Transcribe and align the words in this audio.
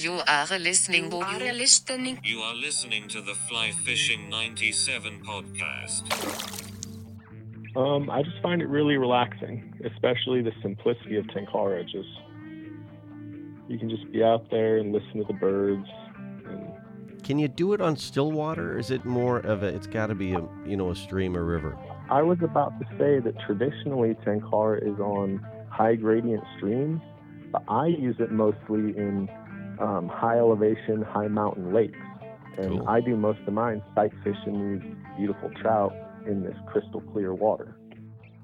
You 0.00 0.22
are 0.26 0.58
listening. 0.58 1.12
You 1.12 1.18
are 1.18 1.52
listening. 1.52 2.20
You 2.24 2.40
are 2.40 2.54
listening 2.54 3.06
to 3.08 3.20
the 3.20 3.34
Fly 3.34 3.70
Fishing 3.84 4.30
97 4.30 5.20
podcast. 5.26 6.08
Um, 7.76 8.08
I 8.08 8.22
just 8.22 8.40
find 8.40 8.62
it 8.62 8.68
really 8.70 8.96
relaxing, 8.96 9.74
especially 9.84 10.40
the 10.40 10.52
simplicity 10.62 11.18
of 11.18 11.26
Tenkara. 11.26 11.82
Just 11.82 12.08
you 13.68 13.78
can 13.78 13.90
just 13.90 14.10
be 14.10 14.24
out 14.24 14.50
there 14.50 14.78
and 14.78 14.90
listen 14.90 15.18
to 15.18 15.24
the 15.24 15.34
birds. 15.34 15.86
And 16.46 17.22
Can 17.22 17.38
you 17.38 17.48
do 17.48 17.74
it 17.74 17.82
on 17.82 17.94
still 17.98 18.32
water? 18.32 18.72
Or 18.72 18.78
is 18.78 18.90
it 18.90 19.04
more 19.04 19.40
of 19.40 19.62
a? 19.62 19.66
It's 19.66 19.86
got 19.86 20.06
to 20.06 20.14
be 20.14 20.32
a 20.32 20.40
you 20.64 20.78
know 20.78 20.92
a 20.92 20.96
stream 20.96 21.36
or 21.36 21.44
river. 21.44 21.76
I 22.08 22.22
was 22.22 22.38
about 22.42 22.72
to 22.80 22.86
say 22.96 23.18
that 23.18 23.34
traditionally 23.44 24.16
Tenkara 24.24 24.82
is 24.82 24.98
on 24.98 25.46
high 25.68 25.96
gradient 25.96 26.42
streams, 26.56 27.02
but 27.52 27.62
I 27.68 27.88
use 27.88 28.16
it 28.18 28.32
mostly 28.32 28.96
in 28.96 29.28
um, 29.80 30.08
high 30.08 30.38
elevation, 30.38 31.02
high 31.02 31.28
mountain 31.28 31.72
lakes. 31.72 31.98
And 32.58 32.78
Cool. 32.78 32.88
I 32.88 33.00
do 33.00 33.16
most 33.16 33.40
of 33.46 33.52
mine 33.54 33.82
sight 33.94 34.12
fishing 34.22 34.78
these 34.78 35.16
beautiful 35.16 35.50
trout 35.60 35.94
in 36.26 36.42
this 36.42 36.56
crystal 36.66 37.00
clear 37.12 37.34
water. 37.34 37.76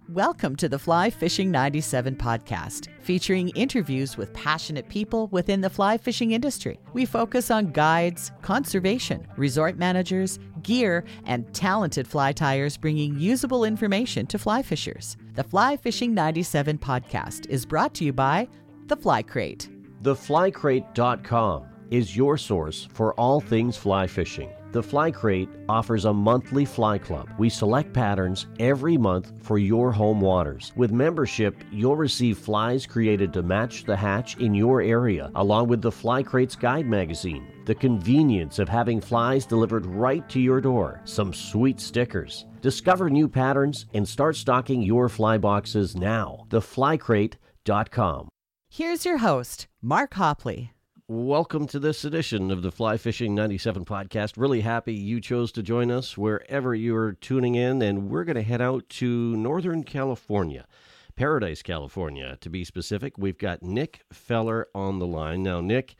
Welcome 0.09 0.55
to 0.57 0.69
the 0.69 0.79
Fly 0.79 1.11
Fishing 1.11 1.51
97 1.51 2.15
podcast, 2.15 2.87
featuring 3.01 3.49
interviews 3.51 4.17
with 4.17 4.33
passionate 4.33 4.89
people 4.89 5.27
within 5.29 5.61
the 5.61 5.69
fly 5.69 5.99
fishing 5.99 6.31
industry. 6.31 6.79
We 6.93 7.05
focus 7.05 7.51
on 7.51 7.73
guides, 7.73 8.31
conservation, 8.41 9.27
resort 9.37 9.77
managers, 9.77 10.39
gear, 10.63 11.05
and 11.25 11.53
talented 11.53 12.07
fly 12.07 12.31
tyers 12.31 12.77
bringing 12.77 13.19
usable 13.19 13.65
information 13.65 14.27
to 14.29 14.39
fly 14.39 14.63
fishers. 14.63 15.17
The 15.35 15.45
Fly 15.45 15.77
Fishing 15.77 16.15
97 16.15 16.79
podcast 16.79 17.51
is 17.51 17.67
brought 17.67 17.93
to 17.95 18.05
you 18.05 18.13
by 18.13 18.49
The 18.87 18.97
Fly 18.97 19.23
Crate. 19.23 19.69
TheFlyCrate.com 20.07 21.67
is 21.91 22.17
your 22.17 22.39
source 22.39 22.89
for 22.93 23.13
all 23.15 23.41
things 23.41 23.77
fly 23.77 24.07
fishing. 24.07 24.49
The 24.71 24.81
Fly 24.81 25.11
Crate 25.11 25.49
offers 25.69 26.05
a 26.05 26.13
monthly 26.13 26.65
fly 26.65 26.97
club. 26.99 27.29
We 27.39 27.49
select 27.49 27.93
patterns 27.93 28.47
every 28.61 28.97
month 28.97 29.33
for 29.43 29.59
your 29.59 29.91
home 29.91 30.21
waters. 30.21 30.73
With 30.77 30.93
membership, 30.93 31.57
you'll 31.73 31.97
receive 31.97 32.39
flies 32.39 32.87
created 32.87 33.33
to 33.33 33.43
match 33.43 33.83
the 33.83 33.97
hatch 33.97 34.37
in 34.37 34.55
your 34.55 34.81
area, 34.81 35.33
along 35.35 35.67
with 35.67 35.83
the 35.83 35.91
Fly 35.91 36.23
Crate's 36.23 36.55
guide 36.55 36.87
magazine. 36.87 37.49
The 37.65 37.75
convenience 37.75 38.61
of 38.61 38.69
having 38.69 39.01
flies 39.01 39.45
delivered 39.45 39.87
right 39.87 40.29
to 40.29 40.39
your 40.39 40.61
door. 40.61 41.01
Some 41.05 41.35
sweet 41.35 41.81
stickers. 41.81 42.47
Discover 42.61 43.11
new 43.11 43.27
patterns 43.27 43.87
and 43.93 44.07
start 44.07 44.37
stocking 44.37 44.83
your 44.83 45.09
fly 45.09 45.37
boxes 45.37 45.97
now. 45.97 46.47
TheFlyCrate.com. 46.51 48.29
Here's 48.77 49.07
your 49.07 49.17
host, 49.17 49.69
Mark 49.81 50.13
Hopley. 50.13 50.69
Welcome 51.09 51.67
to 51.69 51.79
this 51.79 52.05
edition 52.05 52.51
of 52.51 52.61
the 52.61 52.71
Fly 52.71 52.99
Fishing 52.99 53.35
97 53.35 53.87
podcast. 53.87 54.35
Really 54.37 54.61
happy 54.61 54.93
you 54.93 55.19
chose 55.19 55.51
to 55.53 55.63
join 55.63 55.91
us 55.91 56.19
wherever 56.19 56.75
you're 56.75 57.13
tuning 57.13 57.55
in, 57.55 57.81
and 57.81 58.11
we're 58.11 58.25
going 58.25 58.37
to 58.37 58.43
head 58.43 58.61
out 58.61 58.87
to 58.91 59.35
Northern 59.35 59.83
California, 59.83 60.67
Paradise, 61.17 61.63
California, 61.63 62.37
to 62.43 62.51
be 62.51 62.65
specific. 62.65 63.17
We've 63.17 63.39
got 63.39 63.63
Nick 63.63 64.03
Feller 64.13 64.69
on 64.75 64.99
the 64.99 65.07
line. 65.07 65.43
Now, 65.43 65.63
Nick 65.63 65.95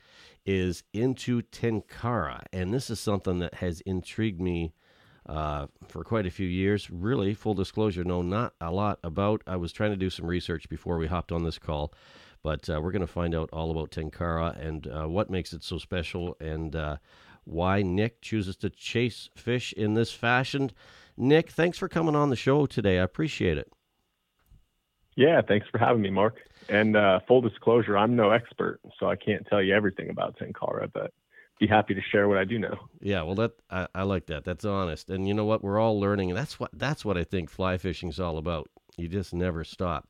is 0.45 0.83
into 0.93 1.41
Tenkara, 1.41 2.43
and 2.53 2.71
this 2.71 2.91
is 2.91 2.99
something 2.99 3.39
that 3.39 3.55
has 3.55 3.81
intrigued 3.87 4.39
me 4.39 4.75
uh, 5.25 5.65
for 5.87 6.03
quite 6.03 6.27
a 6.27 6.31
few 6.31 6.47
years. 6.47 6.91
Really, 6.91 7.33
full 7.33 7.55
disclosure, 7.55 8.03
no, 8.03 8.21
not 8.21 8.53
a 8.61 8.71
lot 8.71 8.99
about. 9.03 9.41
I 9.47 9.55
was 9.55 9.71
trying 9.71 9.91
to 9.91 9.97
do 9.97 10.11
some 10.11 10.27
research 10.27 10.69
before 10.69 10.99
we 10.99 11.07
hopped 11.07 11.31
on 11.31 11.43
this 11.43 11.57
call, 11.57 11.91
but 12.47 12.69
uh, 12.69 12.79
we're 12.81 12.93
going 12.93 13.01
to 13.01 13.07
find 13.07 13.35
out 13.35 13.49
all 13.51 13.71
about 13.71 13.91
Tenkara 13.91 14.57
and 14.65 14.87
uh, 14.87 15.05
what 15.05 15.29
makes 15.29 15.51
it 15.51 15.65
so 15.65 15.77
special 15.77 16.37
and 16.39 16.77
uh, 16.77 16.95
why 17.43 17.81
Nick 17.81 18.21
chooses 18.21 18.55
to 18.55 18.69
chase 18.69 19.29
fish 19.35 19.73
in 19.73 19.95
this 19.95 20.13
fashion. 20.13 20.71
Nick, 21.17 21.49
thanks 21.49 21.77
for 21.77 21.89
coming 21.89 22.15
on 22.15 22.29
the 22.29 22.37
show 22.37 22.65
today. 22.65 22.99
I 22.99 23.03
appreciate 23.03 23.57
it. 23.57 23.69
Yeah, 25.17 25.41
thanks 25.45 25.67
for 25.69 25.77
having 25.77 26.01
me, 26.01 26.09
Mark. 26.09 26.37
And 26.69 26.95
uh, 26.95 27.19
full 27.27 27.41
disclosure, 27.41 27.97
I'm 27.97 28.15
no 28.15 28.29
expert, 28.29 28.79
so 28.97 29.09
I 29.09 29.17
can't 29.17 29.45
tell 29.47 29.61
you 29.61 29.75
everything 29.75 30.09
about 30.09 30.37
Tenkara, 30.39 30.89
but 30.93 31.11
be 31.59 31.67
happy 31.67 31.95
to 31.95 32.01
share 32.01 32.29
what 32.29 32.37
I 32.37 32.45
do 32.45 32.59
know. 32.59 32.77
Yeah, 33.01 33.23
well, 33.23 33.35
that 33.35 33.51
I, 33.69 33.87
I 33.93 34.03
like 34.03 34.27
that. 34.27 34.45
That's 34.45 34.63
honest, 34.63 35.09
and 35.09 35.27
you 35.27 35.33
know 35.33 35.43
what? 35.43 35.65
We're 35.65 35.81
all 35.81 35.99
learning, 35.99 36.31
and 36.31 36.37
that's 36.37 36.61
what 36.61 36.69
that's 36.71 37.03
what 37.03 37.17
I 37.17 37.25
think 37.25 37.49
fly 37.49 37.77
fishing's 37.77 38.21
all 38.21 38.37
about. 38.37 38.69
You 38.95 39.09
just 39.09 39.33
never 39.33 39.65
stop. 39.65 40.07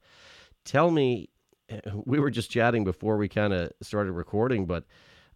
Tell 0.65 0.91
me, 0.91 1.29
we 2.05 2.19
were 2.19 2.31
just 2.31 2.51
chatting 2.51 2.83
before 2.83 3.17
we 3.17 3.27
kind 3.27 3.53
of 3.53 3.71
started 3.81 4.11
recording, 4.13 4.65
but 4.65 4.85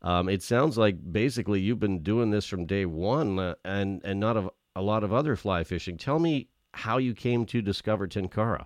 um, 0.02 0.30
it 0.30 0.42
sounds 0.42 0.78
like 0.78 0.97
basically 1.12 1.62
you've 1.62 1.80
been 1.80 2.02
doing 2.02 2.31
this 2.31 2.46
from 2.46 2.66
day 2.66 2.86
one, 2.86 3.38
uh, 3.40 3.56
and 3.64 4.02
and 4.03 4.19
not 4.19 4.38
of 4.38 4.50
a 4.75 4.81
lot 4.81 5.03
of 5.03 5.14
other 5.14 5.36
fly 5.36 5.64
fishing. 5.64 5.97
Tell 5.97 6.20
me 6.20 6.47
how 6.74 6.97
you 6.97 7.14
came 7.14 7.46
to 7.47 7.62
discover 7.62 8.08
Tenkara. 8.08 8.66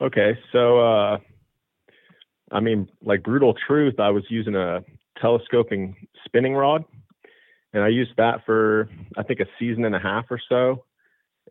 Okay, 0.00 0.38
so 0.50 0.80
uh, 0.80 1.18
I 2.50 2.60
mean, 2.60 2.88
like 3.02 3.22
brutal 3.22 3.54
truth, 3.66 4.00
I 4.00 4.10
was 4.10 4.24
using 4.30 4.56
a 4.56 4.80
telescoping 5.20 5.94
spinning 6.24 6.54
rod, 6.54 6.84
and 7.72 7.82
I 7.84 7.88
used 7.88 8.12
that 8.16 8.44
for 8.46 8.88
I 9.16 9.22
think 9.22 9.40
a 9.40 9.46
season 9.58 9.84
and 9.84 9.94
a 9.94 10.00
half 10.00 10.24
or 10.30 10.40
so, 10.48 10.84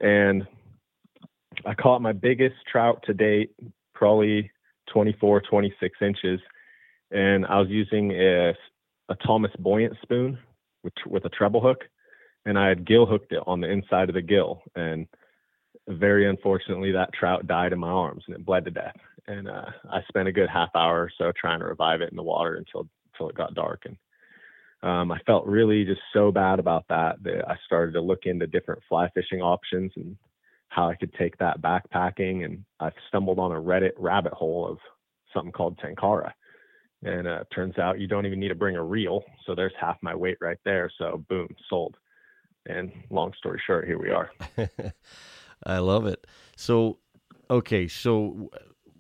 and 0.02 0.46
I 1.66 1.76
caught 1.76 2.02
my 2.02 2.14
biggest 2.14 2.56
trout 2.70 3.04
to 3.06 3.14
date, 3.14 3.52
probably 4.00 4.50
24, 4.94 5.42
26 5.42 5.98
inches, 6.02 6.40
and 7.12 7.46
I 7.46 7.60
was 7.60 7.68
using 7.70 8.12
a, 8.14 8.54
a 9.10 9.16
Thomas 9.28 9.52
buoyant 9.60 9.96
spoon 10.02 10.40
with 10.84 10.94
with 11.06 11.26
a 11.26 11.30
treble 11.30 11.62
hook, 11.62 11.82
and 12.46 12.58
I 12.58 12.70
had 12.70 12.88
gill 12.88 13.06
hooked 13.06 13.34
it 13.34 13.44
on 13.46 13.60
the 13.60 13.70
inside 13.70 14.08
of 14.08 14.16
the 14.16 14.22
gill, 14.22 14.64
and 14.76 15.06
very 15.90 16.30
unfortunately 16.30 16.94
that 16.94 17.14
trout 17.14 17.46
died 17.46 17.74
in 17.74 17.80
my 17.80 17.90
arms 17.90 18.24
and 18.28 18.36
it 18.36 18.46
bled 18.46 18.64
to 18.66 18.72
death. 18.72 18.96
And 19.28 19.48
uh, 19.50 19.66
i 19.92 20.02
spent 20.08 20.28
a 20.28 20.32
good 20.32 20.50
half 20.50 20.70
hour 20.76 21.04
or 21.04 21.12
so 21.18 21.32
trying 21.40 21.60
to 21.60 21.66
revive 21.66 22.02
it 22.02 22.10
in 22.12 22.16
the 22.16 22.24
water 22.24 22.56
until 22.56 22.88
until 23.14 23.30
it 23.30 23.36
got 23.36 23.54
dark. 23.54 23.84
And 23.86 23.98
um, 24.82 25.12
i 25.12 25.20
felt 25.26 25.46
really 25.46 25.84
just 25.84 26.02
so 26.14 26.32
bad 26.32 26.58
about 26.60 26.86
that 26.88 27.22
that 27.24 27.50
i 27.50 27.58
started 27.66 27.92
to 27.94 28.02
look 28.02 28.26
into 28.26 28.48
different 28.48 28.82
fly 28.88 29.10
fishing 29.10 29.42
options 29.42 29.92
and 29.98 30.16
how 30.70 30.88
i 30.90 30.96
could 30.96 31.14
take 31.14 31.38
that 31.38 31.62
backpacking 31.62 32.46
and 32.46 32.64
i 32.80 32.90
stumbled 33.08 33.40
on 33.40 33.52
a 33.52 33.62
reddit 33.62 33.92
rabbit 33.98 34.34
hole 34.34 34.68
of 34.70 34.78
something 35.34 35.52
called 35.52 35.78
Tenkara. 35.80 36.32
and 37.04 37.28
uh, 37.28 37.44
turns 37.54 37.78
out 37.78 38.00
you 38.00 38.08
don't 38.08 38.26
even 38.26 38.40
need 38.40 38.48
to 38.48 38.56
bring 38.56 38.76
a 38.76 38.84
reel 38.84 39.24
so 39.46 39.54
there's 39.54 39.74
half 39.80 39.98
my 40.02 40.16
weight 40.16 40.38
right 40.42 40.58
there 40.66 40.92
so 40.98 41.24
boom 41.30 41.48
sold 41.70 41.96
and 42.66 42.92
long 43.10 43.32
story 43.38 43.62
short 43.66 43.86
here 43.86 44.00
we 44.00 44.10
are 44.10 44.32
I 45.64 45.80
love 45.80 46.06
it. 46.06 46.26
So, 46.56 47.00
okay, 47.50 47.88
so 47.88 48.50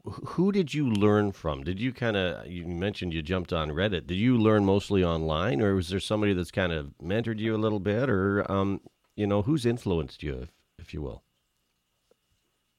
who 0.04 0.52
did 0.52 0.74
you 0.74 0.90
learn 0.90 1.32
from? 1.32 1.64
Did 1.64 1.80
you 1.80 1.94
kind 1.94 2.18
of 2.18 2.48
you 2.48 2.66
mentioned 2.66 3.14
you 3.14 3.22
jumped 3.22 3.54
on 3.54 3.70
Reddit? 3.70 4.08
Did 4.08 4.16
you 4.16 4.38
learn 4.38 4.66
mostly 4.66 5.04
online, 5.04 5.62
or 5.62 5.76
was 5.76 5.90
there 5.90 6.00
somebody 6.00 6.34
that's 6.34 6.52
kind 6.52 6.72
of 6.72 6.94
mentored 7.02 7.40
you 7.40 7.56
a 7.56 7.58
little 7.58 7.80
bit, 7.80 8.10
or 8.10 8.50
um, 8.52 8.82
you 9.16 9.28
know, 9.28 9.42
who's 9.42 9.66
influenced 9.66 10.24
you, 10.24 10.36
if, 10.36 10.50
if 10.78 10.94
you 10.94 11.02
will? 11.02 11.24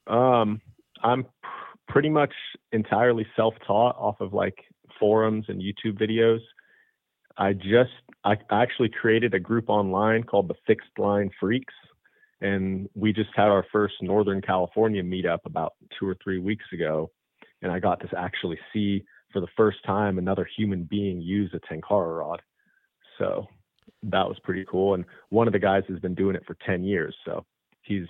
Um, 0.07 0.61
I'm 1.03 1.23
pr- 1.23 1.91
pretty 1.93 2.09
much 2.09 2.33
entirely 2.71 3.25
self-taught 3.35 3.95
off 3.97 4.19
of 4.21 4.33
like 4.33 4.55
forums 4.99 5.45
and 5.47 5.61
YouTube 5.61 5.99
videos. 5.99 6.39
I 7.37 7.53
just 7.53 7.91
I 8.23 8.35
actually 8.51 8.89
created 8.89 9.33
a 9.33 9.39
group 9.39 9.69
online 9.69 10.23
called 10.23 10.47
the 10.47 10.55
Fixed 10.67 10.97
Line 10.97 11.29
Freaks, 11.39 11.73
and 12.41 12.89
we 12.93 13.13
just 13.13 13.29
had 13.35 13.47
our 13.47 13.65
first 13.71 13.95
Northern 14.01 14.41
California 14.41 15.03
meetup 15.03 15.39
about 15.45 15.73
two 15.97 16.07
or 16.07 16.15
three 16.23 16.39
weeks 16.39 16.65
ago, 16.73 17.09
and 17.61 17.71
I 17.71 17.79
got 17.79 17.99
to 18.01 18.07
actually 18.17 18.59
see 18.73 19.03
for 19.31 19.39
the 19.39 19.47
first 19.55 19.77
time 19.85 20.17
another 20.17 20.47
human 20.57 20.83
being 20.83 21.21
use 21.21 21.53
a 21.53 21.73
Tenkara 21.73 22.19
rod. 22.19 22.41
So 23.17 23.47
that 24.03 24.27
was 24.27 24.37
pretty 24.43 24.65
cool. 24.69 24.93
And 24.95 25.05
one 25.29 25.47
of 25.47 25.53
the 25.53 25.59
guys 25.59 25.83
has 25.89 25.99
been 25.99 26.15
doing 26.15 26.35
it 26.35 26.43
for 26.45 26.57
10 26.65 26.83
years, 26.83 27.15
so 27.25 27.45
he's 27.81 28.07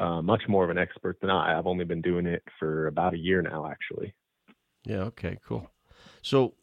uh, 0.00 0.22
much 0.22 0.42
more 0.48 0.64
of 0.64 0.70
an 0.70 0.78
expert 0.78 1.18
than 1.20 1.30
I. 1.30 1.58
I've 1.58 1.66
only 1.66 1.84
been 1.84 2.00
doing 2.00 2.26
it 2.26 2.42
for 2.58 2.86
about 2.86 3.14
a 3.14 3.18
year 3.18 3.42
now, 3.42 3.70
actually. 3.70 4.14
Yeah. 4.84 5.02
Okay. 5.02 5.38
Cool. 5.46 5.70
So 6.22 6.54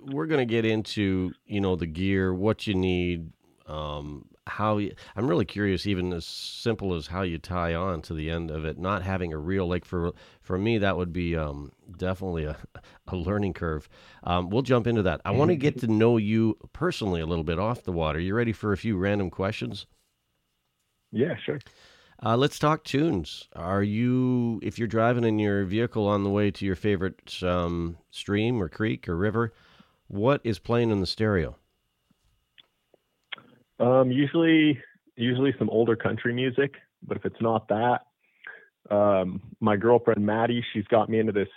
we're 0.00 0.26
going 0.26 0.46
to 0.46 0.52
get 0.52 0.64
into 0.64 1.32
you 1.46 1.60
know 1.60 1.76
the 1.76 1.86
gear, 1.86 2.34
what 2.34 2.66
you 2.66 2.74
need, 2.74 3.30
um, 3.66 4.26
how 4.46 4.78
you, 4.78 4.94
I'm 5.16 5.28
really 5.28 5.44
curious, 5.44 5.86
even 5.86 6.12
as 6.12 6.26
simple 6.26 6.94
as 6.94 7.06
how 7.06 7.22
you 7.22 7.38
tie 7.38 7.74
on 7.74 8.02
to 8.02 8.14
the 8.14 8.30
end 8.30 8.50
of 8.50 8.64
it, 8.64 8.78
not 8.78 9.02
having 9.02 9.32
a 9.32 9.38
reel. 9.38 9.68
Like 9.68 9.84
for 9.84 10.12
for 10.40 10.58
me, 10.58 10.78
that 10.78 10.96
would 10.96 11.12
be 11.12 11.36
um, 11.36 11.70
definitely 11.96 12.44
a, 12.44 12.56
a 13.08 13.16
learning 13.16 13.54
curve. 13.54 13.88
Um, 14.24 14.50
we'll 14.50 14.62
jump 14.62 14.88
into 14.88 15.02
that. 15.02 15.20
I 15.24 15.30
want 15.30 15.50
to 15.50 15.56
get 15.56 15.78
to 15.80 15.86
know 15.86 16.16
you 16.16 16.58
personally 16.72 17.20
a 17.20 17.26
little 17.26 17.44
bit 17.44 17.60
off 17.60 17.84
the 17.84 17.92
water. 17.92 18.18
You 18.18 18.34
ready 18.34 18.52
for 18.52 18.72
a 18.72 18.76
few 18.76 18.96
random 18.96 19.30
questions? 19.30 19.86
Yeah, 21.12 21.36
sure. 21.46 21.60
Uh, 22.22 22.36
let's 22.36 22.58
talk 22.58 22.84
tunes. 22.84 23.48
Are 23.54 23.82
you, 23.82 24.60
if 24.62 24.78
you're 24.78 24.88
driving 24.88 25.24
in 25.24 25.38
your 25.38 25.64
vehicle 25.64 26.06
on 26.06 26.24
the 26.24 26.30
way 26.30 26.50
to 26.50 26.64
your 26.64 26.76
favorite 26.76 27.42
um, 27.42 27.98
stream 28.10 28.62
or 28.62 28.68
creek 28.68 29.08
or 29.08 29.16
river, 29.16 29.52
what 30.08 30.40
is 30.44 30.58
playing 30.58 30.90
in 30.90 31.00
the 31.00 31.06
stereo? 31.06 31.56
Um, 33.80 34.10
usually, 34.10 34.80
usually 35.16 35.54
some 35.58 35.68
older 35.70 35.96
country 35.96 36.32
music, 36.32 36.74
but 37.02 37.16
if 37.16 37.24
it's 37.24 37.40
not 37.40 37.68
that, 37.68 38.02
um, 38.90 39.40
my 39.60 39.76
girlfriend 39.76 40.24
Maddie, 40.24 40.64
she's 40.72 40.84
got 40.84 41.08
me 41.08 41.18
into 41.18 41.32
this 41.32 41.48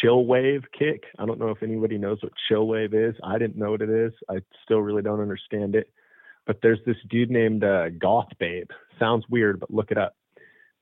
chill 0.00 0.26
wave 0.26 0.62
kick. 0.76 1.04
I 1.18 1.26
don't 1.26 1.38
know 1.38 1.50
if 1.50 1.62
anybody 1.62 1.98
knows 1.98 2.18
what 2.22 2.32
chill 2.48 2.66
wave 2.66 2.94
is. 2.94 3.14
I 3.22 3.38
didn't 3.38 3.56
know 3.56 3.70
what 3.70 3.82
it 3.82 3.90
is. 3.90 4.12
I 4.28 4.38
still 4.64 4.80
really 4.80 5.02
don't 5.02 5.20
understand 5.20 5.74
it. 5.74 5.90
But 6.46 6.58
there's 6.62 6.80
this 6.84 6.96
dude 7.08 7.30
named 7.30 7.64
uh, 7.64 7.90
Goth 7.90 8.28
Babe. 8.38 8.68
Sounds 8.98 9.24
weird, 9.30 9.60
but 9.60 9.70
look 9.70 9.90
it 9.90 9.98
up. 9.98 10.14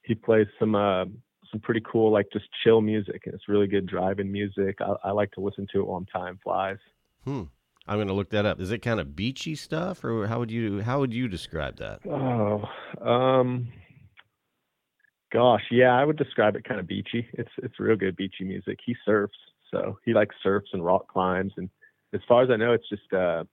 He 0.03 0.15
plays 0.15 0.49
some 0.59 0.75
uh, 0.75 1.05
some 1.51 1.61
pretty 1.61 1.83
cool, 1.85 2.11
like 2.11 2.27
just 2.33 2.47
chill 2.65 2.81
music, 2.81 3.23
and 3.27 3.35
it's 3.35 3.49
really 3.49 3.69
good 3.69 3.87
driving 3.87 4.33
music. 4.33 4.79
I, 4.81 5.09
I 5.09 5.11
like 5.13 5.31
to 5.33 5.41
listen 5.41 5.67
to 5.73 5.81
it 5.81 5.87
while 5.87 6.05
time 6.13 6.41
flies. 6.43 6.79
Hmm. 7.25 7.45
I'm 7.87 7.97
going 7.97 8.09
to 8.09 8.15
look 8.15 8.31
that 8.31 8.47
up. 8.47 8.61
Is 8.61 8.71
it 8.71 8.79
kind 8.79 9.01
of 9.01 9.17
beachy 9.17 9.55
stuff, 9.55 10.05
or 10.05 10.27
how 10.27 10.39
would 10.39 10.51
you 10.51 10.83
how 10.83 11.01
would 11.01 11.13
you 11.13 11.29
describe 11.29 11.79
that? 11.79 12.01
Oh, 12.07 12.63
um, 13.05 13.69
gosh, 15.33 15.65
yeah, 15.71 15.93
I 15.93 16.05
would 16.05 16.17
describe 16.17 16.55
it 16.55 16.65
kind 16.65 16.79
of 16.79 16.87
beachy. 16.87 17.27
It's 17.35 17.51
it's 17.59 17.81
real 17.81 17.97
good 17.97 18.17
beachy 18.17 18.45
music. 18.45 18.79
He 18.85 18.95
surfs, 19.05 19.37
so 19.71 19.99
he 20.05 20.15
like 20.15 20.31
surfs 20.43 20.71
and 20.73 20.85
rock 20.85 21.09
climbs, 21.09 21.53
and 21.57 21.69
as 22.15 22.21
far 22.29 22.43
as 22.43 22.51
I 22.51 22.57
know, 22.57 22.73
it's 22.73 22.89
just 22.89 23.13
uh, 23.13 23.45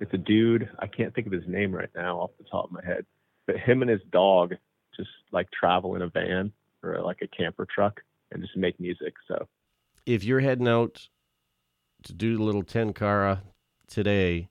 it's 0.00 0.12
a 0.14 0.18
dude. 0.18 0.68
I 0.78 0.86
can't 0.86 1.14
think 1.14 1.26
of 1.26 1.32
his 1.32 1.46
name 1.46 1.72
right 1.72 1.90
now 1.94 2.18
off 2.18 2.30
the 2.38 2.44
top 2.44 2.66
of 2.66 2.72
my 2.72 2.84
head, 2.84 3.04
but 3.46 3.56
him 3.56 3.82
and 3.82 3.90
his 3.90 4.00
dog 4.10 4.54
just 4.96 5.10
like 5.32 5.48
travel 5.50 5.96
in 5.96 6.02
a 6.02 6.08
van 6.08 6.52
or 6.82 7.00
like 7.02 7.18
a 7.22 7.28
camper 7.28 7.66
truck 7.72 8.00
and 8.32 8.42
just 8.42 8.56
make 8.56 8.78
music. 8.80 9.14
So 9.28 9.46
if 10.06 10.24
you're 10.24 10.40
heading 10.40 10.68
out 10.68 11.08
to 12.04 12.12
do 12.12 12.36
the 12.36 12.42
little 12.42 12.62
Tenkara 12.62 13.40
today, 13.86 14.48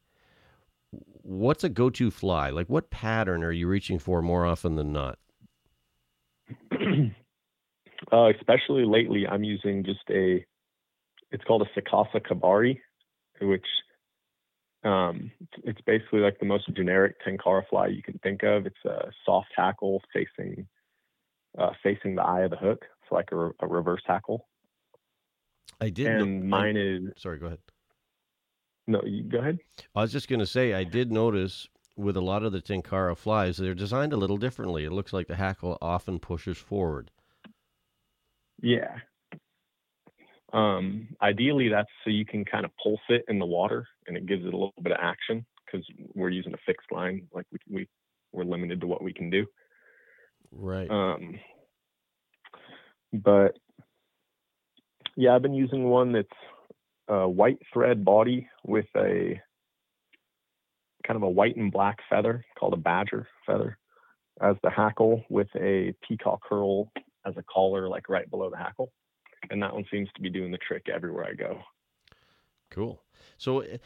what's 0.91 1.63
a 1.63 1.69
go-to 1.69 2.11
fly? 2.11 2.49
Like 2.49 2.67
what 2.67 2.89
pattern 2.89 3.43
are 3.43 3.51
you 3.51 3.67
reaching 3.67 3.99
for 3.99 4.21
more 4.21 4.45
often 4.45 4.75
than 4.75 4.93
not? 4.93 5.17
uh, 8.11 8.29
especially 8.37 8.85
lately, 8.85 9.27
I'm 9.27 9.43
using 9.43 9.83
just 9.83 10.09
a. 10.09 10.45
It's 11.31 11.43
called 11.43 11.61
a 11.61 11.79
Sakasa 11.79 12.25
Kabari, 12.25 12.79
which 13.39 13.65
um, 14.83 15.31
it's 15.63 15.81
basically 15.81 16.19
like 16.19 16.39
the 16.39 16.45
most 16.45 16.73
generic 16.75 17.15
tenkara 17.25 17.67
fly 17.69 17.87
you 17.87 18.01
can 18.01 18.17
think 18.19 18.43
of. 18.43 18.65
It's 18.65 18.85
a 18.85 19.11
soft 19.25 19.49
hackle 19.55 20.01
facing 20.13 20.67
uh, 21.57 21.71
facing 21.83 22.15
the 22.15 22.21
eye 22.21 22.41
of 22.41 22.51
the 22.51 22.57
hook. 22.57 22.85
It's 23.03 23.11
like 23.11 23.29
a, 23.31 23.51
a 23.59 23.67
reverse 23.67 24.03
hackle. 24.05 24.47
I 25.81 25.89
did. 25.89 26.07
And 26.07 26.41
no, 26.41 26.57
mine 26.57 26.77
I, 26.77 26.79
is 26.79 27.01
sorry. 27.17 27.39
Go 27.39 27.47
ahead. 27.47 27.59
No, 28.87 29.01
you 29.05 29.23
go 29.23 29.39
ahead. 29.39 29.59
I 29.95 30.01
was 30.01 30.11
just 30.11 30.27
going 30.27 30.39
to 30.39 30.47
say 30.47 30.73
I 30.73 30.83
did 30.83 31.11
notice 31.11 31.67
with 31.95 32.15
a 32.15 32.21
lot 32.21 32.43
of 32.43 32.53
the 32.53 32.61
tenkara 32.61 33.15
flies 33.15 33.57
they're 33.57 33.75
designed 33.75 34.13
a 34.13 34.17
little 34.17 34.37
differently. 34.37 34.85
It 34.85 34.91
looks 34.91 35.13
like 35.13 35.27
the 35.27 35.35
hackle 35.35 35.77
often 35.81 36.19
pushes 36.19 36.57
forward. 36.57 37.11
Yeah. 38.61 38.99
Um, 40.53 41.09
ideally, 41.21 41.69
that's 41.69 41.89
so 42.03 42.09
you 42.09 42.25
can 42.25 42.43
kind 42.43 42.65
of 42.65 42.71
pulse 42.81 42.99
it 43.09 43.23
in 43.27 43.39
the 43.39 43.45
water, 43.45 43.87
and 44.07 44.17
it 44.17 44.25
gives 44.25 44.43
it 44.43 44.53
a 44.53 44.57
little 44.57 44.73
bit 44.81 44.91
of 44.91 44.99
action 45.01 45.45
because 45.65 45.85
we're 46.15 46.29
using 46.29 46.53
a 46.53 46.57
fixed 46.65 46.91
line, 46.91 47.27
like 47.33 47.45
we 47.51 47.59
we 47.69 47.87
we're 48.31 48.43
limited 48.43 48.81
to 48.81 48.87
what 48.87 49.03
we 49.03 49.13
can 49.13 49.29
do. 49.29 49.45
Right. 50.51 50.89
Um, 50.89 51.39
but 53.13 53.57
yeah, 55.15 55.35
I've 55.35 55.41
been 55.41 55.53
using 55.53 55.83
one 55.83 56.13
that's 56.13 56.27
a 57.07 57.27
white 57.27 57.59
thread 57.73 58.05
body 58.05 58.47
with 58.65 58.85
a 58.95 59.39
kind 61.05 61.17
of 61.17 61.23
a 61.23 61.29
white 61.29 61.55
and 61.55 61.71
black 61.71 61.97
feather 62.09 62.45
called 62.57 62.73
a 62.73 62.77
badger 62.77 63.27
feather 63.45 63.77
as 64.41 64.55
the 64.63 64.69
hackle 64.69 65.23
with 65.29 65.47
a 65.55 65.93
peacock 66.07 66.41
herl 66.49 66.91
as 67.25 67.35
a 67.37 67.43
collar, 67.51 67.89
like 67.89 68.09
right 68.09 68.29
below 68.29 68.49
the 68.49 68.57
hackle. 68.57 68.91
And 69.49 69.61
that 69.61 69.73
one 69.73 69.85
seems 69.91 70.09
to 70.15 70.21
be 70.21 70.29
doing 70.29 70.51
the 70.51 70.57
trick 70.57 70.87
everywhere 70.93 71.25
I 71.25 71.33
go. 71.33 71.59
Cool. 72.69 73.01
So, 73.37 73.61
eh, 73.61 73.77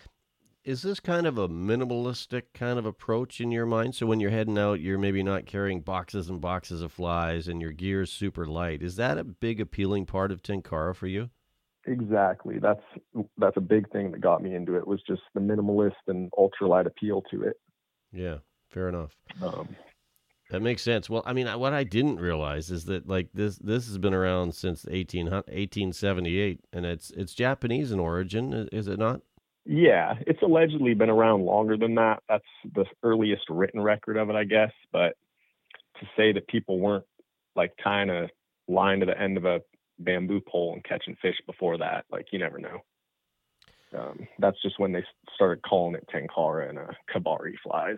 is 0.64 0.82
this 0.82 1.00
kind 1.00 1.28
of 1.28 1.38
a 1.38 1.50
minimalistic 1.50 2.44
kind 2.54 2.80
of 2.80 2.86
approach 2.86 3.42
in 3.42 3.52
your 3.52 3.66
mind? 3.66 3.96
So, 3.96 4.06
when 4.06 4.20
you're 4.20 4.32
heading 4.32 4.58
out, 4.58 4.80
you're 4.80 4.98
maybe 4.98 5.24
not 5.24 5.46
carrying 5.46 5.82
boxes 5.82 6.30
and 6.30 6.42
boxes 6.42 6.82
of 6.82 6.92
flies 6.92 7.48
and 7.48 7.62
your 7.62 7.72
gear 7.72 8.02
is 8.02 8.12
super 8.12 8.46
light. 8.46 8.82
Is 8.82 8.96
that 8.98 9.18
a 9.18 9.24
big 9.24 9.60
appealing 9.60 10.06
part 10.06 10.32
of 10.32 10.42
Tenkara 10.42 10.96
for 10.96 11.08
you? 11.08 11.30
Exactly. 11.86 12.60
That's 12.60 12.84
that's 13.38 13.58
a 13.58 13.62
big 13.62 13.92
thing 13.92 14.12
that 14.12 14.22
got 14.22 14.42
me 14.42 14.56
into 14.56 14.76
it 14.76 14.88
was 14.88 15.02
just 15.06 15.22
the 15.34 15.42
minimalist 15.42 15.92
and 16.08 16.32
ultralight 16.32 16.86
appeal 16.86 17.22
to 17.32 17.44
it. 17.44 17.58
Yeah, 18.14 18.38
fair 18.70 18.88
enough. 18.88 19.12
Um, 19.42 19.76
that 20.54 20.62
makes 20.62 20.84
sense. 20.84 21.10
Well, 21.10 21.24
I 21.26 21.34
mean, 21.34 21.48
what 21.48 21.74
I 21.74 21.84
didn't 21.84 22.20
realize 22.20 22.70
is 22.70 22.86
that 22.86 23.10
like 23.10 23.30
this 23.34 23.58
this 23.58 23.88
has 23.88 23.98
been 23.98 24.14
around 24.14 24.54
since 24.54 24.86
18, 24.88 25.26
1878 25.26 26.60
and 26.72 26.86
it's 26.86 27.10
it's 27.10 27.34
Japanese 27.34 27.92
in 27.92 28.00
origin, 28.00 28.70
is 28.72 28.88
it 28.88 29.00
not? 29.00 29.22
Yeah, 29.66 30.14
it's 30.28 30.44
allegedly 30.44 30.94
been 30.94 31.10
around 31.10 31.44
longer 31.44 31.76
than 31.76 31.96
that. 31.96 32.22
That's 32.30 32.44
the 32.76 32.86
earliest 33.02 33.50
written 33.50 33.82
record 33.82 34.16
of 34.16 34.30
it, 34.30 34.36
I 34.36 34.44
guess, 34.44 34.70
but 34.92 35.16
to 36.00 36.06
say 36.16 36.32
that 36.34 36.48
people 36.48 36.80
weren't 36.80 37.06
like 37.56 37.72
tying 37.84 38.12
a 38.12 38.28
line 38.68 39.00
to 39.00 39.08
the 39.08 39.20
end 39.20 39.38
of 39.38 39.46
a 39.46 39.60
bamboo 39.98 40.42
pole 40.48 40.74
and 40.74 40.84
catching 40.84 41.18
fish 41.20 41.38
before 41.48 41.80
that. 41.80 42.06
Like 42.12 42.28
you 42.32 42.38
never 42.38 42.60
know. 42.60 42.84
Um, 43.98 44.28
that's 44.38 44.62
just 44.62 44.80
when 44.80 44.92
they 44.92 45.04
started 45.34 45.64
calling 45.64 45.96
it 45.96 46.08
tenkara 46.14 46.70
and 46.70 46.78
uh, 46.78 46.92
kabari 47.12 47.54
flies. 47.64 47.98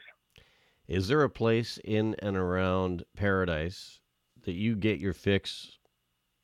Is 0.88 1.08
there 1.08 1.24
a 1.24 1.30
place 1.30 1.80
in 1.84 2.16
and 2.20 2.38
around 2.38 3.04
Paradise 3.16 4.00
that 4.44 4.54
you 4.54 4.76
get 4.76 5.00
your 5.00 5.14
fix, 5.14 5.80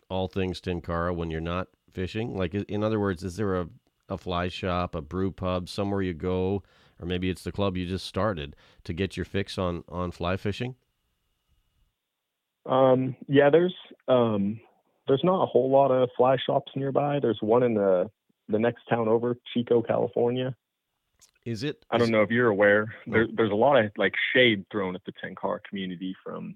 all 0.09 0.27
things 0.27 0.59
tenkara, 0.59 1.15
when 1.15 1.29
you're 1.29 1.41
not 1.41 1.67
fishing? 1.93 2.35
Like, 2.35 2.53
in 2.53 2.83
other 2.83 2.99
words, 2.99 3.23
is 3.23 3.35
there 3.35 3.59
a, 3.59 3.67
a 4.09 4.17
fly 4.17 4.47
shop, 4.47 4.95
a 4.95 5.01
brew 5.01 5.31
pub, 5.31 5.69
somewhere 5.69 6.01
you 6.01 6.13
go, 6.13 6.63
or 6.99 7.05
maybe 7.05 7.29
it's 7.29 7.43
the 7.43 7.51
club 7.51 7.77
you 7.77 7.85
just 7.85 8.05
started 8.05 8.55
to 8.83 8.93
get 8.93 9.15
your 9.15 9.25
fix 9.25 9.57
on 9.57 9.83
on 9.89 10.11
fly 10.11 10.37
fishing? 10.37 10.75
Um, 12.65 13.15
yeah, 13.27 13.49
there's 13.49 13.75
um, 14.07 14.59
there's 15.07 15.23
not 15.23 15.43
a 15.43 15.47
whole 15.47 15.69
lot 15.69 15.91
of 15.91 16.09
fly 16.15 16.37
shops 16.43 16.71
nearby. 16.75 17.19
There's 17.19 17.39
one 17.41 17.63
in 17.63 17.73
the 17.73 18.09
the 18.49 18.59
next 18.59 18.83
town 18.89 19.07
over, 19.07 19.37
Chico, 19.53 19.81
California. 19.81 20.55
Is 21.45 21.63
it? 21.63 21.83
I 21.89 21.97
don't 21.97 22.07
is, 22.07 22.11
know 22.11 22.21
if 22.21 22.29
you're 22.29 22.49
aware. 22.49 22.93
There, 23.07 23.27
there's 23.35 23.51
a 23.51 23.55
lot 23.55 23.83
of 23.83 23.91
like 23.97 24.13
shade 24.33 24.65
thrown 24.71 24.95
at 24.95 25.01
the 25.05 25.13
tenkara 25.13 25.59
community 25.67 26.15
from 26.23 26.55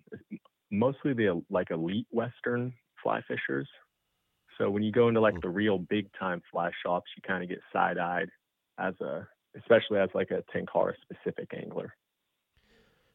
mostly 0.71 1.13
the 1.13 1.41
like 1.49 1.71
elite 1.71 2.07
Western 2.11 2.73
fly 3.01 3.21
fishers. 3.27 3.67
So 4.57 4.69
when 4.69 4.83
you 4.83 4.91
go 4.91 5.07
into 5.07 5.21
like 5.21 5.35
hmm. 5.35 5.41
the 5.41 5.49
real 5.49 5.77
big 5.77 6.07
time 6.17 6.41
fly 6.51 6.71
shops, 6.83 7.09
you 7.15 7.23
kind 7.27 7.43
of 7.43 7.49
get 7.49 7.59
side 7.73 7.97
eyed 7.97 8.29
as 8.77 8.93
a, 9.01 9.27
especially 9.57 9.99
as 9.99 10.09
like 10.13 10.31
a 10.31 10.43
tenkara 10.55 10.93
specific 11.01 11.49
angler. 11.55 11.93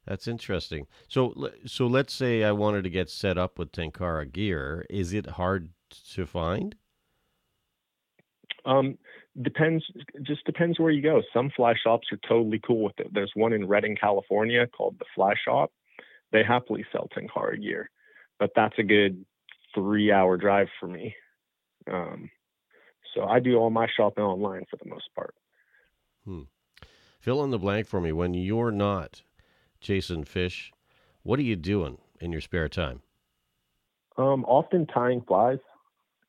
That's 0.06 0.26
interesting. 0.26 0.86
So, 1.08 1.50
so 1.66 1.86
let's 1.86 2.12
say 2.12 2.42
I 2.42 2.52
wanted 2.52 2.84
to 2.84 2.90
get 2.90 3.10
set 3.10 3.36
up 3.36 3.58
with 3.58 3.70
Tenkara 3.70 4.30
gear. 4.30 4.86
Is 4.88 5.12
it 5.12 5.26
hard 5.26 5.70
to 6.14 6.26
find? 6.26 6.74
Um, 8.64 8.98
depends. 9.42 9.84
Just 10.22 10.44
depends 10.44 10.78
where 10.78 10.90
you 10.90 11.02
go. 11.02 11.22
Some 11.32 11.50
fly 11.56 11.74
shops 11.82 12.08
are 12.12 12.18
totally 12.28 12.60
cool 12.66 12.82
with 12.82 12.98
it. 12.98 13.12
There's 13.12 13.32
one 13.34 13.52
in 13.52 13.66
Redding, 13.66 13.96
California, 13.96 14.66
called 14.66 14.96
the 14.98 15.06
Fly 15.14 15.34
Shop. 15.44 15.72
They 16.32 16.42
happily 16.44 16.84
sell 16.92 17.08
Tenkara 17.16 17.60
gear, 17.60 17.90
but 18.38 18.50
that's 18.54 18.78
a 18.78 18.84
good 18.84 19.24
three-hour 19.74 20.36
drive 20.36 20.68
for 20.78 20.86
me. 20.88 21.14
Um, 21.90 22.30
so 23.14 23.24
I 23.24 23.40
do 23.40 23.56
all 23.56 23.70
my 23.70 23.88
shopping 23.96 24.24
online 24.24 24.64
for 24.70 24.76
the 24.76 24.88
most 24.88 25.08
part. 25.14 25.34
Hmm. 26.24 26.42
Fill 27.18 27.42
in 27.44 27.50
the 27.50 27.58
blank 27.58 27.86
for 27.86 28.00
me. 28.00 28.12
When 28.12 28.34
you're 28.34 28.70
not 28.70 29.22
chasing 29.80 30.24
fish. 30.24 30.72
What 31.22 31.38
are 31.38 31.42
you 31.42 31.56
doing 31.56 31.98
in 32.20 32.32
your 32.32 32.40
spare 32.40 32.68
time? 32.68 33.02
Um, 34.16 34.44
often 34.44 34.86
tying 34.86 35.22
flies 35.22 35.58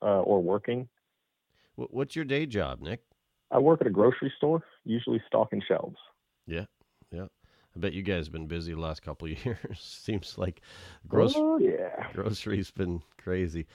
uh, 0.01 0.21
or 0.21 0.41
working. 0.41 0.87
What's 1.89 2.15
your 2.15 2.25
day 2.25 2.45
job, 2.45 2.81
Nick? 2.81 3.01
I 3.51 3.59
work 3.59 3.81
at 3.81 3.87
a 3.87 3.91
grocery 3.91 4.31
store, 4.37 4.63
usually 4.85 5.21
stocking 5.27 5.61
shelves. 5.67 5.97
Yeah, 6.47 6.65
yeah. 7.11 7.25
I 7.75 7.79
bet 7.79 7.93
you 7.93 8.01
guys 8.01 8.25
have 8.25 8.33
been 8.33 8.47
busy 8.47 8.73
the 8.73 8.79
last 8.79 9.01
couple 9.01 9.29
of 9.29 9.45
years. 9.45 9.79
Seems 9.79 10.37
like 10.37 10.61
grocery, 11.07 11.41
oh, 11.41 11.57
yeah. 11.57 12.11
grocery's 12.13 12.71
been 12.71 13.01
crazy. 13.17 13.67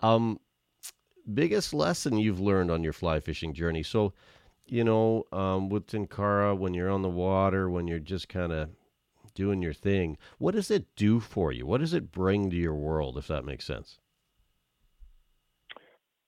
Um, 0.00 0.38
biggest 1.32 1.72
lesson 1.72 2.18
you've 2.18 2.40
learned 2.40 2.70
on 2.70 2.82
your 2.82 2.92
fly 2.92 3.20
fishing 3.20 3.54
journey? 3.54 3.82
So, 3.82 4.12
you 4.66 4.84
know, 4.84 5.24
um, 5.32 5.68
with 5.68 5.86
Tenkara, 5.86 6.56
when 6.56 6.74
you're 6.74 6.90
on 6.90 7.02
the 7.02 7.08
water, 7.08 7.70
when 7.70 7.86
you're 7.86 7.98
just 7.98 8.28
kind 8.28 8.52
of 8.52 8.70
doing 9.34 9.62
your 9.62 9.72
thing. 9.72 10.18
What 10.38 10.54
does 10.54 10.70
it 10.70 10.86
do 10.96 11.20
for 11.20 11.52
you? 11.52 11.66
What 11.66 11.80
does 11.80 11.94
it 11.94 12.12
bring 12.12 12.50
to 12.50 12.56
your 12.56 12.74
world, 12.74 13.16
if 13.16 13.26
that 13.28 13.44
makes 13.44 13.64
sense? 13.64 13.98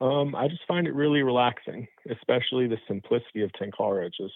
Um, 0.00 0.34
I 0.34 0.48
just 0.48 0.62
find 0.66 0.86
it 0.86 0.94
really 0.94 1.22
relaxing, 1.22 1.86
especially 2.10 2.66
the 2.66 2.78
simplicity 2.86 3.42
of 3.42 3.50
Tenkara. 3.52 4.08
Just 4.08 4.34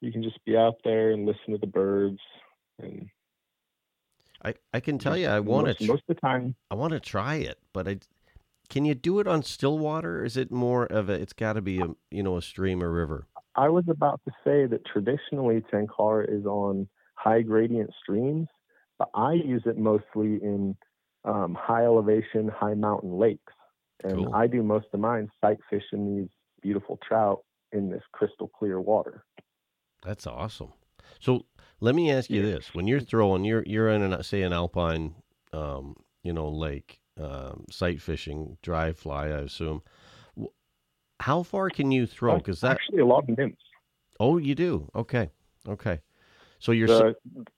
you 0.00 0.10
can 0.10 0.22
just 0.22 0.44
be 0.44 0.56
out 0.56 0.74
there 0.84 1.12
and 1.12 1.26
listen 1.26 1.52
to 1.52 1.58
the 1.58 1.66
birds 1.66 2.18
and 2.78 3.08
I, 4.44 4.54
I 4.74 4.80
can 4.80 4.98
tell 4.98 5.16
you, 5.16 5.28
I 5.28 5.40
want 5.40 5.68
most, 5.68 5.78
to. 5.78 5.86
most 5.86 6.02
of 6.08 6.16
the 6.16 6.20
time. 6.20 6.54
I 6.70 6.74
want 6.74 6.92
to 6.92 7.00
try 7.00 7.36
it, 7.36 7.58
but 7.72 7.86
I 7.86 7.98
can 8.68 8.84
you 8.84 8.94
do 8.94 9.20
it 9.20 9.26
on 9.26 9.42
still 9.42 9.78
water? 9.78 10.20
Or 10.20 10.24
is 10.24 10.36
it 10.36 10.50
more 10.50 10.86
of 10.86 11.08
a? 11.08 11.12
It's 11.12 11.32
got 11.32 11.54
to 11.54 11.62
be 11.62 11.80
a 11.80 11.88
you 12.10 12.22
know 12.22 12.36
a 12.36 12.42
stream 12.42 12.82
or 12.82 12.90
river. 12.90 13.26
I 13.54 13.68
was 13.68 13.84
about 13.88 14.20
to 14.24 14.32
say 14.44 14.66
that 14.66 14.84
traditionally 14.86 15.62
Tenkara 15.72 16.24
is 16.28 16.46
on 16.46 16.88
high 17.14 17.42
gradient 17.42 17.90
streams, 18.02 18.48
but 18.98 19.10
I 19.14 19.34
use 19.34 19.62
it 19.66 19.78
mostly 19.78 20.42
in 20.42 20.74
um, 21.24 21.56
high 21.58 21.84
elevation, 21.84 22.48
high 22.48 22.74
mountain 22.74 23.18
lakes, 23.18 23.52
and 24.04 24.14
Cool. 24.16 24.34
I 24.34 24.46
do 24.46 24.62
most 24.62 24.86
of 24.92 25.00
mine 25.00 25.30
sight 25.40 25.58
fishing 25.70 26.16
these 26.16 26.28
beautiful 26.62 26.98
trout 27.06 27.40
in 27.72 27.90
this 27.90 28.02
crystal 28.12 28.48
clear 28.48 28.80
water. 28.80 29.24
That's 30.04 30.26
awesome. 30.26 30.72
So 31.20 31.46
let 31.80 31.94
me 31.94 32.10
ask 32.10 32.30
you 32.30 32.42
Yeah. 32.42 32.54
this: 32.54 32.74
When 32.74 32.86
you're 32.86 33.00
throwing, 33.00 33.44
you're 33.44 33.62
you're 33.66 33.88
in 33.88 34.02
an 34.02 34.22
say 34.22 34.42
an 34.42 34.52
alpine, 34.52 35.14
um, 35.52 35.96
you 36.22 36.32
know, 36.32 36.48
lake, 36.48 37.00
um, 37.20 37.66
sight 37.70 38.00
fishing, 38.00 38.58
dry 38.62 38.92
fly, 38.92 39.26
I 39.26 39.40
assume. 39.42 39.82
How 41.20 41.42
far 41.44 41.70
can 41.70 41.92
you 41.92 42.06
throw? 42.06 42.36
Because 42.36 42.60
that 42.62 42.72
actually 42.72 42.98
a 43.00 43.06
lot 43.06 43.28
of 43.28 43.38
nymphs. 43.38 43.62
oh, 44.18 44.38
you 44.38 44.54
do. 44.54 44.90
Okay, 44.94 45.30
okay. 45.68 46.00
So 46.58 46.72
you're 46.72 46.88
the 46.88 47.14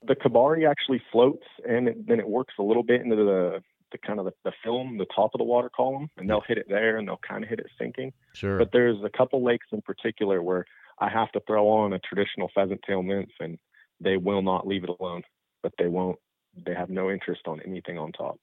the 0.07 0.15
kabari 0.15 0.69
actually 0.69 1.01
floats 1.11 1.45
and 1.67 1.87
it, 1.87 2.07
then 2.07 2.19
it 2.19 2.27
works 2.27 2.53
a 2.59 2.63
little 2.63 2.83
bit 2.83 3.01
into 3.01 3.15
the 3.15 3.61
the 3.91 3.97
kind 3.97 4.19
of 4.19 4.25
the, 4.25 4.33
the 4.43 4.51
film, 4.63 4.97
the 4.97 5.05
top 5.15 5.31
of 5.33 5.39
the 5.39 5.43
water 5.43 5.69
column, 5.75 6.09
and 6.17 6.29
they'll 6.29 6.43
hit 6.47 6.57
it 6.57 6.65
there 6.67 6.97
and 6.97 7.07
they'll 7.07 7.19
kind 7.27 7.43
of 7.43 7.49
hit 7.49 7.59
it 7.59 7.67
sinking. 7.79 8.11
sure. 8.33 8.57
But 8.57 8.69
there's 8.71 8.97
a 9.03 9.15
couple 9.15 9.43
lakes 9.43 9.67
in 9.71 9.81
particular 9.81 10.41
where 10.41 10.65
I 10.99 11.09
have 11.09 11.31
to 11.33 11.41
throw 11.47 11.67
on 11.69 11.93
a 11.93 11.99
traditional 11.99 12.49
pheasant 12.53 12.81
tail 12.87 13.03
nymph 13.03 13.29
and 13.39 13.57
they 13.99 14.17
will 14.17 14.41
not 14.41 14.67
leave 14.67 14.83
it 14.83 14.89
alone. 14.99 15.23
But 15.63 15.73
they 15.77 15.87
won't. 15.87 16.19
They 16.65 16.73
have 16.73 16.89
no 16.89 17.09
interest 17.09 17.41
on 17.47 17.59
anything 17.65 17.97
on 17.97 18.11
top. 18.11 18.39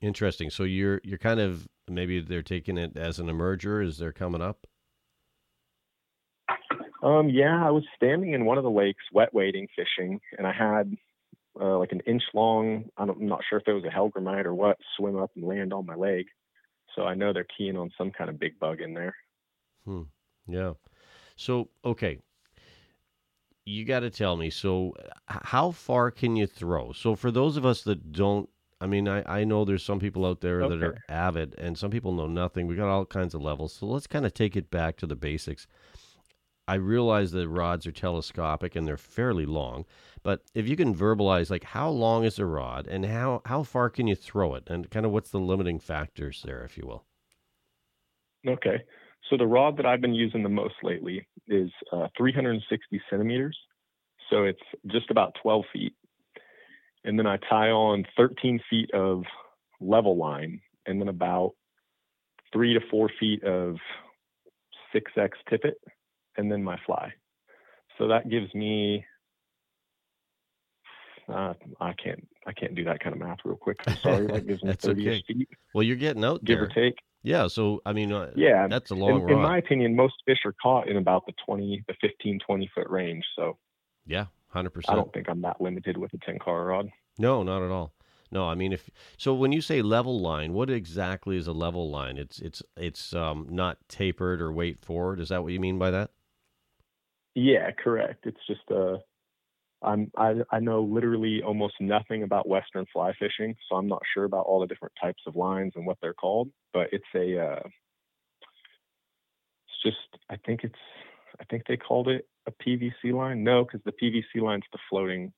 Interesting. 0.00 0.50
So 0.50 0.64
you're 0.64 1.00
you're 1.02 1.18
kind 1.18 1.40
of 1.40 1.66
maybe 1.88 2.20
they're 2.20 2.42
taking 2.42 2.76
it 2.76 2.96
as 2.96 3.18
an 3.18 3.28
emerger 3.28 3.86
as 3.86 3.98
they're 3.98 4.12
coming 4.12 4.42
up. 4.42 4.66
Um, 7.02 7.28
yeah, 7.28 7.64
I 7.64 7.70
was 7.70 7.84
standing 7.96 8.32
in 8.32 8.44
one 8.44 8.56
of 8.56 8.64
the 8.64 8.70
lakes, 8.70 9.04
wet 9.12 9.32
wading, 9.34 9.68
fishing, 9.76 10.20
and 10.38 10.46
I 10.46 10.52
had 10.52 10.94
uh, 11.60 11.78
like 11.78 11.92
an 11.92 12.00
inch 12.06 12.22
long. 12.34 12.84
I 12.96 13.06
don't, 13.06 13.20
I'm 13.20 13.28
not 13.28 13.42
sure 13.48 13.58
if 13.58 13.68
it 13.68 13.72
was 13.72 13.84
a 13.84 13.88
hellgrammite 13.88 14.44
or 14.44 14.54
what. 14.54 14.78
Swim 14.96 15.16
up 15.16 15.30
and 15.36 15.44
land 15.44 15.72
on 15.72 15.86
my 15.86 15.94
leg, 15.94 16.26
so 16.94 17.02
I 17.02 17.14
know 17.14 17.32
they're 17.32 17.46
keying 17.56 17.76
on 17.76 17.90
some 17.96 18.10
kind 18.10 18.30
of 18.30 18.38
big 18.38 18.58
bug 18.58 18.80
in 18.80 18.94
there. 18.94 19.14
Yeah. 20.46 20.74
So 21.36 21.68
okay, 21.84 22.18
you 23.64 23.84
got 23.84 24.00
to 24.00 24.10
tell 24.10 24.36
me. 24.36 24.50
So 24.50 24.94
how 25.26 25.70
far 25.70 26.10
can 26.10 26.36
you 26.36 26.46
throw? 26.46 26.92
So 26.92 27.14
for 27.14 27.30
those 27.30 27.56
of 27.56 27.64
us 27.64 27.82
that 27.82 28.12
don't, 28.12 28.48
I 28.80 28.86
mean, 28.86 29.08
I 29.08 29.40
I 29.40 29.44
know 29.44 29.64
there's 29.64 29.82
some 29.82 30.00
people 30.00 30.26
out 30.26 30.40
there 30.40 30.68
that 30.68 30.82
are 30.82 30.98
avid, 31.08 31.54
and 31.58 31.78
some 31.78 31.90
people 31.90 32.12
know 32.12 32.26
nothing. 32.26 32.66
We 32.66 32.76
got 32.76 32.88
all 32.88 33.06
kinds 33.06 33.34
of 33.34 33.42
levels. 33.42 33.72
So 33.72 33.86
let's 33.86 34.06
kind 34.06 34.26
of 34.26 34.34
take 34.34 34.56
it 34.56 34.70
back 34.70 34.96
to 34.98 35.06
the 35.06 35.16
basics. 35.16 35.66
I 36.66 36.74
realize 36.74 37.30
the 37.30 37.48
rods 37.48 37.86
are 37.86 37.92
telescopic 37.92 38.74
and 38.74 38.86
they're 38.86 38.96
fairly 38.96 39.44
long, 39.44 39.84
but 40.22 40.42
if 40.54 40.68
you 40.68 40.76
can 40.76 40.94
verbalize 40.94 41.50
like 41.50 41.64
how 41.64 41.90
long 41.90 42.24
is 42.24 42.36
the 42.36 42.46
rod 42.46 42.86
and 42.86 43.04
how 43.04 43.42
how 43.44 43.62
far 43.62 43.90
can 43.90 44.06
you 44.06 44.14
throw 44.14 44.54
it, 44.54 44.64
and 44.68 44.90
kind 44.90 45.04
of 45.04 45.12
what's 45.12 45.30
the 45.30 45.38
limiting 45.38 45.78
factors 45.78 46.42
there, 46.44 46.64
if 46.64 46.78
you 46.78 46.86
will. 46.86 47.04
Okay. 48.46 48.82
So 49.30 49.36
the 49.36 49.46
rod 49.46 49.76
that 49.78 49.86
I've 49.86 50.00
been 50.00 50.14
using 50.14 50.42
the 50.42 50.48
most 50.48 50.74
lately 50.82 51.26
is 51.48 51.70
uh, 51.92 52.08
360 52.16 53.00
centimeters. 53.08 53.56
So 54.30 54.44
it's 54.44 54.60
just 54.86 55.10
about 55.10 55.34
12 55.42 55.64
feet. 55.72 55.94
And 57.04 57.18
then 57.18 57.26
I 57.26 57.38
tie 57.48 57.70
on 57.70 58.04
13 58.16 58.60
feet 58.68 58.90
of 58.92 59.22
level 59.80 60.16
line 60.16 60.60
and 60.86 61.00
then 61.00 61.08
about 61.08 61.52
three 62.52 62.74
to 62.74 62.80
four 62.90 63.10
feet 63.18 63.42
of 63.44 63.76
6X 64.94 65.30
tippet 65.48 65.74
and 66.36 66.50
then 66.50 66.62
my 66.62 66.78
fly. 66.86 67.12
So 67.98 68.08
that 68.08 68.28
gives 68.28 68.52
me, 68.54 69.04
uh, 71.28 71.54
I 71.80 71.92
can't, 71.92 72.26
I 72.46 72.52
can't 72.52 72.74
do 72.74 72.84
that 72.84 73.00
kind 73.00 73.14
of 73.14 73.20
math 73.20 73.38
real 73.44 73.56
quick. 73.56 73.78
I'm 73.86 73.96
sorry. 74.02 74.26
That 74.26 74.46
gives 74.46 74.62
me 74.64 74.70
That's 74.70 74.84
30 74.84 75.08
okay. 75.08 75.24
feet, 75.26 75.48
Well, 75.72 75.82
you're 75.82 75.96
getting 75.96 76.24
out 76.24 76.44
give 76.44 76.58
there. 76.58 76.64
or 76.66 76.68
take. 76.68 76.98
Yeah, 77.22 77.46
so 77.46 77.80
I 77.86 77.92
mean, 77.94 78.12
uh, 78.12 78.32
Yeah. 78.36 78.68
that's 78.68 78.90
a 78.90 78.94
long 78.94 79.22
in, 79.22 79.30
in 79.30 79.40
my 79.42 79.56
opinion, 79.58 79.96
most 79.96 80.14
fish 80.26 80.40
are 80.44 80.54
caught 80.62 80.88
in 80.88 80.98
about 80.98 81.24
the 81.26 81.32
20, 81.46 81.82
the 81.88 81.94
15, 82.00 82.38
20 82.46 82.70
foot 82.74 82.88
range. 82.90 83.24
So 83.36 83.56
yeah, 84.06 84.26
hundred 84.48 84.70
percent. 84.70 84.92
I 84.92 84.96
don't 84.96 85.12
think 85.14 85.28
I'm 85.30 85.40
that 85.42 85.60
limited 85.60 85.96
with 85.96 86.12
a 86.12 86.18
Tenkara 86.18 86.66
rod. 86.68 86.90
No, 87.18 87.42
not 87.42 87.62
at 87.62 87.70
all. 87.70 87.94
No, 88.30 88.46
I 88.48 88.54
mean, 88.54 88.72
if 88.72 88.90
so, 89.16 89.32
when 89.32 89.52
you 89.52 89.60
say 89.62 89.80
level 89.80 90.18
line, 90.20 90.52
what 90.52 90.68
exactly 90.68 91.36
is 91.36 91.46
a 91.46 91.52
level 91.52 91.88
line? 91.90 92.18
It's 92.18 92.40
it's 92.40 92.62
it's 92.76 93.14
um 93.14 93.46
not 93.48 93.78
tapered 93.88 94.42
or 94.42 94.52
weight 94.52 94.84
forward. 94.84 95.20
Is 95.20 95.30
that 95.30 95.42
what 95.42 95.52
you 95.52 95.60
mean 95.60 95.78
by 95.78 95.90
that? 95.92 96.10
Yeah, 97.34 97.70
correct. 97.72 98.26
It's 98.26 98.46
just 98.46 98.70
uh 98.70 98.98
I'm 99.82 100.10
I 100.16 100.34
I 100.50 100.60
know 100.60 100.82
literally 100.82 101.42
almost 101.42 101.74
nothing 101.80 102.22
about 102.22 102.48
western 102.48 102.86
fly 102.92 103.12
fishing, 103.18 103.54
so 103.68 103.76
I'm 103.76 103.88
not 103.88 104.02
sure 104.12 104.24
about 104.24 104.46
all 104.46 104.60
the 104.60 104.66
different 104.66 104.94
types 105.00 105.22
of 105.26 105.36
lines 105.36 105.72
and 105.76 105.86
what 105.86 105.98
they're 106.00 106.14
called, 106.14 106.50
but 106.72 106.88
it's 106.92 107.04
a 107.14 107.38
uh 107.38 107.60
it's 109.66 109.82
just 109.84 110.22
I 110.30 110.36
think 110.46 110.64
it's 110.64 110.74
I 111.40 111.44
think 111.44 111.64
they 111.66 111.76
called 111.76 112.08
it 112.08 112.26
a 112.46 112.52
PVC 112.52 113.12
line. 113.12 113.42
No, 113.42 113.64
cuz 113.64 113.80
the 113.84 113.92
PVC 113.92 114.40
line's 114.40 114.64
the 114.72 114.78
floating 114.88 115.32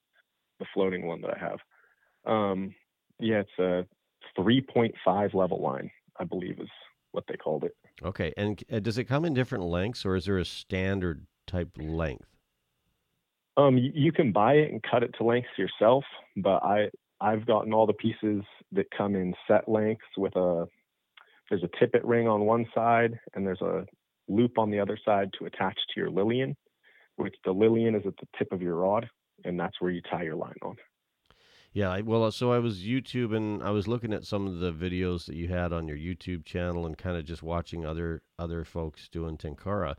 the 0.60 0.66
floating 0.74 1.06
one 1.06 1.20
that 1.22 1.36
I 1.36 1.38
have. 1.38 1.60
Um 2.26 2.74
yeah, 3.18 3.40
it's 3.40 3.58
a 3.58 3.86
3.5 4.38 5.32
level 5.34 5.62
line, 5.62 5.90
I 6.18 6.24
believe 6.24 6.60
is 6.60 6.68
what 7.12 7.24
they 7.28 7.36
called 7.36 7.64
it. 7.64 7.74
Okay, 8.02 8.34
and 8.36 8.62
uh, 8.70 8.78
does 8.78 8.98
it 8.98 9.04
come 9.04 9.24
in 9.24 9.32
different 9.32 9.64
lengths, 9.64 10.04
or 10.04 10.16
is 10.16 10.26
there 10.26 10.36
a 10.36 10.44
standard 10.44 11.26
type 11.46 11.70
length? 11.78 12.26
Um, 13.56 13.78
you 13.78 14.12
can 14.12 14.32
buy 14.32 14.54
it 14.54 14.70
and 14.70 14.82
cut 14.82 15.02
it 15.02 15.14
to 15.18 15.24
lengths 15.24 15.56
yourself, 15.56 16.04
but 16.36 16.62
I 16.62 16.90
I've 17.20 17.46
gotten 17.46 17.72
all 17.72 17.86
the 17.86 17.94
pieces 17.94 18.42
that 18.72 18.86
come 18.96 19.14
in 19.14 19.34
set 19.48 19.68
lengths 19.68 20.04
with 20.16 20.36
a 20.36 20.66
there's 21.48 21.62
a 21.62 21.78
tippet 21.78 22.04
ring 22.04 22.28
on 22.28 22.44
one 22.44 22.66
side 22.74 23.18
and 23.34 23.46
there's 23.46 23.62
a 23.62 23.86
loop 24.28 24.58
on 24.58 24.70
the 24.70 24.80
other 24.80 24.98
side 25.04 25.30
to 25.38 25.46
attach 25.46 25.74
to 25.74 26.00
your 26.00 26.10
Lillian, 26.10 26.56
which 27.16 27.34
the 27.44 27.52
Lillian 27.52 27.94
is 27.94 28.02
at 28.06 28.16
the 28.16 28.26
tip 28.36 28.52
of 28.52 28.60
your 28.60 28.76
rod, 28.76 29.08
and 29.44 29.58
that's 29.58 29.80
where 29.80 29.90
you 29.90 30.02
tie 30.02 30.24
your 30.24 30.36
line 30.36 30.56
on. 30.62 30.76
Yeah, 31.72 32.00
well, 32.00 32.30
so 32.32 32.52
I 32.52 32.58
was 32.58 32.80
YouTube 32.80 33.36
and 33.36 33.62
I 33.62 33.70
was 33.70 33.86
looking 33.86 34.14
at 34.14 34.24
some 34.24 34.46
of 34.46 34.60
the 34.60 34.72
videos 34.72 35.26
that 35.26 35.36
you 35.36 35.48
had 35.48 35.72
on 35.72 35.86
your 35.86 35.96
YouTube 35.96 36.44
channel, 36.44 36.86
and 36.86 36.96
kind 36.96 37.16
of 37.16 37.24
just 37.24 37.42
watching 37.42 37.84
other 37.84 38.22
other 38.38 38.64
folks 38.64 39.08
doing 39.08 39.36
tenkara. 39.36 39.94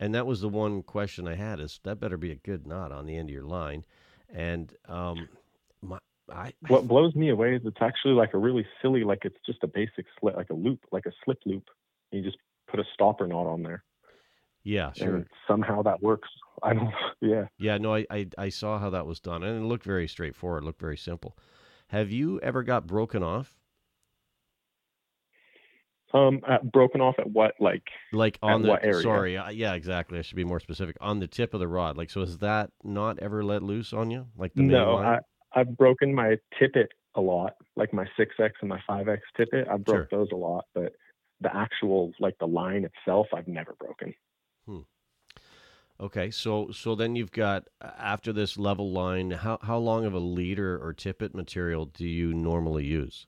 And 0.00 0.14
that 0.14 0.26
was 0.26 0.40
the 0.40 0.48
one 0.48 0.82
question 0.82 1.28
I 1.28 1.34
had: 1.34 1.60
is 1.60 1.80
that 1.84 2.00
better 2.00 2.16
be 2.16 2.30
a 2.30 2.36
good 2.36 2.66
knot 2.66 2.92
on 2.92 3.06
the 3.06 3.16
end 3.16 3.28
of 3.28 3.34
your 3.34 3.44
line? 3.44 3.84
And 4.32 4.74
um, 4.88 5.28
my 5.80 5.98
I, 6.30 6.34
I 6.34 6.52
What 6.68 6.88
blows 6.88 7.14
me 7.14 7.30
away 7.30 7.54
is 7.56 7.62
it's 7.64 7.80
actually 7.80 8.14
like 8.14 8.34
a 8.34 8.38
really 8.38 8.66
silly, 8.80 9.04
like 9.04 9.20
it's 9.24 9.38
just 9.46 9.62
a 9.62 9.66
basic 9.66 10.06
slip, 10.18 10.36
like 10.36 10.50
a 10.50 10.54
loop, 10.54 10.80
like 10.90 11.06
a 11.06 11.12
slip 11.24 11.38
loop. 11.44 11.64
You 12.10 12.22
just 12.22 12.38
put 12.68 12.80
a 12.80 12.84
stopper 12.94 13.26
knot 13.26 13.46
on 13.46 13.62
there, 13.62 13.84
yeah, 14.64 14.92
sure. 14.92 15.16
and 15.16 15.26
somehow 15.46 15.82
that 15.82 16.02
works. 16.02 16.28
I 16.62 16.74
don't. 16.74 16.92
Yeah. 17.24 17.46
Yeah, 17.56 17.78
no, 17.78 17.94
I, 17.94 18.04
I 18.10 18.26
I 18.36 18.48
saw 18.48 18.80
how 18.80 18.90
that 18.90 19.06
was 19.06 19.20
done, 19.20 19.44
and 19.44 19.62
it 19.62 19.64
looked 19.64 19.84
very 19.84 20.08
straightforward. 20.08 20.64
It 20.64 20.66
looked 20.66 20.80
very 20.80 20.96
simple. 20.96 21.38
Have 21.86 22.10
you 22.10 22.40
ever 22.40 22.64
got 22.64 22.88
broken 22.88 23.22
off, 23.22 23.61
Um, 26.14 26.40
at, 26.46 26.70
broken 26.70 27.00
off 27.00 27.14
at 27.18 27.30
what? 27.30 27.54
Like, 27.58 27.84
like 28.12 28.38
on 28.42 28.62
the? 28.62 28.68
what 28.68 28.84
area? 28.84 29.02
Sorry, 29.02 29.36
uh, 29.36 29.50
yeah, 29.50 29.74
exactly. 29.74 30.18
I 30.18 30.22
should 30.22 30.36
be 30.36 30.44
more 30.44 30.60
specific. 30.60 30.96
On 31.00 31.20
the 31.20 31.26
tip 31.26 31.54
of 31.54 31.60
the 31.60 31.68
rod, 31.68 31.96
like 31.96 32.10
so. 32.10 32.20
is 32.20 32.38
that 32.38 32.70
not 32.84 33.18
ever 33.20 33.42
let 33.42 33.62
loose 33.62 33.92
on 33.92 34.10
you, 34.10 34.26
like 34.36 34.52
the 34.54 34.62
no? 34.62 34.96
I, 34.98 35.18
I've 35.54 35.76
broken 35.76 36.14
my 36.14 36.36
tippet 36.58 36.90
a 37.14 37.20
lot, 37.20 37.54
like 37.76 37.92
my 37.92 38.06
6X 38.18 38.50
and 38.60 38.68
my 38.68 38.80
5X 38.88 39.18
tippet. 39.36 39.68
I 39.68 39.76
broke 39.76 40.08
Sure. 40.10 40.20
those 40.20 40.28
a 40.32 40.36
lot, 40.36 40.64
but 40.74 40.92
the 41.40 41.54
actual, 41.54 42.12
like 42.20 42.36
the 42.38 42.46
line 42.46 42.84
itself, 42.84 43.26
I've 43.34 43.48
never 43.48 43.74
broken. 43.78 44.14
Hmm. 44.66 44.80
Okay, 46.00 46.30
so 46.30 46.70
so 46.72 46.94
then 46.94 47.14
you've 47.14 47.32
got 47.32 47.64
after 47.80 48.32
this 48.32 48.58
level 48.58 48.90
line. 48.90 49.30
How 49.30 49.58
how 49.62 49.78
long 49.78 50.04
of 50.04 50.14
a 50.14 50.18
leader 50.18 50.82
or 50.82 50.92
tippet 50.92 51.34
material 51.34 51.86
do 51.86 52.06
you 52.06 52.32
normally 52.32 52.84
use? 52.84 53.26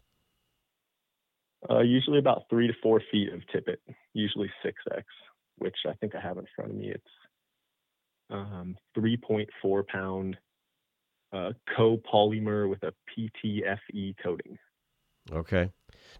Uh, 1.71 1.81
usually 1.81 2.19
about 2.19 2.45
three 2.51 2.67
to 2.67 2.75
four 2.83 3.01
feet 3.11 3.33
of 3.33 3.41
tippet, 3.53 3.81
usually 4.13 4.51
6X, 4.65 5.03
which 5.59 5.77
I 5.89 5.95
think 5.95 6.15
I 6.15 6.21
have 6.21 6.37
in 6.37 6.47
front 6.55 6.71
of 6.71 6.77
me. 6.77 6.91
It's 6.91 7.05
um, 8.31 8.77
3.4 8.97 9.87
pound 9.87 10.37
uh, 11.33 11.53
copolymer 11.77 12.69
with 12.69 12.83
a 12.83 12.93
PTFE 13.11 14.15
coating. 14.23 14.59
Okay. 15.33 15.71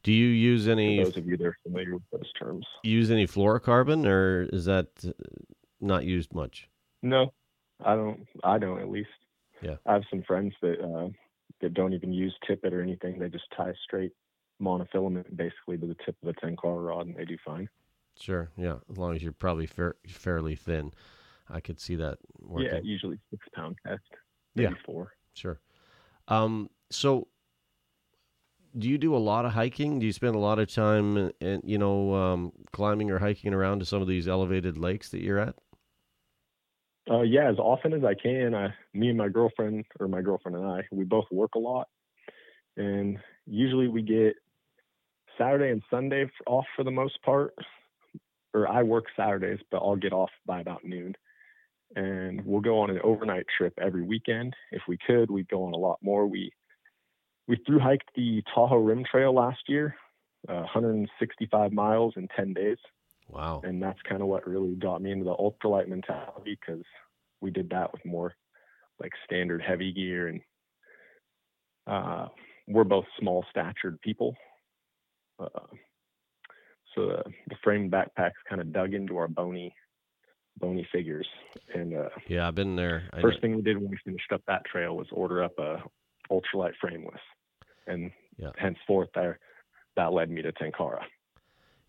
Do 0.03 0.13
you 0.13 0.27
use 0.27 0.67
any 0.67 0.99
For 0.99 1.05
those 1.05 1.17
of 1.19 1.27
you 1.27 1.37
that 1.37 1.47
are 1.47 1.59
familiar 1.63 1.95
with 1.95 2.05
those 2.11 2.33
terms. 2.39 2.67
use 2.83 3.11
any 3.11 3.27
fluorocarbon, 3.27 4.07
or 4.07 4.49
is 4.53 4.65
that 4.65 4.89
uh, 5.07 5.13
not 5.81 6.05
used 6.05 6.35
much? 6.35 6.69
No, 7.03 7.33
I 7.85 7.95
don't. 7.95 8.27
I 8.43 8.59
don't 8.59 8.81
at 8.81 8.89
least. 8.89 9.11
Yeah. 9.61 9.77
I 9.87 9.93
have 9.95 10.05
some 10.09 10.23
friends 10.23 10.55
that 10.63 10.81
uh, 10.81 11.09
that 11.61 11.75
don't 11.75 11.93
even 11.93 12.13
use 12.13 12.35
tippet 12.47 12.73
or 12.73 12.83
anything. 12.83 13.19
They 13.19 13.29
just 13.29 13.45
tie 13.55 13.75
straight 13.85 14.13
monofilament 14.61 15.37
basically 15.37 15.79
to 15.79 15.87
the 15.87 15.97
tip 16.05 16.17
of 16.23 16.29
a 16.29 16.33
tenkara 16.35 16.87
rod, 16.87 17.07
and 17.07 17.17
they 17.17 17.25
do 17.25 17.37
fine. 17.45 17.69
Sure. 18.19 18.51
Yeah. 18.57 18.77
As 18.91 18.97
long 18.97 19.17
as 19.17 19.23
you're 19.23 19.33
probably 19.33 19.67
fair, 19.67 19.97
fairly 20.07 20.55
thin, 20.55 20.93
I 21.49 21.61
could 21.61 21.81
see 21.81 21.97
that 21.97 22.19
working. 22.41 22.71
Yeah, 22.73 22.81
usually 22.83 23.19
six 23.31 23.47
pound 23.55 23.77
test. 23.87 24.03
Yeah. 24.55 24.75
Four. 24.87 25.13
Sure. 25.35 25.61
Um, 26.29 26.71
so, 26.91 27.29
do 28.79 28.89
you 28.89 28.99
do 28.99 29.15
a 29.15 29.19
lot 29.19 29.45
of 29.45 29.53
hiking? 29.53 29.99
Do 29.99 30.07
you 30.07 30.13
spend 30.13 30.35
a 30.35 30.39
lot 30.39 30.59
of 30.59 30.73
time, 30.73 31.33
and 31.41 31.63
you 31.65 31.79
know, 31.79 32.15
um, 32.15 32.53
climbing 32.73 33.11
or 33.11 33.19
hiking 33.19 33.53
around 33.53 33.81
to 33.81 33.85
some 33.85 34.01
of 34.01 34.09
these 34.09 34.27
elevated 34.29 34.77
lakes 34.77 35.11
that 35.11 35.21
you're 35.21 35.39
at? 35.39 35.57
Uh, 37.11 37.23
yeah, 37.23 37.51
as 37.51 37.59
often 37.59 37.93
as 37.93 38.03
I 38.05 38.15
can. 38.15 38.55
I, 38.55 38.75
me 38.95 39.09
and 39.09 39.19
my 39.19 39.29
girlfriend, 39.29 39.85
or 40.01 40.09
my 40.09 40.23
girlfriend 40.23 40.57
and 40.57 40.67
I, 40.67 40.83
we 40.91 41.05
both 41.05 41.27
work 41.31 41.55
a 41.57 41.59
lot, 41.59 41.89
and 42.77 43.19
usually 43.47 43.89
we 43.89 44.03
get 44.03 44.37
Saturday 45.39 45.71
and 45.71 45.83
Sunday 45.91 46.27
off 46.47 46.67
for 46.77 46.85
the 46.85 46.91
most 46.91 47.21
part. 47.23 47.55
Or 48.53 48.69
I 48.69 48.83
work 48.85 49.07
Saturdays, 49.17 49.59
but 49.71 49.79
I'll 49.79 49.97
get 49.97 50.13
off 50.13 50.31
by 50.47 50.61
about 50.61 50.85
noon, 50.85 51.15
and 51.97 52.45
we'll 52.47 52.61
go 52.61 52.79
on 52.79 52.91
an 52.91 53.01
overnight 53.03 53.47
trip 53.59 53.75
every 53.83 54.03
weekend. 54.03 54.55
If 54.71 54.83
we 54.87 54.97
could, 55.05 55.29
we'd 55.29 55.49
go 55.49 55.65
on 55.65 55.75
a 55.75 55.79
lot 55.79 55.99
more. 56.03 56.27
We 56.29 56.53
we 57.49 57.59
through 57.67 57.81
hiked 57.81 58.11
the 58.15 58.43
Tahoe 58.55 58.77
Rim 58.79 59.05
Trail 59.11 59.35
last 59.35 59.59
year, 59.69 59.97
uh, 60.49 60.61
165 60.61 61.73
miles 61.73 62.15
in 62.17 62.29
10 62.37 62.53
days 62.55 62.79
Wow. 63.29 63.63
and 63.65 63.83
that's 63.83 63.99
kind 64.09 64.23
of 64.23 64.29
what 64.29 64.47
really 64.47 64.75
got 64.75 65.01
me 65.03 65.11
into 65.11 65.25
the 65.25 65.35
ultralight 65.35 65.89
mentality 65.89 66.59
because 66.61 66.85
we 67.41 67.51
did 67.51 67.71
that 67.71 67.93
with 67.93 68.05
more 68.05 68.35
like 69.01 69.13
standard 69.25 69.63
heavy 69.63 69.93
gear 69.93 70.29
and 70.29 70.41
uh, 71.87 72.29
we're 72.69 72.85
both 72.85 73.05
small 73.19 73.45
statured 73.51 74.01
people 74.01 74.37
so 75.39 77.07
the, 77.07 77.23
the 77.49 77.57
frame 77.63 77.91
backpacks 77.91 78.33
kind 78.49 78.61
of 78.61 78.73
dug 78.73 78.95
into 78.95 79.17
our 79.17 79.29
bony 79.29 79.75
bony 80.59 80.87
figures 80.93 81.27
and 81.75 81.95
uh, 81.95 82.09
Yeah, 82.29 82.47
I've 82.47 82.55
been 82.55 82.77
there. 82.77 83.09
I 83.13 83.21
first 83.21 83.39
know- 83.39 83.41
thing 83.43 83.57
we 83.57 83.63
did 83.63 83.77
when 83.79 83.91
we 83.91 83.99
finished 84.05 84.31
up 84.33 84.43
that 84.47 84.65
trail 84.65 84.97
was 84.97 85.09
order 85.13 85.43
up 85.43 85.59
a 85.59 85.83
ultralight 86.31 86.73
frameless 86.81 87.21
and 87.87 88.11
Yeah. 88.39 88.51
henceforth 88.57 89.09
there 89.15 89.39
that 89.97 90.13
led 90.13 90.31
me 90.31 90.43
to 90.43 90.53
tenkara 90.53 91.01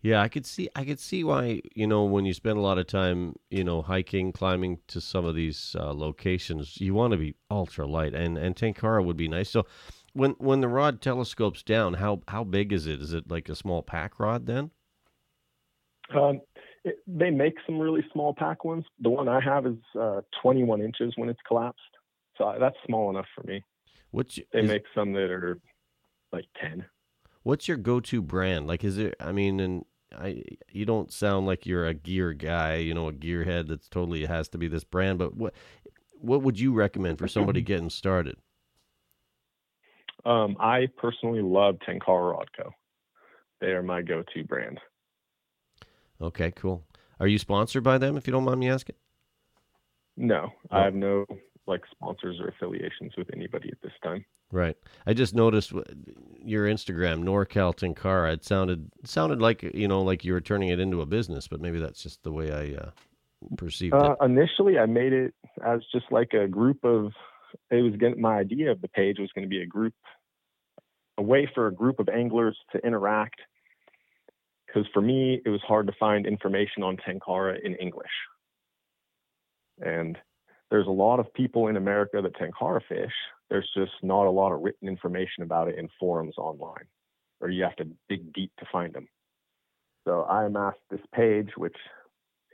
Yeah, 0.02 0.20
I 0.20 0.28
could 0.28 0.46
see. 0.46 0.68
I 0.76 0.84
could 0.84 1.00
see 1.00 1.24
why. 1.24 1.60
You 1.74 1.86
know, 1.86 2.04
when 2.04 2.24
you 2.26 2.34
spend 2.34 2.58
a 2.58 2.60
lot 2.60 2.78
of 2.78 2.86
time, 2.86 3.34
you 3.50 3.64
know, 3.64 3.82
hiking, 3.82 4.30
climbing 4.32 4.78
to 4.88 5.00
some 5.00 5.24
of 5.24 5.34
these 5.34 5.74
uh, 5.78 5.92
locations, 5.94 6.80
you 6.80 6.92
want 6.94 7.12
to 7.12 7.16
be 7.16 7.34
ultra 7.50 7.86
light, 7.86 8.14
and 8.14 8.38
and 8.38 8.54
Tenkara 8.54 9.04
would 9.04 9.16
be 9.16 9.26
nice. 9.26 9.50
So, 9.50 9.66
when 10.16 10.32
when 10.32 10.60
the 10.60 10.68
rod 10.68 11.00
telescopes 11.00 11.62
down, 11.62 11.94
how 11.94 12.22
how 12.28 12.42
big 12.44 12.72
is 12.72 12.86
it? 12.86 13.00
Is 13.00 13.12
it 13.12 13.30
like 13.30 13.48
a 13.48 13.54
small 13.54 13.82
pack 13.82 14.18
rod 14.18 14.46
then? 14.46 14.70
Um, 16.14 16.40
it, 16.84 16.96
they 17.06 17.30
make 17.30 17.54
some 17.66 17.78
really 17.78 18.04
small 18.12 18.32
pack 18.34 18.64
ones. 18.64 18.84
The 19.00 19.10
one 19.10 19.28
I 19.28 19.40
have 19.40 19.66
is 19.66 19.76
uh, 19.98 20.20
21 20.42 20.80
inches 20.80 21.12
when 21.16 21.28
it's 21.28 21.40
collapsed, 21.46 21.80
so 22.38 22.44
I- 22.44 22.58
that's 22.58 22.76
small 22.86 23.10
enough 23.10 23.26
for 23.34 23.42
me. 23.46 23.62
What's 24.12 24.38
They 24.52 24.60
is- 24.60 24.68
make 24.70 24.84
some 24.94 25.12
that 25.14 25.30
are 25.30 25.58
like 26.32 26.46
10. 26.60 26.86
what's 27.42 27.68
your 27.68 27.76
go 27.76 28.00
to 28.00 28.22
brand? 28.22 28.66
Like, 28.66 28.84
is 28.84 28.98
it? 28.98 29.14
I 29.20 29.32
mean, 29.32 29.60
and 29.60 29.84
I 30.16 30.42
you 30.70 30.86
don't 30.86 31.12
sound 31.12 31.46
like 31.46 31.66
you're 31.66 31.86
a 31.86 31.94
gear 31.94 32.32
guy. 32.32 32.76
You 32.76 32.94
know, 32.94 33.08
a 33.08 33.12
gearhead 33.12 33.68
that's 33.68 33.88
totally 33.88 34.24
has 34.24 34.48
to 34.50 34.58
be 34.58 34.68
this 34.68 34.84
brand. 34.84 35.18
But 35.18 35.36
what 35.36 35.52
what 36.18 36.42
would 36.42 36.58
you 36.58 36.72
recommend 36.72 37.18
for 37.18 37.28
somebody 37.28 37.60
getting 37.72 37.90
started? 37.90 38.36
Um, 40.26 40.56
I 40.58 40.88
personally 40.96 41.40
love 41.42 41.76
Tenkara 41.88 42.32
Rod 42.32 42.48
Co. 42.56 42.70
They 43.60 43.68
are 43.68 43.82
my 43.82 44.02
go-to 44.02 44.44
brand. 44.44 44.80
Okay, 46.20 46.50
cool. 46.50 46.84
Are 47.20 47.26
you 47.26 47.38
sponsored 47.38 47.82
by 47.84 47.98
them? 47.98 48.16
If 48.16 48.26
you 48.26 48.32
don't 48.32 48.44
mind 48.44 48.60
me 48.60 48.68
asking. 48.70 48.96
No, 50.16 50.52
Oh. 50.70 50.76
I 50.76 50.84
have 50.84 50.94
no 50.94 51.24
like 51.66 51.82
sponsors 51.90 52.38
or 52.40 52.48
affiliations 52.48 53.12
with 53.18 53.28
anybody 53.34 53.68
at 53.70 53.80
this 53.82 53.92
time. 54.02 54.24
Right. 54.52 54.76
I 55.06 55.14
just 55.14 55.34
noticed 55.34 55.72
your 56.44 56.66
Instagram, 56.66 57.24
NorCal 57.24 57.74
Tenkara. 57.74 58.32
It 58.34 58.44
sounded 58.44 58.88
sounded 59.04 59.40
like 59.40 59.62
you 59.62 59.88
know 59.88 60.02
like 60.02 60.24
you 60.24 60.32
were 60.32 60.40
turning 60.40 60.68
it 60.70 60.80
into 60.80 61.00
a 61.02 61.06
business, 61.06 61.48
but 61.48 61.60
maybe 61.60 61.78
that's 61.80 62.02
just 62.02 62.22
the 62.22 62.32
way 62.32 62.52
I 62.52 62.80
uh, 62.80 62.90
perceived 63.56 63.94
Uh, 63.94 64.14
it. 64.20 64.24
initially, 64.24 64.78
I 64.78 64.86
made 64.86 65.12
it 65.12 65.34
as 65.64 65.80
just 65.92 66.06
like 66.10 66.32
a 66.34 66.46
group 66.48 66.84
of. 66.84 67.12
It 67.70 67.80
was 67.82 67.96
going 67.96 68.20
my 68.20 68.36
idea 68.38 68.70
of 68.70 68.80
the 68.82 68.88
page 68.88 69.18
was 69.18 69.30
going 69.34 69.44
to 69.44 69.48
be 69.48 69.62
a 69.62 69.66
group, 69.66 69.94
a 71.18 71.22
way 71.22 71.48
for 71.54 71.66
a 71.66 71.74
group 71.74 71.98
of 71.98 72.08
anglers 72.08 72.56
to 72.72 72.78
interact. 72.86 73.40
Because 74.66 74.86
for 74.92 75.00
me, 75.00 75.40
it 75.44 75.48
was 75.48 75.62
hard 75.62 75.86
to 75.86 75.92
find 75.98 76.26
information 76.26 76.82
on 76.82 76.96
Tenkara 76.96 77.58
in 77.64 77.74
English, 77.76 78.10
and 79.80 80.18
there's 80.70 80.86
a 80.86 80.90
lot 80.90 81.20
of 81.20 81.32
people 81.32 81.68
in 81.68 81.76
America 81.76 82.20
that 82.20 82.36
Tenkara 82.36 82.80
fish. 82.88 83.12
There's 83.48 83.70
just 83.76 83.92
not 84.02 84.26
a 84.26 84.30
lot 84.30 84.52
of 84.52 84.60
written 84.60 84.88
information 84.88 85.44
about 85.44 85.68
it 85.68 85.78
in 85.78 85.88
forums 85.98 86.34
online, 86.36 86.86
or 87.40 87.48
you 87.48 87.62
have 87.62 87.76
to 87.76 87.88
dig 88.08 88.32
deep 88.32 88.50
to 88.58 88.66
find 88.72 88.92
them. 88.92 89.08
So 90.04 90.22
I 90.22 90.44
amassed 90.44 90.80
this 90.90 91.00
page, 91.14 91.50
which 91.56 91.76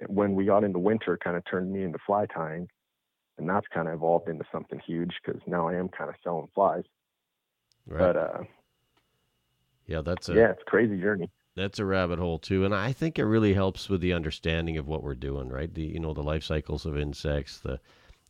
when 0.06 0.34
we 0.34 0.44
got 0.44 0.64
into 0.64 0.78
winter 0.78 1.18
kind 1.22 1.36
of 1.36 1.44
turned 1.50 1.72
me 1.72 1.82
into 1.82 1.98
fly 2.06 2.26
tying 2.26 2.68
and 3.38 3.48
that's 3.48 3.66
kind 3.72 3.88
of 3.88 3.94
evolved 3.94 4.28
into 4.28 4.44
something 4.52 4.80
huge 4.86 5.12
because 5.24 5.40
now 5.46 5.68
i 5.68 5.74
am 5.74 5.88
kind 5.88 6.10
of 6.10 6.16
selling 6.22 6.48
flies 6.54 6.84
Right. 7.86 7.98
but 7.98 8.16
uh 8.16 8.44
yeah, 9.86 10.00
that's 10.02 10.28
a 10.28 10.34
yeah 10.34 10.50
it's 10.50 10.62
a 10.62 10.70
crazy 10.70 10.98
journey 11.00 11.30
that's 11.54 11.78
a 11.78 11.84
rabbit 11.84 12.18
hole 12.18 12.38
too, 12.38 12.64
and 12.64 12.74
I 12.74 12.92
think 12.92 13.18
it 13.18 13.24
really 13.24 13.54
helps 13.54 13.88
with 13.88 14.00
the 14.00 14.12
understanding 14.12 14.76
of 14.78 14.86
what 14.86 15.02
we're 15.02 15.14
doing. 15.14 15.48
Right. 15.48 15.72
The 15.72 15.82
you 15.84 16.00
know 16.00 16.14
the 16.14 16.22
life 16.22 16.44
cycles 16.44 16.86
of 16.86 16.96
insects. 16.98 17.58
The 17.60 17.80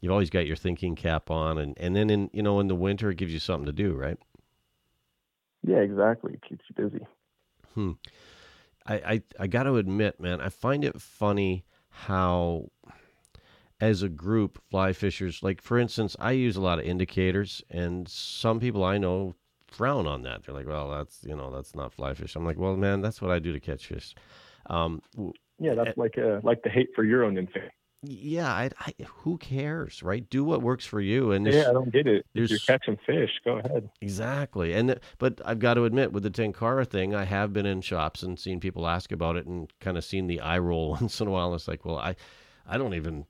you've 0.00 0.12
always 0.12 0.30
got 0.30 0.46
your 0.46 0.56
thinking 0.56 0.94
cap 0.96 1.30
on, 1.30 1.58
and 1.58 1.76
and 1.78 1.94
then 1.96 2.10
in 2.10 2.30
you 2.32 2.42
know 2.42 2.60
in 2.60 2.68
the 2.68 2.74
winter 2.74 3.10
it 3.10 3.16
gives 3.16 3.32
you 3.32 3.38
something 3.40 3.66
to 3.66 3.72
do. 3.72 3.94
Right. 3.94 4.18
yeah 5.62 5.78
exactly 5.78 6.34
it 6.34 6.42
keeps 6.42 6.64
you 6.68 6.74
busy 6.84 7.06
Hmm. 7.74 7.92
I, 8.86 8.94
I, 8.94 9.22
I 9.40 9.46
got 9.46 9.64
to 9.64 9.76
admit, 9.76 10.20
man, 10.20 10.40
I 10.40 10.48
find 10.48 10.84
it 10.84 11.00
funny 11.00 11.64
how, 11.88 12.70
as 13.80 14.02
a 14.02 14.08
group, 14.08 14.60
fly 14.70 14.92
fishers, 14.92 15.42
like 15.42 15.60
for 15.60 15.78
instance, 15.78 16.16
I 16.18 16.32
use 16.32 16.56
a 16.56 16.60
lot 16.60 16.78
of 16.78 16.84
indicators, 16.84 17.62
and 17.70 18.08
some 18.08 18.60
people 18.60 18.84
I 18.84 18.98
know 18.98 19.34
frown 19.72 20.06
on 20.06 20.22
that. 20.22 20.44
They're 20.44 20.54
like, 20.54 20.66
well, 20.66 20.90
that's, 20.90 21.24
you 21.24 21.36
know, 21.36 21.50
that's 21.50 21.74
not 21.74 21.92
fly 21.92 22.14
fish. 22.14 22.36
I'm 22.36 22.44
like, 22.44 22.58
well, 22.58 22.76
man, 22.76 23.00
that's 23.00 23.20
what 23.20 23.30
I 23.30 23.38
do 23.38 23.52
to 23.52 23.60
catch 23.60 23.86
fish. 23.86 24.14
Um, 24.66 25.02
yeah 25.58 25.74
that's 25.74 25.96
like 25.96 26.18
uh 26.18 26.40
like 26.42 26.62
the 26.62 26.70
hate 26.70 26.88
for 26.94 27.04
euro 27.04 27.30
nymph 27.30 27.50
yeah, 28.04 28.48
I, 28.48 28.70
I, 28.80 28.94
who 29.06 29.38
cares, 29.38 30.02
right? 30.02 30.28
Do 30.28 30.42
what 30.42 30.60
works 30.60 30.84
for 30.84 31.00
you. 31.00 31.30
And 31.30 31.46
yeah 31.46 31.70
i 31.70 31.72
don't 31.72 31.92
get 31.92 32.08
it 32.08 32.26
if 32.34 32.50
you're 32.50 32.58
catching 32.58 32.98
fish 33.06 33.30
go 33.44 33.58
ahead 33.58 33.88
Exactly. 34.00 34.72
And 34.72 34.98
but 35.18 35.40
I've 35.44 35.60
got 35.60 35.74
to 35.74 35.84
admit 35.84 36.12
with 36.12 36.24
the 36.24 36.30
Tenkara 36.30 36.84
thing, 36.84 37.14
I 37.14 37.24
have 37.24 37.52
been 37.52 37.64
in 37.64 37.80
shops 37.80 38.24
and 38.24 38.38
seen 38.38 38.58
people 38.58 38.88
ask 38.88 39.12
about 39.12 39.36
it 39.36 39.46
and 39.46 39.72
kind 39.78 39.96
of 39.96 40.04
seen 40.04 40.26
the 40.26 40.40
eye 40.40 40.58
roll 40.58 40.90
once 41.00 41.20
in 41.20 41.28
a 41.28 41.30
while. 41.30 41.54
It's 41.54 41.68
like, 41.68 41.84
well, 41.84 41.98
I 41.98 42.16
I 42.66 42.76
don't 42.76 42.94
even, 42.94 43.26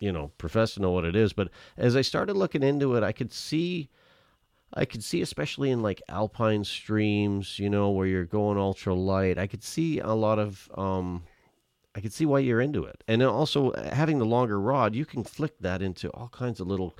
you 0.00 0.10
know, 0.12 0.32
profess 0.38 0.72
to 0.74 0.80
know 0.80 0.90
what 0.90 1.04
it 1.04 1.16
is, 1.16 1.34
but 1.34 1.50
as 1.76 1.94
I 1.94 2.00
started 2.00 2.34
looking 2.34 2.62
into 2.62 2.94
it, 2.96 3.02
I 3.02 3.12
could 3.12 3.32
see 3.32 3.90
I 4.74 4.84
could 4.84 5.04
see 5.04 5.22
especially 5.22 5.70
in 5.70 5.82
like 5.82 6.02
alpine 6.08 6.64
streams, 6.64 7.58
you 7.58 7.70
know, 7.70 7.90
where 7.90 8.06
you're 8.06 8.24
going 8.24 8.58
ultra 8.58 8.94
light. 8.94 9.38
I 9.38 9.46
could 9.46 9.62
see 9.62 10.00
a 10.00 10.12
lot 10.12 10.38
of 10.38 10.68
um 10.76 11.24
I 11.94 12.00
could 12.00 12.12
see 12.12 12.26
why 12.26 12.40
you're 12.40 12.60
into 12.60 12.84
it. 12.84 13.04
And 13.06 13.20
then 13.20 13.28
also 13.28 13.72
having 13.72 14.18
the 14.18 14.26
longer 14.26 14.60
rod, 14.60 14.94
you 14.96 15.04
can 15.04 15.22
flick 15.22 15.58
that 15.60 15.80
into 15.80 16.10
all 16.10 16.28
kinds 16.28 16.60
of 16.60 16.66
little 16.66 16.96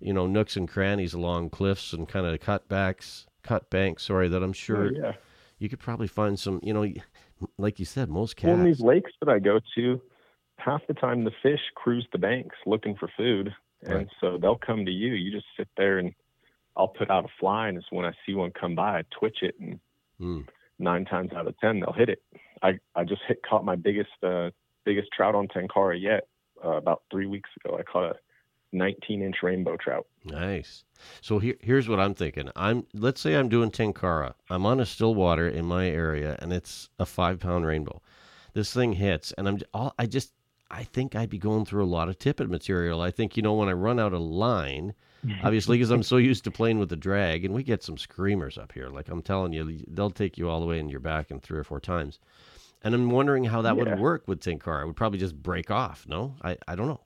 you 0.00 0.12
know, 0.12 0.28
nooks 0.28 0.56
and 0.56 0.68
crannies 0.68 1.12
along 1.12 1.50
cliffs 1.50 1.92
and 1.92 2.08
kind 2.08 2.24
of 2.24 2.38
cutbacks, 2.38 3.26
cut 3.42 3.68
banks, 3.68 4.04
sorry, 4.04 4.28
that 4.28 4.44
I'm 4.44 4.52
sure 4.52 4.86
Oh, 4.86 4.90
yeah 4.94 5.12
you 5.58 5.68
could 5.68 5.80
probably 5.80 6.06
find 6.06 6.38
some, 6.38 6.60
you 6.62 6.72
know, 6.72 6.86
like 7.58 7.78
you 7.78 7.84
said, 7.84 8.08
most 8.08 8.40
well 8.42 8.54
in 8.54 8.64
these 8.64 8.80
lakes 8.80 9.10
that 9.20 9.28
i 9.28 9.38
go 9.38 9.60
to 9.74 10.00
half 10.56 10.80
the 10.88 10.94
time 10.94 11.24
the 11.24 11.32
fish 11.42 11.60
cruise 11.74 12.06
the 12.12 12.18
banks 12.18 12.56
looking 12.66 12.96
for 12.96 13.10
food 13.16 13.54
and 13.82 13.94
Right. 13.94 14.08
so 14.20 14.38
they'll 14.38 14.58
come 14.58 14.84
to 14.84 14.90
you 14.90 15.14
you 15.14 15.30
just 15.30 15.46
sit 15.56 15.68
there 15.76 15.98
and 15.98 16.12
i'll 16.78 16.88
put 16.88 17.10
out 17.10 17.24
a 17.24 17.28
fly 17.38 17.68
and 17.68 17.76
it's 17.76 17.86
when 17.90 18.06
i 18.06 18.12
see 18.24 18.34
one 18.34 18.50
come 18.52 18.74
by 18.74 18.98
i 19.00 19.02
twitch 19.18 19.38
it 19.42 19.54
and 19.60 19.78
Hmm. 20.20 20.40
nine 20.80 21.04
times 21.04 21.32
out 21.32 21.46
of 21.46 21.56
ten 21.58 21.78
they'll 21.78 21.92
hit 21.92 22.08
it. 22.08 22.20
I 22.60 22.78
I 22.96 23.04
just 23.04 23.22
hit 23.28 23.40
caught 23.48 23.64
my 23.64 23.76
biggest 23.76 24.10
uh, 24.24 24.50
biggest 24.84 25.08
trout 25.16 25.36
on 25.36 25.46
Tenkara 25.46 26.00
yet 26.00 26.26
uh, 26.64 26.70
about 26.70 27.02
three 27.08 27.26
weeks 27.26 27.50
ago. 27.58 27.76
I 27.78 27.84
caught 27.84 28.10
a 28.10 28.16
19 28.72 29.22
inch 29.22 29.36
rainbow 29.44 29.76
trout. 29.76 30.06
Nice. 30.24 30.82
So 31.20 31.38
here, 31.38 31.54
here's 31.60 31.88
what 31.88 32.00
I'm 32.00 32.14
thinking. 32.14 32.50
I'm 32.56 32.84
let's 32.92 33.20
say 33.20 33.34
I'm 33.34 33.48
doing 33.48 33.70
tenkara. 33.70 34.34
I'm 34.50 34.66
on 34.66 34.80
a 34.80 34.86
still 34.86 35.14
water 35.14 35.48
in 35.48 35.64
my 35.66 35.86
area, 35.88 36.36
and 36.40 36.52
it's 36.52 36.88
a 36.98 37.06
five 37.06 37.38
pound 37.38 37.64
rainbow. 37.64 38.02
This 38.54 38.72
thing 38.74 38.94
hits, 38.94 39.32
and 39.38 39.46
I'm 39.46 39.60
all 39.72 39.94
I 40.00 40.06
just 40.06 40.32
I 40.68 40.82
think 40.82 41.14
I'd 41.14 41.30
be 41.30 41.38
going 41.38 41.64
through 41.64 41.84
a 41.84 41.94
lot 41.96 42.08
of 42.08 42.18
tippet 42.18 42.50
material. 42.50 43.00
I 43.00 43.12
think 43.12 43.36
you 43.36 43.42
know 43.44 43.54
when 43.54 43.68
I 43.68 43.72
run 43.72 44.00
out 44.00 44.12
of 44.12 44.20
line, 44.20 44.94
obviously 45.42 45.76
because 45.78 45.90
I'm 45.90 46.02
so 46.02 46.16
used 46.16 46.44
to 46.44 46.50
playing 46.50 46.78
with 46.78 46.88
the 46.88 46.96
drag, 46.96 47.44
and 47.44 47.54
we 47.54 47.62
get 47.62 47.82
some 47.82 47.96
screamers 47.98 48.58
up 48.58 48.72
here. 48.72 48.88
Like 48.88 49.08
I'm 49.08 49.22
telling 49.22 49.52
you, 49.52 49.84
they'll 49.88 50.10
take 50.10 50.38
you 50.38 50.48
all 50.48 50.60
the 50.60 50.66
way 50.66 50.78
in 50.78 50.88
your 50.88 51.00
back 51.00 51.30
in 51.30 51.40
three 51.40 51.58
or 51.58 51.64
four 51.64 51.80
times. 51.80 52.18
And 52.82 52.94
I'm 52.94 53.10
wondering 53.10 53.44
how 53.44 53.62
that 53.62 53.76
Yeah. 53.76 53.82
would 53.84 53.98
work 53.98 54.28
with 54.28 54.40
tenkara. 54.40 54.82
It 54.82 54.86
would 54.86 54.96
probably 54.96 55.18
just 55.18 55.34
break 55.42 55.70
off. 55.70 56.06
No, 56.08 56.34
I 56.42 56.56
I 56.68 56.74
don't 56.76 56.86
know. 56.88 57.00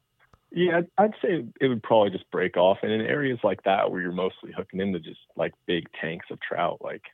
Yeah, 0.54 0.82
I'd- 0.98 1.14
say 1.22 1.46
it 1.62 1.68
would 1.68 1.82
probably 1.82 2.10
just 2.10 2.30
break 2.30 2.58
off. 2.58 2.78
And 2.82 2.92
in 2.92 3.00
areas 3.00 3.38
like 3.42 3.62
that 3.62 3.90
where 3.90 4.02
you're 4.02 4.12
mostly 4.12 4.52
hooking 4.52 4.80
into 4.80 5.00
just 5.00 5.20
like 5.34 5.54
big 5.66 5.86
tanks 5.98 6.26
of 6.30 6.38
trout, 6.40 6.78
like 6.82 7.04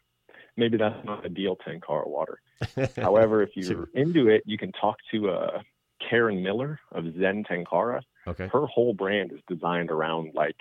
maybe 0.57 0.77
that's 0.77 1.05
not 1.05 1.25
ideal 1.25 1.57
tenkara 1.57 2.09
water. 2.09 2.41
However, 2.97 3.43
if 3.43 3.51
you're 3.55 3.89
into 3.95 4.29
it, 4.29 4.43
you 4.45 4.59
can 4.59 4.73
talk 4.73 4.97
to 5.13 5.31
uh, 5.31 5.63
Karen 6.11 6.43
Miller 6.43 6.81
of 6.91 7.05
Zen 7.17 7.45
Tenkara. 7.45 8.01
okay. 8.27 8.49
Her 8.49 8.67
whole 8.67 8.93
brand 8.93 9.31
is 9.33 9.39
designed 9.47 9.93
around 9.93 10.35
like 10.35 10.57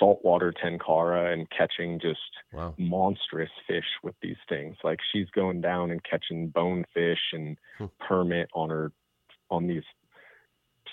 saltwater 0.00 0.52
tenkara 0.52 1.32
and 1.32 1.48
catching 1.50 2.00
just 2.00 2.18
Wow. 2.52 2.74
monstrous 2.78 3.50
fish 3.68 3.84
with 4.02 4.16
these 4.20 4.36
things. 4.48 4.76
Like 4.82 4.98
she's 5.12 5.30
going 5.30 5.60
down 5.60 5.92
and 5.92 6.02
catching 6.02 6.48
bonefish 6.48 7.20
and 7.32 7.56
Hmm. 7.78 7.86
permit 8.00 8.50
on 8.54 8.70
her 8.70 8.90
on 9.50 9.66
these 9.68 9.84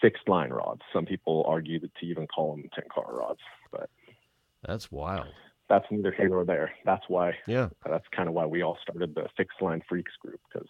fixed 0.02 0.28
line 0.30 0.52
rods. 0.52 0.82
Some 0.94 1.06
people 1.06 1.44
argue 1.48 1.80
that 1.80 1.96
to 1.96 2.06
even 2.06 2.28
call 2.28 2.56
them 2.56 2.70
tenkara 2.78 3.12
rods, 3.18 3.40
but 3.72 3.90
That's 4.64 4.92
wild. 4.92 5.28
that's 5.70 5.86
neither 5.92 6.12
here 6.12 6.30
nor 6.30 6.46
there. 6.46 6.72
That's 6.86 7.08
why 7.08 7.38
Yeah. 7.48 7.70
that's 7.86 8.08
kind 8.10 8.28
of 8.30 8.36
why 8.36 8.46
we 8.46 8.62
all 8.62 8.78
started 8.82 9.16
the 9.16 9.28
fixed 9.38 9.62
line 9.62 9.82
freaks 9.82 10.16
group 10.18 10.40
because 10.52 10.70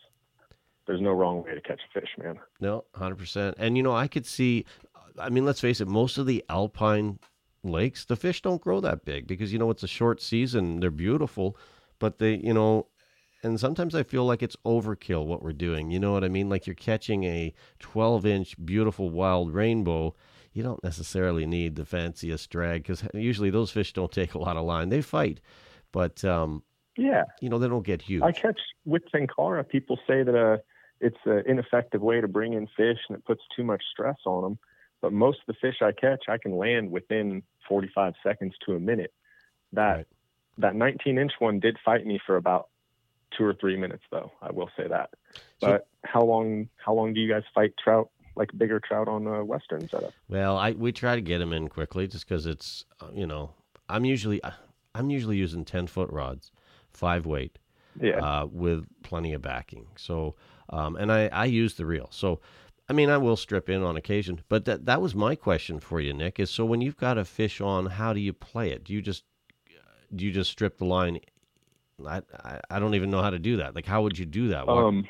there's 0.85 1.01
no 1.01 1.11
wrong 1.11 1.43
way 1.43 1.53
to 1.55 1.61
catch 1.61 1.81
a 1.83 1.99
fish, 1.99 2.09
man. 2.17 2.39
No, 2.61 2.85
hundred 2.95 3.17
percent. 3.17 3.55
And 3.59 3.75
you 3.75 3.83
know, 3.83 3.93
I 3.95 4.07
could 4.07 4.25
see. 4.25 4.65
I 5.19 5.29
mean, 5.29 5.45
let's 5.45 5.59
face 5.61 5.81
it. 5.81 5.87
Most 5.87 6.17
of 6.17 6.25
the 6.27 6.45
alpine 6.47 7.19
lakes, 7.67 8.05
the 8.05 8.15
fish 8.15 8.41
don't 8.41 8.61
grow 8.61 8.79
that 8.81 9.05
big 9.05 9.27
because 9.27 9.53
you 9.53 9.59
know 9.59 9.69
it's 9.69 9.83
a 9.83 9.87
short 9.87 10.21
season. 10.21 10.79
They're 10.79 10.91
beautiful, 10.91 11.57
but 11.99 12.19
they, 12.19 12.35
you 12.35 12.53
know, 12.53 12.87
and 13.43 13.59
sometimes 13.59 13.95
I 13.95 14.03
feel 14.03 14.25
like 14.25 14.41
it's 14.41 14.55
overkill 14.65 15.25
what 15.25 15.43
we're 15.43 15.53
doing. 15.53 15.91
You 15.91 15.99
know 15.99 16.11
what 16.11 16.23
I 16.23 16.29
mean? 16.29 16.49
Like 16.49 16.67
you're 16.67 16.75
catching 16.75 17.23
a 17.23 17.53
12 17.79 18.25
inch 18.25 18.65
beautiful 18.65 19.09
wild 19.09 19.53
rainbow. 19.53 20.15
You 20.53 20.63
don't 20.63 20.83
necessarily 20.83 21.45
need 21.45 21.75
the 21.75 21.85
fanciest 21.85 22.49
drag 22.49 22.83
because 22.83 23.03
usually 23.13 23.51
those 23.51 23.71
fish 23.71 23.93
don't 23.93 24.11
take 24.11 24.33
a 24.33 24.39
lot 24.39 24.57
of 24.57 24.65
line. 24.65 24.89
They 24.89 25.01
fight, 25.01 25.39
but 25.91 26.23
um, 26.25 26.63
Yeah, 26.97 27.25
you 27.41 27.49
know 27.49 27.59
they 27.59 27.67
don't 27.67 27.85
get 27.85 28.01
huge. 28.01 28.23
I 28.23 28.31
catch 28.31 28.59
with 28.85 29.03
tenkara. 29.13 29.67
People 29.67 29.99
say 30.07 30.23
that 30.23 30.35
uh, 30.35 30.57
it's 30.99 31.17
an 31.25 31.43
ineffective 31.45 32.01
way 32.01 32.21
to 32.21 32.27
bring 32.27 32.53
in 32.53 32.67
fish 32.75 32.97
and 33.07 33.17
it 33.17 33.25
puts 33.25 33.43
too 33.55 33.63
much 33.63 33.83
stress 33.91 34.17
on 34.25 34.43
them. 34.43 34.59
But 35.01 35.13
most 35.13 35.39
of 35.39 35.45
the 35.47 35.53
fish 35.61 35.75
I 35.81 35.91
catch, 35.91 36.23
I 36.27 36.37
can 36.37 36.57
land 36.57 36.91
within 36.91 37.43
45 37.67 38.13
seconds 38.23 38.55
to 38.65 38.73
a 38.75 38.79
minute. 38.79 39.13
That 39.73 39.95
Right. 39.97 40.07
that 40.59 40.75
19 40.75 41.17
inch 41.19 41.33
one 41.39 41.59
did 41.59 41.77
fight 41.85 42.05
me 42.05 42.19
for 42.25 42.35
about 42.35 42.69
two 43.37 43.43
or 43.43 43.53
three 43.53 43.77
minutes, 43.77 44.03
though. 44.09 44.31
I 44.41 44.51
will 44.51 44.69
say 44.75 44.87
that. 44.87 45.11
So- 45.59 45.67
But 45.71 45.87
how 46.03 46.23
long 46.23 46.69
how 46.77 46.93
long 46.93 47.13
do 47.13 47.19
you 47.19 47.31
guys 47.31 47.43
fight 47.53 47.73
trout 47.77 48.09
like 48.35 48.49
bigger 48.57 48.79
trout 48.79 49.07
on 49.07 49.27
uh, 49.27 49.43
Western 49.43 49.87
setup? 49.89 50.13
Well, 50.29 50.57
I 50.57 50.71
we 50.71 50.91
try 50.91 51.15
to 51.15 51.21
get 51.21 51.39
them 51.39 51.53
in 51.53 51.67
quickly 51.67 52.07
just 52.07 52.27
because 52.27 52.45
it's 52.45 52.85
uh, 53.01 53.09
you 53.13 53.27
know 53.27 53.51
I'm 53.89 54.05
usually 54.05 54.41
I'm 54.95 55.09
usually 55.09 55.37
using 55.37 55.63
ten 55.65 55.85
foot 55.87 56.09
rods, 56.09 56.51
five 56.91 57.25
weight, 57.27 57.59
Yeah. 58.01 58.17
uh, 58.17 58.45
with 58.47 58.87
plenty 59.03 59.33
of 59.33 59.41
backing. 59.43 59.87
So 59.95 60.35
um, 60.69 60.95
and 60.95 61.11
I 61.11 61.27
I 61.27 61.45
use 61.45 61.75
the 61.75 61.85
reel. 61.85 62.07
So 62.11 62.39
I 62.89 62.93
mean 62.93 63.09
I 63.09 63.17
will 63.17 63.35
strip 63.35 63.69
in 63.69 63.83
on 63.83 63.97
occasion, 63.97 64.41
but 64.49 64.65
that 64.65 64.85
that 64.85 65.01
was 65.01 65.13
my 65.13 65.35
question 65.35 65.79
for 65.79 65.99
you, 65.99 66.13
Nick. 66.13 66.39
Is 66.39 66.49
so 66.49 66.65
when 66.65 66.81
you've 66.81 66.97
got 66.97 67.17
a 67.17 67.25
fish 67.25 67.59
on, 67.59 67.87
how 67.87 68.13
do 68.13 68.19
you 68.19 68.33
play 68.33 68.71
it? 68.71 68.83
Do 68.83 68.93
you 68.93 69.01
just 69.01 69.23
do 70.15 70.25
you 70.25 70.31
just 70.31 70.51
strip 70.51 70.77
the 70.77 70.85
line? 70.85 71.19
I, 72.05 72.21
I 72.43 72.59
I 72.69 72.79
don't 72.79 72.95
even 72.95 73.09
know 73.09 73.21
how 73.21 73.29
to 73.29 73.39
do 73.39 73.57
that. 73.57 73.75
Like 73.75 73.85
how 73.85 74.01
would 74.03 74.17
you 74.17 74.25
do 74.25 74.49
that? 74.49 74.69
Um, 74.69 75.07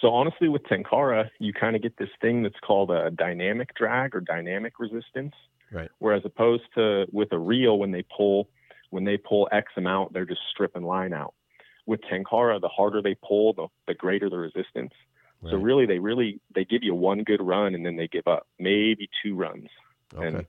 so 0.00 0.10
honestly, 0.10 0.48
with 0.48 0.64
Tenkara, 0.64 1.30
you 1.38 1.52
kind 1.52 1.74
of 1.76 1.82
get 1.82 1.96
this 1.96 2.10
thing 2.20 2.42
that's 2.42 2.58
called 2.60 2.90
a 2.90 3.10
dynamic 3.10 3.74
drag 3.74 4.14
or 4.14 4.20
dynamic 4.20 4.78
resistance. 4.78 5.34
Right. 5.72 5.88
Whereas 5.98 6.22
opposed 6.26 6.64
to 6.74 7.06
with 7.10 7.32
a 7.32 7.38
reel, 7.38 7.78
when 7.78 7.90
they 7.90 8.04
pull, 8.14 8.48
when 8.90 9.04
they 9.04 9.16
pull 9.16 9.48
X 9.50 9.72
amount, 9.78 10.12
they're 10.12 10.26
just 10.26 10.42
stripping 10.50 10.82
line 10.84 11.14
out. 11.14 11.32
With 11.86 12.00
Tenkara, 12.02 12.60
the 12.60 12.68
harder 12.68 13.00
they 13.00 13.16
pull, 13.26 13.54
the, 13.54 13.66
the 13.86 13.94
greater 13.94 14.28
the 14.28 14.36
resistance. 14.36 14.92
So 15.50 15.56
really, 15.56 15.86
they 15.86 15.98
really 15.98 16.40
they 16.54 16.64
give 16.64 16.82
you 16.82 16.94
one 16.94 17.22
good 17.24 17.40
run 17.42 17.74
and 17.74 17.84
then 17.84 17.96
they 17.96 18.08
give 18.08 18.26
up, 18.26 18.46
maybe 18.58 19.08
two 19.22 19.34
runs. 19.36 19.68
okay. 20.14 20.26
and 20.38 20.46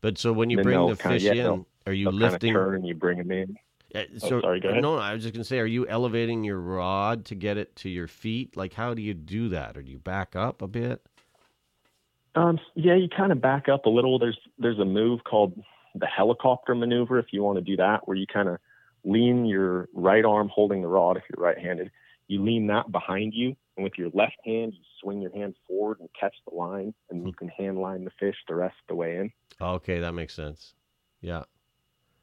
But 0.00 0.18
so 0.18 0.32
when 0.32 0.50
you 0.50 0.58
bring 0.58 0.86
the 0.86 0.96
fish 0.96 1.22
yeah, 1.22 1.32
in, 1.32 1.66
are 1.86 1.92
you 1.92 2.10
They'll 2.10 2.20
kind 2.20 2.34
of 2.34 2.42
lifting? 2.42 2.52
turn 2.52 2.74
and 2.76 2.86
you 2.86 2.94
bring 2.94 3.18
them 3.18 3.30
in. 3.30 3.56
Uh, 3.94 4.04
Oh, 4.22 4.30
so, 4.30 4.40
sorry, 4.40 4.60
go 4.60 4.68
ahead. 4.70 4.82
No, 4.82 4.96
I 4.96 5.14
was 5.14 5.22
just 5.22 5.34
gonna 5.34 5.44
say, 5.44 5.58
are 5.58 5.66
you 5.66 5.86
elevating 5.86 6.44
your 6.44 6.60
rod 6.60 7.24
to 7.26 7.34
get 7.34 7.56
it 7.56 7.76
to 7.76 7.88
your 7.88 8.08
feet? 8.08 8.56
Like, 8.56 8.74
how 8.74 8.94
do 8.94 9.02
you 9.02 9.14
do 9.14 9.48
that? 9.50 9.76
Or 9.76 9.82
do 9.82 9.90
you 9.90 9.98
back 9.98 10.36
up 10.36 10.60
a 10.62 10.68
bit? 10.68 11.02
Um, 12.34 12.58
yeah, 12.74 12.94
you 12.94 13.08
kind 13.08 13.32
of 13.32 13.40
back 13.40 13.68
up 13.68 13.86
a 13.86 13.90
little. 13.90 14.18
There's 14.18 14.38
there's 14.58 14.78
a 14.78 14.84
move 14.84 15.24
called 15.24 15.58
the 15.94 16.06
helicopter 16.06 16.74
maneuver 16.74 17.18
if 17.18 17.26
you 17.32 17.42
want 17.42 17.56
to 17.56 17.62
do 17.62 17.76
that, 17.76 18.06
where 18.06 18.16
you 18.16 18.26
kind 18.26 18.48
of 18.48 18.58
lean 19.04 19.46
your 19.46 19.88
right 19.94 20.24
arm 20.24 20.50
holding 20.52 20.82
the 20.82 20.88
rod 20.88 21.16
if 21.16 21.22
you're 21.30 21.42
right-handed. 21.42 21.90
You 22.28 22.42
lean 22.42 22.66
that 22.66 22.90
behind 22.92 23.32
you, 23.34 23.56
and 23.76 23.84
with 23.84 23.94
your 23.96 24.10
left 24.14 24.36
hand, 24.44 24.72
you 24.74 24.80
swing 25.00 25.20
your 25.20 25.32
hand 25.32 25.54
forward 25.66 26.00
and 26.00 26.08
catch 26.18 26.34
the 26.48 26.54
line, 26.54 26.94
and 27.10 27.26
you 27.26 27.32
can 27.32 27.48
hand 27.48 27.78
line 27.78 28.04
the 28.04 28.10
fish 28.18 28.36
the 28.48 28.54
rest 28.54 28.74
of 28.82 28.88
the 28.88 28.94
way 28.94 29.16
in. 29.18 29.32
Okay, 29.60 30.00
that 30.00 30.12
makes 30.12 30.34
sense. 30.34 30.74
Yeah, 31.20 31.44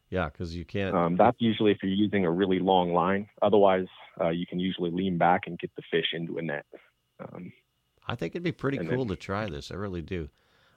yeah, 0.10 0.26
because 0.30 0.56
you 0.56 0.66
can't. 0.66 0.96
Um, 0.96 1.16
that's 1.16 1.38
usually 1.40 1.72
if 1.72 1.78
you're 1.84 1.92
using 1.92 2.26
a 2.26 2.32
really 2.32 2.60
long 2.60 2.94
line. 2.94 3.28
Otherwise, 3.42 3.88
uh, 4.22 4.30
you 4.30 4.46
can 4.46 4.60
usually 4.60 4.92
lean 4.92 5.18
back 5.18 5.42
and 5.48 5.58
get 5.60 5.72
the 5.76 5.84
fish 5.92 6.08
into 6.14 6.38
a 6.38 6.42
net. 6.42 6.66
Um, 7.20 7.52
I 8.08 8.16
think 8.16 8.34
it'd 8.34 8.44
be 8.44 8.52
pretty 8.52 8.78
cool 8.78 9.06
then- 9.06 9.08
to 9.08 9.16
try 9.16 9.46
this. 9.48 9.72
I 9.72 9.76
really 9.76 10.02
do. 10.02 10.30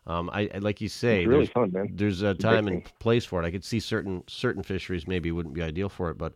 Um, 0.06 0.30
I 0.32 0.48
I- 0.54 0.58
like 0.58 0.80
you 0.80 0.88
say, 0.88 1.26
really 1.26 1.40
there's 1.40 1.50
fun, 1.50 1.72
man. 1.72 1.90
there's 1.92 2.22
a 2.22 2.32
time 2.34 2.68
and 2.68 2.84
place 3.00 3.24
for 3.24 3.42
it. 3.42 3.46
I 3.46 3.50
could 3.50 3.64
see 3.64 3.80
certain 3.80 4.22
certain 4.28 4.62
fisheries 4.62 5.08
maybe 5.08 5.32
wouldn't 5.32 5.54
be 5.54 5.62
ideal 5.62 5.88
for 5.88 6.10
it, 6.10 6.18
but 6.18 6.34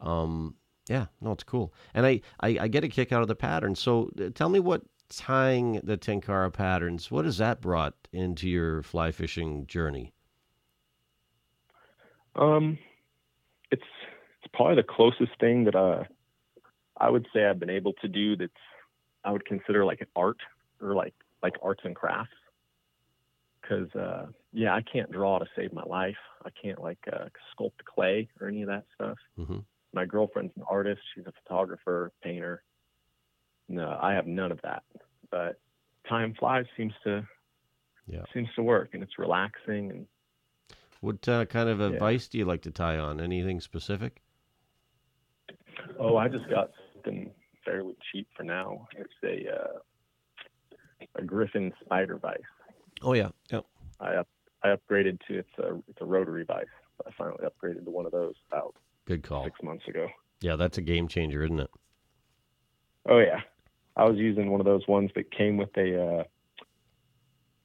um, 0.00 0.56
yeah, 0.88 1.06
no, 1.20 1.32
it's 1.32 1.44
cool. 1.44 1.72
And 1.94 2.06
I, 2.06 2.20
I 2.40 2.58
I 2.60 2.68
get 2.68 2.84
a 2.84 2.88
kick 2.88 3.12
out 3.12 3.22
of 3.22 3.28
the 3.28 3.34
pattern. 3.34 3.74
So 3.74 4.10
uh, 4.20 4.30
tell 4.34 4.48
me 4.48 4.60
what 4.60 4.82
tying 5.08 5.80
the 5.84 5.96
tenkara 5.96 6.52
patterns. 6.52 7.10
What 7.10 7.24
has 7.24 7.38
that 7.38 7.60
brought 7.60 7.94
into 8.12 8.48
your 8.48 8.82
fly 8.82 9.12
fishing 9.12 9.66
journey? 9.66 10.12
Um, 12.36 12.78
it's 13.70 13.82
it's 14.42 14.52
probably 14.52 14.76
the 14.76 14.82
closest 14.82 15.38
thing 15.40 15.64
that 15.64 15.74
uh 15.74 16.04
I 16.98 17.10
would 17.10 17.26
say 17.32 17.44
I've 17.44 17.58
been 17.60 17.70
able 17.70 17.92
to 18.02 18.08
do 18.08 18.36
that's 18.36 18.52
I 19.24 19.32
would 19.32 19.44
consider 19.46 19.84
like 19.84 20.00
an 20.00 20.08
art 20.16 20.38
or 20.80 20.94
like 20.94 21.14
like 21.42 21.54
arts 21.62 21.82
and 21.84 21.94
crafts. 21.94 22.32
Cause 23.68 23.88
uh 23.94 24.26
yeah, 24.52 24.74
I 24.74 24.82
can't 24.82 25.10
draw 25.10 25.38
to 25.38 25.46
save 25.56 25.72
my 25.72 25.84
life. 25.84 26.16
I 26.44 26.50
can't 26.50 26.80
like 26.80 26.98
uh, 27.10 27.26
sculpt 27.56 27.84
clay 27.84 28.28
or 28.40 28.48
any 28.48 28.62
of 28.62 28.68
that 28.68 28.84
stuff. 28.94 29.16
hmm 29.36 29.60
My 29.94 30.04
girlfriend's 30.04 30.52
an 30.56 30.64
artist. 30.68 31.00
She's 31.14 31.26
a 31.26 31.32
photographer, 31.42 32.12
painter. 32.22 32.64
No, 33.68 33.96
I 34.02 34.12
have 34.12 34.26
none 34.26 34.50
of 34.52 34.60
that. 34.62 34.82
But 35.30 35.60
time 36.08 36.34
flies 36.38 36.66
seems 36.76 36.92
to 37.04 37.26
Yeah. 38.06 38.24
seems 38.34 38.48
to 38.56 38.62
work 38.62 38.90
and 38.92 39.02
it's 39.02 39.18
relaxing 39.18 39.90
and 39.90 40.06
What 41.00 41.26
uh, 41.28 41.44
kind 41.46 41.68
of 41.68 41.80
Yeah. 41.80 41.86
advice 41.88 42.28
do 42.28 42.38
you 42.38 42.44
like 42.44 42.62
to 42.62 42.70
tie 42.70 42.98
on? 42.98 43.20
Anything 43.20 43.60
specific? 43.60 44.22
Oh, 45.98 46.16
I 46.16 46.28
just 46.28 46.48
got 46.48 46.70
something 46.94 47.32
fairly 47.64 47.94
cheap 48.10 48.26
for 48.36 48.42
now. 48.42 48.86
It's 48.96 49.12
a 49.22 49.54
uh, 49.54 49.78
a 51.16 51.22
Griffin 51.22 51.72
spider 51.84 52.16
vise. 52.18 52.40
Oh 53.02 53.12
yeah, 53.12 53.30
yeah. 53.50 53.60
I 54.00 54.16
up, 54.16 54.28
I 54.62 54.68
upgraded 54.74 55.20
to 55.28 55.38
it's 55.38 55.58
a 55.58 55.76
it's 55.88 56.00
a 56.00 56.04
rotary 56.06 56.44
vise. 56.44 56.66
I 57.06 57.10
finally 57.18 57.44
upgraded 57.44 57.84
to 57.84 57.90
one 57.90 58.06
of 58.06 58.12
those 58.12 58.34
about 58.48 58.74
Good 59.06 59.22
call. 59.22 59.44
six 59.44 59.62
months 59.62 59.86
ago. 59.88 60.08
Yeah, 60.40 60.56
that's 60.56 60.78
a 60.78 60.82
game 60.82 61.08
changer, 61.08 61.42
isn't 61.44 61.60
it? 61.60 61.70
Oh 63.08 63.18
yeah, 63.18 63.40
I 63.96 64.04
was 64.04 64.16
using 64.18 64.50
one 64.50 64.60
of 64.60 64.66
those 64.66 64.86
ones 64.88 65.10
that 65.14 65.30
came 65.30 65.56
with 65.56 65.76
a 65.76 66.02
uh, 66.02 66.24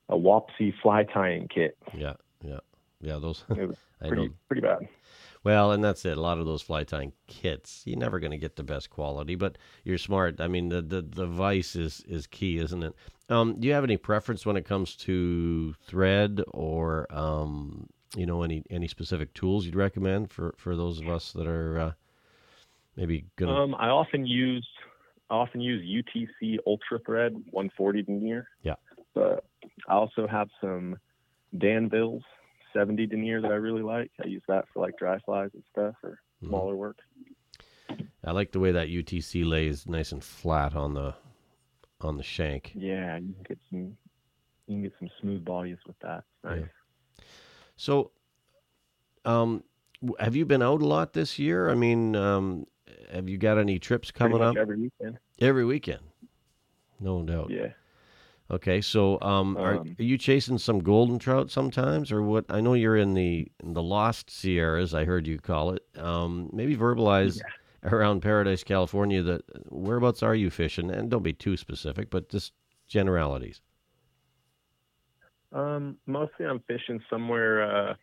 a 0.10 0.18
Wapsi 0.18 0.74
fly 0.82 1.04
tying 1.04 1.48
kit. 1.48 1.78
Yeah, 1.96 2.14
yeah, 2.44 2.60
yeah. 3.02 3.20
Those 3.20 3.44
It 3.50 3.68
was 3.68 3.78
I 4.02 4.08
pretty 4.08 4.28
know. 4.28 4.34
pretty 4.48 4.62
bad. 4.62 4.88
Well, 5.44 5.72
and 5.72 5.82
that's 5.82 6.04
it. 6.04 6.18
A 6.18 6.22
lot 6.22 6.38
of 6.38 6.46
those 6.46 6.62
fly 6.62 6.84
tying 6.84 7.14
kits, 7.28 7.84
you're 7.86 7.98
never 7.98 8.20
going 8.20 8.32
to 8.32 8.38
get 8.38 8.58
the 8.58 8.64
best 8.64 8.90
quality, 8.90 9.36
but 9.36 9.58
you're 9.86 9.98
smart. 9.98 10.42
I 10.42 10.50
mean, 10.50 10.68
the 10.70 10.82
the, 10.82 11.02
the 11.02 11.26
vice 11.28 11.76
is 11.76 12.04
is 12.08 12.28
key, 12.28 12.58
isn't 12.58 12.84
it? 12.84 12.94
Um, 13.30 13.60
do 13.60 13.68
you 13.68 13.74
have 13.74 13.84
any 13.84 13.96
preference 13.98 14.46
when 14.46 14.58
it 14.58 14.66
comes 14.66 14.96
to 14.98 15.74
thread 15.86 16.42
or 16.48 17.08
um, 17.12 17.88
you 18.16 18.26
know 18.26 18.44
any 18.44 18.64
any 18.70 18.88
specific 18.88 19.34
tools 19.34 19.66
you'd 19.66 19.76
recommend 19.76 20.32
for 20.32 20.54
for 20.58 20.76
those 20.76 21.00
of 21.00 21.08
us 21.10 21.32
that 21.34 21.48
are 21.48 21.80
uh, 21.80 21.92
maybe 22.96 23.26
gonna? 23.36 23.54
Um, 23.54 23.76
I 23.76 23.90
often 23.90 24.26
use 24.26 24.68
I 25.30 25.36
often 25.36 25.62
use 25.62 25.84
UTC 25.86 26.58
Ultra 26.66 27.00
Thread 27.06 27.34
140 27.52 28.04
denier. 28.04 28.48
Yeah. 28.64 28.76
But 29.14 29.46
I 29.88 29.94
also 29.94 30.28
have 30.28 30.50
some 30.62 30.98
Danville's 31.58 32.24
70 32.74 33.08
denier 33.08 33.42
that 33.42 33.52
I 33.52 33.56
really 33.56 33.82
like. 33.82 34.12
I 34.24 34.28
use 34.28 34.44
that 34.48 34.66
for 34.74 34.82
like 34.82 34.98
dry 34.98 35.20
flies 35.20 35.50
and 35.54 35.64
stuff 35.72 35.96
or 36.04 36.20
Mhm. 36.42 36.50
smaller 36.50 36.76
work. 36.76 36.98
I 38.24 38.32
like 38.32 38.52
the 38.52 38.60
way 38.60 38.72
that 38.72 38.90
UTC 38.90 39.44
lays 39.44 39.88
nice 39.88 40.12
and 40.12 40.24
flat 40.24 40.76
on 40.76 40.94
the 40.94 41.16
on 42.02 42.18
the 42.18 42.24
shank. 42.24 42.74
Yeah, 42.76 43.18
you 43.18 43.34
can 43.34 43.44
get 43.48 43.60
some 43.70 43.98
you 44.68 44.76
can 44.76 44.82
get 44.84 44.94
some 45.00 45.10
smooth 45.22 45.44
bodies 45.46 45.78
with 45.86 45.98
that. 46.00 46.24
It's 46.36 46.44
nice. 46.44 46.60
Yeah. 46.62 46.66
So, 47.80 48.12
um, 49.24 49.64
have 50.20 50.36
you 50.36 50.46
been 50.46 50.62
out 50.62 50.82
a 50.82 50.86
lot 50.86 51.14
this 51.14 51.40
year? 51.40 51.70
I 51.70 51.76
mean, 51.76 52.14
um, 52.14 52.68
have 53.10 53.30
you 53.30 53.38
got 53.38 53.58
any 53.58 53.80
trips 53.80 54.12
coming 54.12 54.42
up 54.42 54.58
every 54.58 54.78
weekend. 54.78 55.18
every 55.40 55.64
weekend? 55.64 56.02
No 57.00 57.24
doubt. 57.24 57.52
Yeah. 57.52 57.70
Okay, 58.52 58.82
so 58.82 59.18
um, 59.22 59.56
are, 59.56 59.78
Um, 59.78 59.96
are 59.98 60.04
you 60.04 60.18
chasing 60.18 60.58
some 60.58 60.80
golden 60.80 61.20
trout 61.20 61.52
sometimes, 61.52 62.12
or 62.12 62.22
what? 62.22 62.44
I 62.50 62.60
know 62.60 62.74
you're 62.74 62.98
in 62.98 63.14
the 63.14 63.50
in 63.64 63.74
the 63.74 63.84
Lost 63.84 64.30
Sierras. 64.30 64.94
I 64.94 65.06
heard 65.06 65.26
you 65.26 65.38
call 65.38 65.72
it. 65.72 65.84
Um, 65.98 66.50
maybe 66.52 66.76
verbalize 66.76 67.40
around 67.84 68.22
Paradise, 68.22 68.66
California. 68.66 69.24
That 69.24 69.44
whereabouts 69.72 70.22
are 70.22 70.36
you 70.36 70.50
fishing? 70.50 70.92
And 70.92 71.10
don't 71.10 71.24
be 71.24 71.32
too 71.32 71.56
specific, 71.56 72.10
but 72.10 72.28
just 72.28 72.52
generalities. 72.90 73.62
Um, 75.52 75.98
mostly 76.06 76.46
I'm 76.46 76.60
fishing 76.68 77.02
somewhere 77.10 77.90
uh 77.90 77.94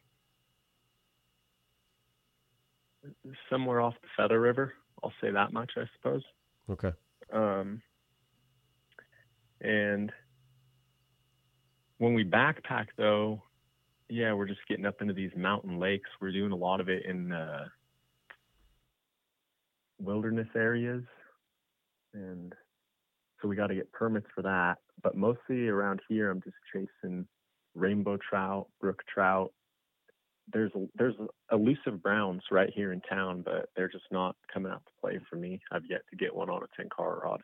somewhere 3.50 3.80
off 3.80 3.94
the 4.02 4.08
Feather 4.16 4.40
River. 4.40 4.74
I'll 5.02 5.12
say 5.20 5.30
that 5.30 5.52
much, 5.52 5.72
I 5.76 5.84
suppose. 5.96 6.22
Okay. 6.68 6.92
Um, 7.32 7.80
and 9.60 10.12
when 11.98 12.14
we 12.14 12.24
backpack, 12.24 12.86
though, 12.96 13.42
yeah, 14.08 14.32
we're 14.32 14.46
just 14.46 14.66
getting 14.68 14.86
up 14.86 15.00
into 15.00 15.14
these 15.14 15.30
mountain 15.36 15.78
lakes. 15.78 16.10
We're 16.20 16.32
doing 16.32 16.52
a 16.52 16.56
lot 16.56 16.80
of 16.80 16.88
it 16.88 17.04
in 17.04 17.32
uh, 17.32 17.64
wilderness 20.00 20.48
areas, 20.54 21.02
and 22.14 22.52
so 23.40 23.48
we 23.48 23.56
got 23.56 23.68
to 23.68 23.74
get 23.74 23.90
permits 23.92 24.26
for 24.34 24.42
that. 24.42 24.78
But 25.02 25.16
mostly 25.16 25.68
around 25.68 26.00
here, 26.08 26.30
I'm 26.30 26.42
just 26.42 26.56
chasing 26.72 27.26
rainbow 27.76 28.16
trout, 28.16 28.68
brook 28.80 29.02
trout. 29.12 29.52
There's 30.52 30.72
there's 30.96 31.14
elusive 31.50 32.02
browns 32.02 32.42
right 32.50 32.70
here 32.72 32.92
in 32.92 33.00
town, 33.00 33.42
but 33.42 33.68
they're 33.76 33.88
just 33.88 34.04
not 34.10 34.36
coming 34.52 34.72
out 34.72 34.84
to 34.86 34.92
play 35.00 35.20
for 35.28 35.36
me. 35.36 35.60
I've 35.72 35.86
yet 35.88 36.02
to 36.10 36.16
get 36.16 36.34
one 36.34 36.50
on 36.50 36.62
a 36.62 36.82
tenkara 36.82 37.22
rod. 37.22 37.42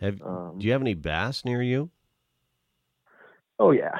Have 0.00 0.20
Um, 0.22 0.58
do 0.58 0.66
you 0.66 0.72
have 0.72 0.82
any 0.82 0.94
bass 0.94 1.44
near 1.44 1.62
you? 1.62 1.90
Oh 3.58 3.70
yeah. 3.70 3.96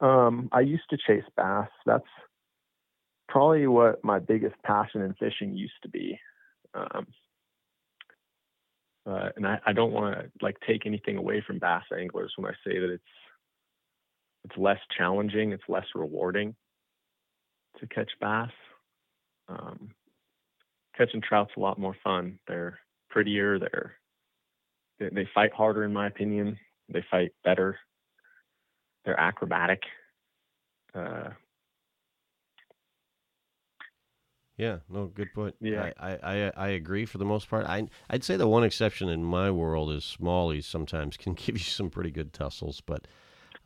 Um, 0.00 0.48
I 0.52 0.60
used 0.60 0.88
to 0.90 0.98
chase 1.06 1.24
bass. 1.36 1.68
That's 1.86 2.04
probably 3.28 3.66
what 3.66 4.04
my 4.04 4.18
biggest 4.18 4.54
passion 4.62 5.02
in 5.02 5.14
fishing 5.14 5.56
used 5.56 5.80
to 5.82 5.88
be. 5.88 6.18
Um, 6.74 7.06
uh, 9.06 9.30
and 9.36 9.46
I, 9.46 9.58
I 9.66 9.72
don't 9.72 9.92
want 9.92 10.16
to 10.16 10.30
like 10.42 10.56
take 10.66 10.84
anything 10.84 11.16
away 11.16 11.42
from 11.46 11.58
bass 11.58 11.84
anglers 11.96 12.32
when 12.36 12.50
I 12.50 12.54
say 12.64 12.78
that 12.78 12.90
it's 12.90 13.02
it's 14.46 14.58
less 14.58 14.78
challenging, 14.96 15.52
it's 15.52 15.62
less 15.68 15.86
rewarding 15.94 16.54
to 17.80 17.86
catch 17.86 18.10
bass. 18.20 18.50
Um, 19.48 19.90
catching 20.96 21.20
trout's 21.20 21.52
a 21.56 21.60
lot 21.60 21.78
more 21.78 21.96
fun. 22.02 22.38
They're 22.48 22.78
prettier. 23.10 23.58
They're 23.58 23.96
they, 24.98 25.08
they 25.10 25.28
fight 25.34 25.52
harder, 25.52 25.84
in 25.84 25.92
my 25.92 26.06
opinion. 26.06 26.58
They 26.88 27.04
fight 27.10 27.32
better 27.44 27.76
they're 29.06 29.18
acrobatic. 29.18 29.82
Uh, 30.94 31.30
Yeah, 34.58 34.78
no, 34.88 35.08
good 35.08 35.34
point. 35.34 35.54
Yeah. 35.60 35.90
I, 35.98 36.12
I, 36.12 36.18
I, 36.22 36.52
I 36.56 36.68
agree 36.68 37.04
for 37.04 37.18
the 37.18 37.26
most 37.26 37.50
part. 37.50 37.66
I 37.66 37.88
I'd 38.08 38.24
say 38.24 38.38
the 38.38 38.48
one 38.48 38.64
exception 38.64 39.10
in 39.10 39.22
my 39.22 39.50
world 39.50 39.90
is 39.92 40.02
smallies. 40.18 40.64
Sometimes 40.64 41.16
can 41.18 41.34
give 41.34 41.58
you 41.58 41.64
some 41.64 41.90
pretty 41.90 42.10
good 42.10 42.32
tussles, 42.32 42.80
but 42.80 43.06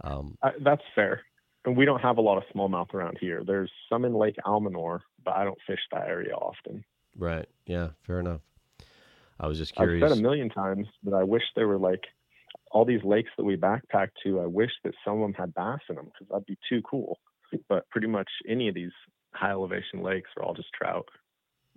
um, 0.02 0.36
I, 0.42 0.50
that's 0.60 0.82
fair. 0.94 1.22
And 1.64 1.76
we 1.76 1.84
don't 1.84 2.00
have 2.00 2.16
a 2.18 2.22
lot 2.22 2.38
of 2.38 2.44
smallmouth 2.54 2.94
around 2.94 3.18
here. 3.20 3.42
There's 3.46 3.70
some 3.90 4.04
in 4.04 4.14
Lake 4.14 4.36
Almanor, 4.46 5.00
but 5.24 5.34
I 5.36 5.44
don't 5.44 5.58
fish 5.66 5.80
that 5.92 6.08
area 6.08 6.34
often. 6.34 6.84
right, 7.16 7.46
yeah, 7.66 7.90
fair 8.06 8.20
enough. 8.20 8.40
I 9.38 9.46
was 9.46 9.58
just 9.58 9.74
curious. 9.74 10.02
I've 10.02 10.10
said 10.10 10.18
a 10.18 10.22
million 10.22 10.48
times 10.50 10.86
that 11.04 11.14
I 11.14 11.22
wish 11.22 11.42
there 11.56 11.68
were 11.68 11.78
like 11.78 12.04
all 12.72 12.84
these 12.84 13.02
lakes 13.04 13.30
that 13.36 13.44
we 13.44 13.56
backpack 13.56 14.08
to. 14.24 14.40
I 14.40 14.46
wish 14.46 14.70
that 14.84 14.94
some 15.04 15.14
of 15.14 15.20
them 15.20 15.34
had 15.34 15.54
bass 15.54 15.80
in 15.88 15.96
them 15.96 16.06
because 16.06 16.28
that'd 16.30 16.46
be 16.46 16.58
too 16.68 16.82
cool. 16.82 17.18
But 17.68 17.88
pretty 17.90 18.06
much 18.06 18.28
any 18.48 18.68
of 18.68 18.74
these 18.74 18.92
high 19.34 19.50
elevation 19.50 20.02
lakes 20.02 20.30
are 20.36 20.42
all 20.44 20.54
just 20.54 20.68
trout. 20.72 21.08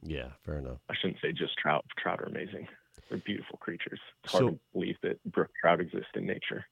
yeah, 0.01 0.29
fair 0.45 0.57
enough. 0.59 0.77
I 0.89 0.93
shouldn't 0.99 1.19
say 1.21 1.31
just 1.31 1.57
trout. 1.57 1.83
Trout 1.97 2.19
are 2.21 2.25
amazing. 2.25 2.67
They're 3.09 3.17
beautiful 3.19 3.57
creatures. 3.57 3.99
It's 4.23 4.31
hard 4.33 4.43
So- 4.43 4.49
to 4.51 4.59
believe 4.73 4.95
that 5.03 5.23
brook 5.25 5.49
trout 5.59 5.79
exist 5.81 6.07
in 6.15 6.25
nature. 6.25 6.65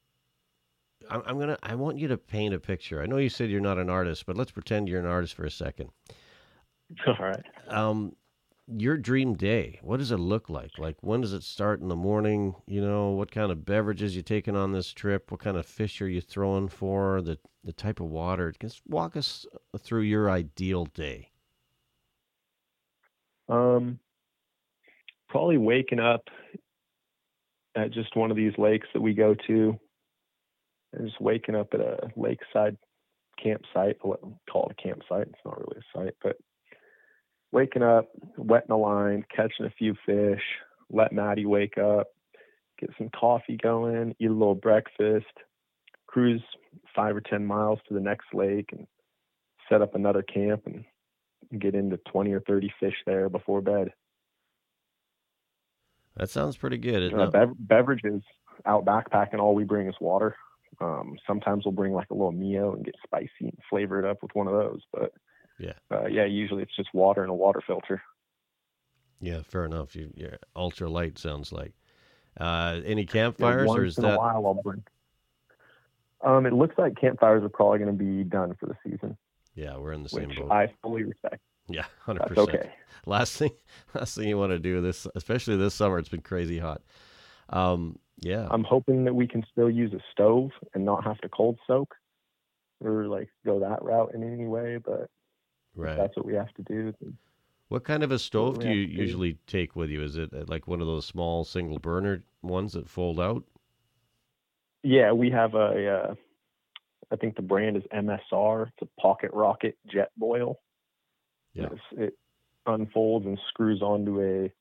I'm, 1.10 1.22
I'm 1.26 1.40
gonna. 1.40 1.58
I 1.64 1.76
want 1.76 1.98
you 1.98 2.08
to 2.10 2.18
paint 2.18 2.54
a 2.54 2.60
picture. 2.60 3.02
I 3.02 3.06
know 3.06 3.18
you 3.18 3.30
said 3.30 3.50
you're 3.50 3.62
not 3.62 3.78
an 3.78 3.90
artist, 3.90 4.26
but 4.26 4.38
let's 4.38 4.52
pretend 4.52 4.88
you're 4.88 5.00
an 5.00 5.06
artist 5.06 5.34
for 5.34 5.46
a 5.46 5.52
second. 5.52 5.90
All 7.08 7.16
right. 7.20 7.44
Um, 7.68 8.16
your 8.68 8.98
dream 8.98 9.34
day. 9.34 9.80
What 9.82 9.98
does 9.98 10.12
it 10.12 10.18
look 10.18 10.50
like? 10.50 10.78
Like 10.78 10.98
when 11.02 11.22
does 11.22 11.34
it 11.34 11.44
start 11.44 11.82
in 11.82 11.88
the 11.88 11.96
morning? 11.96 12.56
You 12.68 12.82
know, 12.82 13.10
what 13.10 13.32
kind 13.32 13.52
of 13.52 13.66
beverages 13.66 14.16
you 14.16 14.22
taking 14.22 14.56
on 14.56 14.72
this 14.72 14.92
trip? 14.94 15.32
What 15.32 15.42
kind 15.42 15.58
of 15.58 15.66
fish 15.66 16.02
are 16.02 16.08
you 16.08 16.22
throwing 16.22 16.70
for? 16.70 17.22
The 17.22 17.38
the 17.64 17.74
type 17.74 18.00
of 18.00 18.08
water. 18.08 18.54
Just 18.60 18.82
walk 18.88 19.16
us 19.16 19.46
through 19.80 20.02
your 20.02 20.30
ideal 20.30 20.86
day. 20.86 21.30
Um, 23.50 24.00
probably 25.30 25.58
waking 25.58 26.00
up 26.00 26.24
at 27.76 27.92
just 27.92 28.16
one 28.16 28.32
of 28.32 28.38
these 28.38 28.54
lakes 28.58 28.88
that 28.94 29.02
we 29.02 29.14
go 29.14 29.36
to, 29.48 29.78
and 30.94 31.08
just 31.08 31.22
waking 31.22 31.56
up 31.56 31.74
at 31.74 31.80
a 31.80 32.10
lakeside 32.16 32.78
campsite. 33.42 34.00
Call 34.00 34.70
it 34.70 34.76
a 34.78 34.82
campsite; 34.82 35.28
it's 35.28 35.46
not 35.46 35.60
really 35.60 35.80
a 35.80 35.98
site, 35.98 36.16
but 36.22 36.38
waking 37.52 37.84
up, 37.84 38.10
wetting 38.38 38.72
a 38.72 38.78
line, 38.78 39.26
catching 39.36 39.66
a 39.66 39.74
few 39.78 39.96
fish, 40.06 40.44
let 40.90 41.14
Maddie 41.14 41.46
wake 41.46 41.78
up, 41.78 42.08
get 42.80 42.90
some 42.98 43.10
coffee 43.10 43.58
going, 43.62 44.16
eat 44.20 44.30
a 44.30 44.34
little 44.34 44.56
breakfast, 44.56 45.26
cruise 46.08 46.44
five 46.96 47.16
or 47.16 47.22
ten 47.22 47.46
miles 47.46 47.80
to 47.88 47.94
the 47.94 48.00
next 48.00 48.34
lake, 48.34 48.70
and 48.72 48.88
set 49.70 49.82
up 49.82 49.96
another 49.96 50.22
camp 50.22 50.64
and 50.66 50.84
get 51.60 51.76
into 51.76 51.98
20 52.12 52.32
or 52.34 52.42
30 52.42 52.72
fish 52.80 52.96
there 53.06 53.30
before 53.30 53.62
bed. 53.62 53.92
That 56.18 56.30
sounds 56.30 56.58
pretty 56.58 56.78
good. 56.78 57.14
Uh, 57.14 57.28
bev- 57.28 57.56
beverages 57.58 58.22
out 58.66 58.86
backpacking, 58.86 59.40
all 59.40 59.56
we 59.56 59.64
bring 59.64 59.88
is 59.88 59.96
water. 60.00 60.36
Um, 60.80 61.16
sometimes 61.28 61.66
we'll 61.66 61.74
bring 61.74 61.94
like 61.94 62.10
a 62.10 62.14
little 62.14 62.32
Mio 62.32 62.74
and 62.74 62.86
get 62.86 62.96
spicy 63.04 63.30
and 63.42 63.58
flavor 63.70 64.00
it 64.00 64.06
up 64.10 64.22
with 64.24 64.34
one 64.34 64.48
of 64.48 64.54
those. 64.54 64.82
But 64.92 65.14
Yeah. 65.60 65.74
uh, 65.92 66.08
yeah, 66.08 66.26
usually 66.26 66.64
it's 66.64 66.76
just 66.76 66.94
water 66.94 67.22
and 67.22 67.30
a 67.30 67.36
water 67.36 67.62
filter. 67.66 68.02
yeah, 69.20 69.42
fair 69.44 69.66
enough. 69.66 69.96
You, 69.96 70.12
you're 70.16 70.38
ultra 70.56 70.90
light. 70.90 71.18
Sounds 71.18 71.52
like. 71.52 71.74
Uh, 72.40 72.80
any 72.86 73.02
Yeah, 73.04 73.08
campfires, 73.12 73.70
or 73.70 73.84
is 73.84 73.96
that 73.98 74.18
while 74.18 74.46
I'll 74.48 74.54
bring. 74.56 74.84
Um, 76.24 76.46
it 76.46 76.54
looks 76.54 76.78
like 76.78 76.96
campfires 77.00 77.44
are 77.44 77.50
probably 77.50 77.80
going 77.80 77.98
to 77.98 78.04
be 78.04 78.24
done 78.24 78.54
for 78.60 78.68
the 78.68 78.76
season, 78.86 79.18
Yeah, 79.56 79.78
we're 79.78 79.92
in 79.94 80.04
the 80.04 80.10
same 80.10 80.30
which 80.30 80.38
boat. 80.38 80.52
I 80.52 80.74
fully 80.82 81.04
respect. 81.04 81.42
yeah, 81.68 81.86
hundred 82.06 82.26
percent. 82.28 82.50
okay. 82.50 82.72
Last 83.06 83.38
thing, 83.38 83.52
last 83.94 84.16
thing 84.16 84.28
you 84.28 84.38
want 84.38 84.52
to 84.52 84.60
do 84.60 84.82
this, 84.82 85.08
especially 85.16 85.58
this 85.58 85.74
summer. 85.74 85.98
It's 86.00 86.10
been 86.10 86.22
crazy 86.22 86.60
hot. 86.60 86.82
Um, 87.50 87.98
yeah, 88.20 88.48
I'm 88.52 88.64
hoping 88.64 89.06
that 89.06 89.14
we 89.14 89.28
can 89.28 89.44
still 89.52 89.70
use 89.70 89.94
a 89.94 90.02
stove 90.12 90.52
and 90.74 90.86
not 90.86 91.04
have 91.04 91.18
to 91.20 91.30
cold 91.30 91.58
soak 91.66 91.96
or 92.80 93.08
like 93.08 93.30
go 93.46 93.60
that 93.60 93.84
route 93.84 94.14
in 94.14 94.24
any 94.24 94.48
way. 94.48 94.78
But 94.78 95.10
right. 95.76 95.98
that's 95.98 96.16
what 96.16 96.26
we 96.26 96.36
have 96.36 96.54
to 96.56 96.64
do. 96.64 96.94
What 97.70 97.84
kind 97.84 98.04
of 98.04 98.12
a 98.12 98.20
stove 98.20 98.60
do 98.60 98.70
you 98.70 98.86
to 98.86 98.94
do. 98.94 99.02
usually 99.02 99.38
take 99.48 99.76
with 99.76 99.90
you? 99.90 100.04
Is 100.04 100.18
it 100.18 100.34
uh, 100.34 100.44
like 100.48 100.68
one 100.68 100.82
of 100.82 100.88
those 100.88 101.06
small 101.06 101.44
single 101.46 101.80
burner 101.80 102.24
ones 102.42 102.74
that 102.74 102.90
fold 102.90 103.20
out? 103.20 103.44
Yeah, 104.84 105.14
we 105.14 105.30
have 105.30 105.54
a. 105.54 106.10
Uh, 106.10 106.16
I 107.12 107.16
think 107.16 107.36
the 107.36 107.42
brand 107.42 107.78
is 107.78 107.84
MSR. 107.94 108.68
It's 108.68 108.82
a 108.82 109.02
pocket 109.02 109.32
rocket 109.34 109.78
jet 109.92 110.12
boil. 110.18 110.60
Yeah. 111.54 111.68
It's, 111.72 111.82
it 111.92 112.18
unfolds 112.66 113.26
and 113.26 113.40
screws 113.50 113.82
onto 113.82 114.22
a 114.22 114.52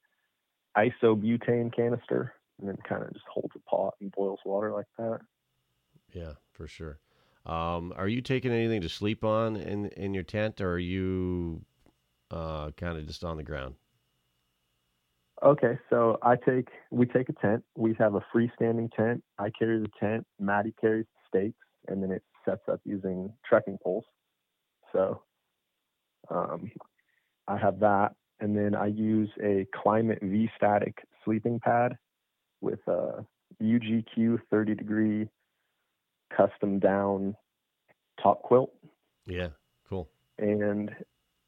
isobutane 0.77 1.75
canister 1.75 2.35
and 2.61 2.69
then 2.69 2.77
kind 2.89 3.03
of 3.03 3.13
just 3.13 3.27
holds 3.33 3.55
a 3.57 3.61
pot 3.61 3.95
and 4.01 4.13
boils 4.13 4.41
water 4.45 4.73
like 4.73 4.87
that. 4.99 5.21
Yeah, 6.13 6.33
for 6.53 6.67
sure. 6.67 6.99
Um, 7.47 7.93
are 7.97 8.09
you 8.09 8.21
taking 8.21 8.53
anything 8.53 8.83
to 8.83 8.89
sleep 8.89 9.25
on 9.25 9.57
in 9.57 9.87
in 9.89 10.15
your 10.15 10.23
tent, 10.23 10.61
or 10.61 10.73
are 10.73 10.79
you 10.79 11.65
uh, 12.31 12.71
kind 12.73 12.99
of 12.99 13.07
just 13.07 13.25
on 13.25 13.37
the 13.37 13.43
ground? 13.43 13.77
Okay, 15.43 15.79
so 15.89 16.19
I 16.23 16.37
take 16.37 16.69
we 16.91 17.07
take 17.07 17.31
a 17.31 17.33
tent. 17.33 17.65
We 17.77 17.95
have 17.99 18.15
a 18.15 18.25
freestanding 18.35 18.93
tent. 18.95 19.25
I 19.39 19.51
carry 19.59 19.81
the 19.81 19.89
tent. 19.99 20.27
Maddie 20.39 20.75
carries 20.79 21.07
the 21.07 21.39
stakes, 21.39 21.59
and 21.89 22.03
then 22.03 22.11
it 22.11 22.23
sets 22.45 22.63
up 22.71 22.81
using 22.85 23.33
trekking 23.49 23.79
poles. 23.83 24.05
So 24.93 25.23
um, 26.29 26.71
I 27.49 27.57
have 27.57 27.81
that, 27.81 28.11
and 28.41 28.55
then 28.55 28.75
I 28.75 28.87
use 28.87 29.31
a 29.43 29.67
Klymit 29.75 30.21
V 30.21 30.51
static 30.57 30.99
sleeping 31.25 31.59
pad 31.59 31.97
with 32.61 32.81
a 32.87 33.25
UGQ 33.63 34.41
30 34.51 34.75
degree 34.75 35.29
custom 36.35 36.79
down 36.79 37.35
top 38.23 38.43
quilt. 38.43 38.73
Yeah, 39.27 39.49
cool. 39.89 40.09
And 40.39 40.91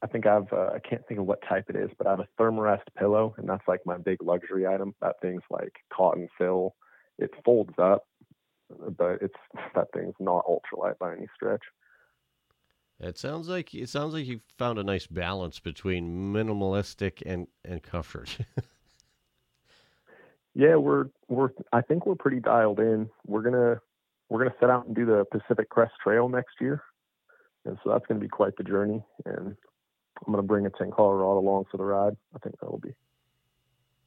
I 0.02 0.06
think 0.06 0.26
I've 0.26 0.52
uh, 0.52 0.70
I 0.74 0.78
can't 0.78 1.06
think 1.06 1.20
of 1.20 1.26
what 1.26 1.42
type 1.48 1.66
it 1.68 1.76
is, 1.76 1.90
but 1.96 2.06
I 2.06 2.10
have 2.10 2.20
a 2.20 2.28
Thermarest 2.38 2.82
pillow, 2.98 3.34
and 3.38 3.48
that's 3.48 3.66
like 3.68 3.80
my 3.86 3.98
big 3.98 4.22
luxury 4.22 4.66
item. 4.66 4.94
That 5.00 5.16
thing's 5.22 5.42
like 5.50 5.74
cotton 5.92 6.28
fill. 6.36 6.74
It 7.18 7.30
folds 7.44 7.74
up, 7.78 8.06
but 8.96 9.18
it's 9.22 9.34
that 9.74 9.88
thing's 9.94 10.14
not 10.18 10.44
ultralight 10.46 10.98
by 10.98 11.12
any 11.12 11.26
stretch. 11.34 11.62
It 13.00 13.18
sounds 13.18 13.48
like 13.48 13.74
it 13.74 13.88
sounds 13.88 14.14
like 14.14 14.26
you 14.26 14.40
found 14.58 14.78
a 14.78 14.84
nice 14.84 15.06
balance 15.06 15.60
between 15.60 16.32
minimalistic 16.32 17.22
and 17.24 17.46
and 17.64 17.82
comfort. 17.82 18.38
yeah, 20.54 20.76
we're 20.76 21.06
we're 21.28 21.50
I 21.72 21.80
think 21.80 22.06
we're 22.06 22.14
pretty 22.14 22.40
dialed 22.40 22.80
in. 22.80 23.08
We're 23.26 23.42
gonna 23.42 23.80
we're 24.28 24.38
gonna 24.38 24.54
set 24.60 24.70
out 24.70 24.86
and 24.86 24.94
do 24.94 25.06
the 25.06 25.24
Pacific 25.30 25.68
Crest 25.68 25.92
Trail 26.02 26.28
next 26.28 26.54
year, 26.60 26.82
and 27.64 27.78
so 27.82 27.90
that's 27.90 28.06
gonna 28.06 28.20
be 28.20 28.28
quite 28.28 28.56
the 28.56 28.64
journey. 28.64 29.02
And 29.24 29.56
I'm 30.26 30.32
gonna 30.32 30.42
bring 30.42 30.66
a 30.66 30.70
Tenkara 30.70 31.20
rod 31.20 31.38
along 31.38 31.64
for 31.70 31.76
the 31.78 31.84
ride. 31.84 32.16
I 32.34 32.38
think 32.38 32.58
that 32.60 32.70
will 32.70 32.78
be 32.78 32.94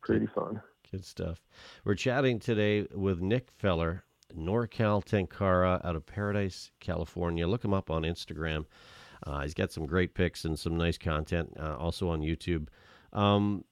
pretty 0.01 0.27
fun. 0.27 0.61
Good 0.91 1.05
stuff. 1.05 1.41
We're 1.83 1.95
chatting 1.95 2.39
today 2.39 2.87
with 2.93 3.21
Nick 3.21 3.49
Feller, 3.57 4.03
NorCal 4.35 5.03
Tenkara 5.03 5.83
out 5.83 5.95
of 5.95 6.05
Paradise, 6.05 6.71
California. 6.79 7.47
Look 7.47 7.65
him 7.65 7.73
up 7.73 7.89
on 7.89 8.03
Instagram. 8.03 8.65
Uh, 9.25 9.41
he's 9.41 9.55
got 9.55 9.71
some 9.71 9.87
great 9.87 10.13
pics 10.13 10.45
and 10.45 10.57
some 10.59 10.77
nice 10.77 10.97
content, 10.97 11.53
uh, 11.59 11.75
also 11.77 12.09
on 12.09 12.21
YouTube. 12.21 12.67
Um, 13.13 13.63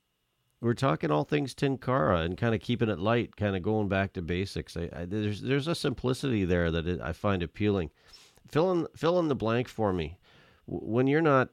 we're 0.63 0.73
talking 0.73 1.11
all 1.11 1.25
things 1.25 1.53
Tenkara 1.53 2.23
and 2.23 2.37
kind 2.37 2.55
of 2.55 2.61
keeping 2.61 2.87
it 2.87 2.97
light, 2.97 3.35
kind 3.35 3.57
of 3.57 3.61
going 3.61 3.89
back 3.89 4.13
to 4.13 4.21
basics. 4.21 4.77
I, 4.77 4.89
I, 4.95 5.05
there's 5.05 5.41
there's 5.41 5.67
a 5.67 5.75
simplicity 5.75 6.45
there 6.45 6.71
that 6.71 6.87
it, 6.87 7.01
I 7.01 7.11
find 7.11 7.43
appealing. 7.43 7.91
Fill 8.47 8.71
in 8.71 8.87
fill 8.95 9.19
in 9.19 9.27
the 9.27 9.35
blank 9.35 9.67
for 9.67 9.91
me. 9.91 10.17
When 10.65 11.05
you're 11.05 11.21
not 11.21 11.49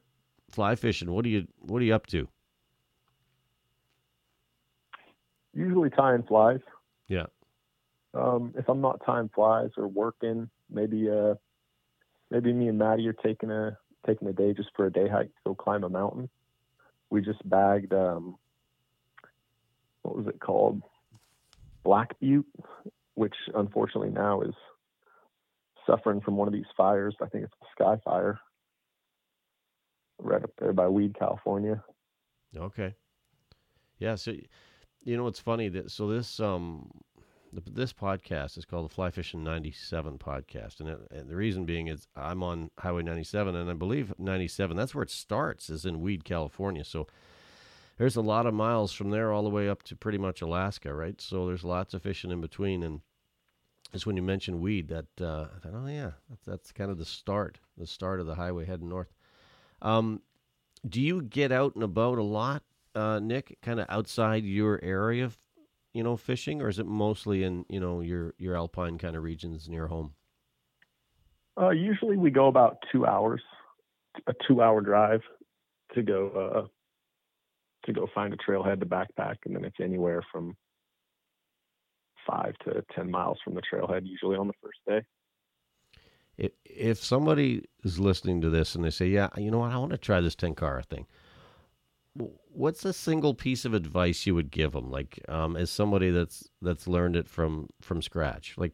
fly 0.49 0.77
fishing, 0.77 1.11
what 1.11 1.25
do 1.25 1.31
you 1.31 1.49
what 1.59 1.83
are 1.83 1.85
you 1.85 1.95
up 1.95 2.07
to? 2.09 2.29
Usually 5.55 5.91
tying 5.91 6.23
flies. 6.23 6.61
Yeah. 7.09 7.27
Um, 8.15 8.55
if 8.57 8.69
I'm 8.69 8.81
not 8.81 9.01
tying 9.05 9.31
flies 9.35 9.71
or 9.77 9.89
working, 9.89 10.49
maybe 10.71 11.11
uh, 11.11 11.35
maybe 12.31 12.53
me 12.53 12.69
and 12.69 12.79
Maddie 12.79 13.09
are 13.09 13.13
taking 13.13 13.51
a 13.51 13.77
taking 14.07 14.29
a 14.29 14.33
day 14.33 14.55
just 14.55 14.71
for 14.77 14.87
a 14.87 14.93
day 14.93 15.09
hike 15.09 15.27
to 15.27 15.41
go 15.47 15.55
climb 15.57 15.83
a 15.83 15.89
mountain. 15.89 16.31
We 17.11 17.23
just 17.23 17.41
bagged 17.49 17.93
um, 17.93 18.37
what 20.03 20.17
was 20.17 20.27
it 20.27 20.41
called? 20.41 20.83
Black 21.85 22.19
Butte, 22.21 22.47
which 23.15 23.35
unfortunately 23.55 24.11
now 24.11 24.43
is 24.43 24.55
suffering 25.87 26.21
from 26.21 26.37
one 26.37 26.49
of 26.49 26.55
these 26.55 26.65
fires. 26.77 27.17
I 27.21 27.27
think 27.27 27.45
it's 27.45 27.55
a 27.63 27.67
sky 27.73 28.01
fire 28.05 28.39
right 30.19 30.43
up 30.43 30.51
there 30.59 30.73
by 30.73 30.89
Weed, 30.89 31.17
California. 31.19 31.83
Okay. 32.57 32.95
Yeah. 33.99 34.15
So, 34.17 34.35
you 35.03 35.17
know, 35.17 35.27
it's 35.27 35.41
funny 35.41 35.69
that 35.69 35.91
so 35.91 36.09
this 36.09 36.41
um 36.41 36.91
this 37.67 37.93
podcast 37.93 38.57
is 38.57 38.65
called 38.65 38.89
the 38.89 38.95
Fly 38.95 39.11
Fishing 39.11 39.43
97 39.43 40.19
podcast. 40.19 40.81
And, 40.81 40.89
it, 40.89 41.01
and, 41.11 41.29
the 41.29 41.35
reason 41.35 41.65
being 41.65 41.89
is 41.89 42.07
I'm 42.15 42.45
on 42.45 42.71
Highway 42.79 43.03
97, 43.03 43.57
and 43.57 43.69
I 43.69 43.75
believe 43.75 44.13
97, 44.19 44.77
that's 44.77 44.95
where 44.95 45.03
it 45.03 45.11
starts, 45.11 45.69
is 45.69 45.85
in 45.85 46.01
Weed, 46.01 46.25
California. 46.25 46.85
So 46.85 47.09
there's 48.01 48.17
a 48.17 48.23
lot 48.23 48.47
of 48.47 48.55
miles 48.55 48.95
from 48.95 49.11
there 49.11 49.31
all 49.31 49.43
the 49.43 49.51
way 49.51 49.69
up 49.69 49.83
to 49.83 49.95
pretty 49.95 50.17
much 50.17 50.41
Alaska, 50.41 50.95
right? 50.95 51.21
So 51.21 51.47
there's 51.47 51.65
lots 51.65 51.93
of 51.93 52.01
fishing 52.01 52.31
in 52.31 52.41
between. 52.41 52.83
And 52.83 53.03
just 53.93 54.07
when 54.07 54.17
you 54.17 54.23
mentioned 54.23 54.59
weed, 54.59 54.89
that 54.89 55.21
uh, 55.21 55.49
I 55.55 55.59
thought, 55.59 55.75
oh 55.75 55.87
yeah, 55.87 56.13
that's, 56.31 56.47
that's 56.47 56.73
kind 56.73 56.91
of 56.91 56.97
the 56.97 57.05
start, 57.05 57.59
the 57.77 57.87
start 57.87 58.19
of 58.19 58.25
the 58.25 58.37
highway 58.37 58.65
heading 58.65 58.89
north. 58.89 59.13
Um, 59.83 60.23
do 60.89 60.99
you 60.99 61.21
get 61.21 61.53
out 61.53 61.75
and 61.75 61.85
about 61.85 62.17
a 62.17 62.23
lot, 62.23 62.63
uh, 62.95 63.19
Nick? 63.19 63.59
Kind 63.61 63.81
of 63.81 63.87
outside 63.91 64.45
your 64.45 64.81
area, 64.83 65.31
you 65.93 66.03
know, 66.03 66.17
fishing, 66.17 66.63
or 66.63 66.71
is 66.71 66.79
it 66.79 66.87
mostly 66.87 67.45
in 67.45 67.67
you 67.69 67.81
know 67.81 68.01
your 68.01 68.33
your 68.39 68.57
alpine 68.57 68.97
kind 68.97 69.15
of 69.15 69.23
regions 69.23 69.69
near 69.69 69.89
home? 69.89 70.15
Uh, 71.61 71.69
usually 71.69 72.17
we 72.17 72.31
go 72.31 72.47
about 72.47 72.79
two 72.91 73.05
hours, 73.05 73.43
a 74.27 74.33
two-hour 74.49 74.81
drive 74.81 75.21
to 75.95 76.03
go 76.03 76.63
uh, 76.65 76.67
to 77.85 77.93
go 77.93 78.07
find 78.15 78.33
a 78.33 78.37
trailhead 78.37 78.81
to 78.81 78.87
backpack, 78.87 79.37
and 79.47 79.57
then 79.57 79.65
it's 79.65 79.81
anywhere 79.81 80.23
from 80.31 80.57
five 82.27 82.55
to 82.65 82.85
ten 82.95 83.11
miles 83.11 83.39
from 83.45 83.55
the 83.55 83.63
trailhead, 83.63 84.03
usually 84.07 84.37
on 84.37 84.47
the 84.47 84.53
first 84.63 84.79
day. 84.87 86.51
If 86.65 86.99
somebody 87.03 87.65
is 87.85 87.99
listening 87.99 88.41
to 88.43 88.51
this 88.51 88.75
and 88.75 88.85
they 88.85 88.91
say, 88.91 89.09
"Yeah, 89.09 89.29
you 89.37 89.51
know 89.51 89.59
what, 89.59 89.73
I 89.73 89.79
want 89.79 89.93
to 89.93 89.99
try 89.99 90.21
this 90.21 90.37
Tenkara 90.37 90.85
thing," 90.85 91.07
what's 92.15 92.85
a 92.85 92.93
single 92.93 93.35
piece 93.35 93.65
of 93.65 93.75
advice 93.75 94.27
you 94.27 94.35
would 94.35 94.51
give 94.51 94.73
them, 94.73 94.91
like 94.91 95.21
um, 95.29 95.57
as 95.57 95.71
somebody 95.71 96.11
that's 96.11 96.49
that's 96.63 96.87
learned 96.87 97.17
it 97.17 97.29
from 97.29 97.69
from 97.81 98.03
scratch, 98.03 98.55
like 98.57 98.73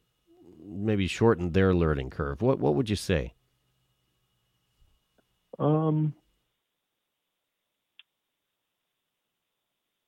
maybe 0.65 1.07
shorten 1.07 1.53
their 1.53 1.75
learning 1.75 2.11
curve? 2.11 2.43
What 2.43 2.59
what 2.59 2.75
would 2.75 2.89
you 2.91 2.97
say? 2.97 3.35
Um, 5.59 6.15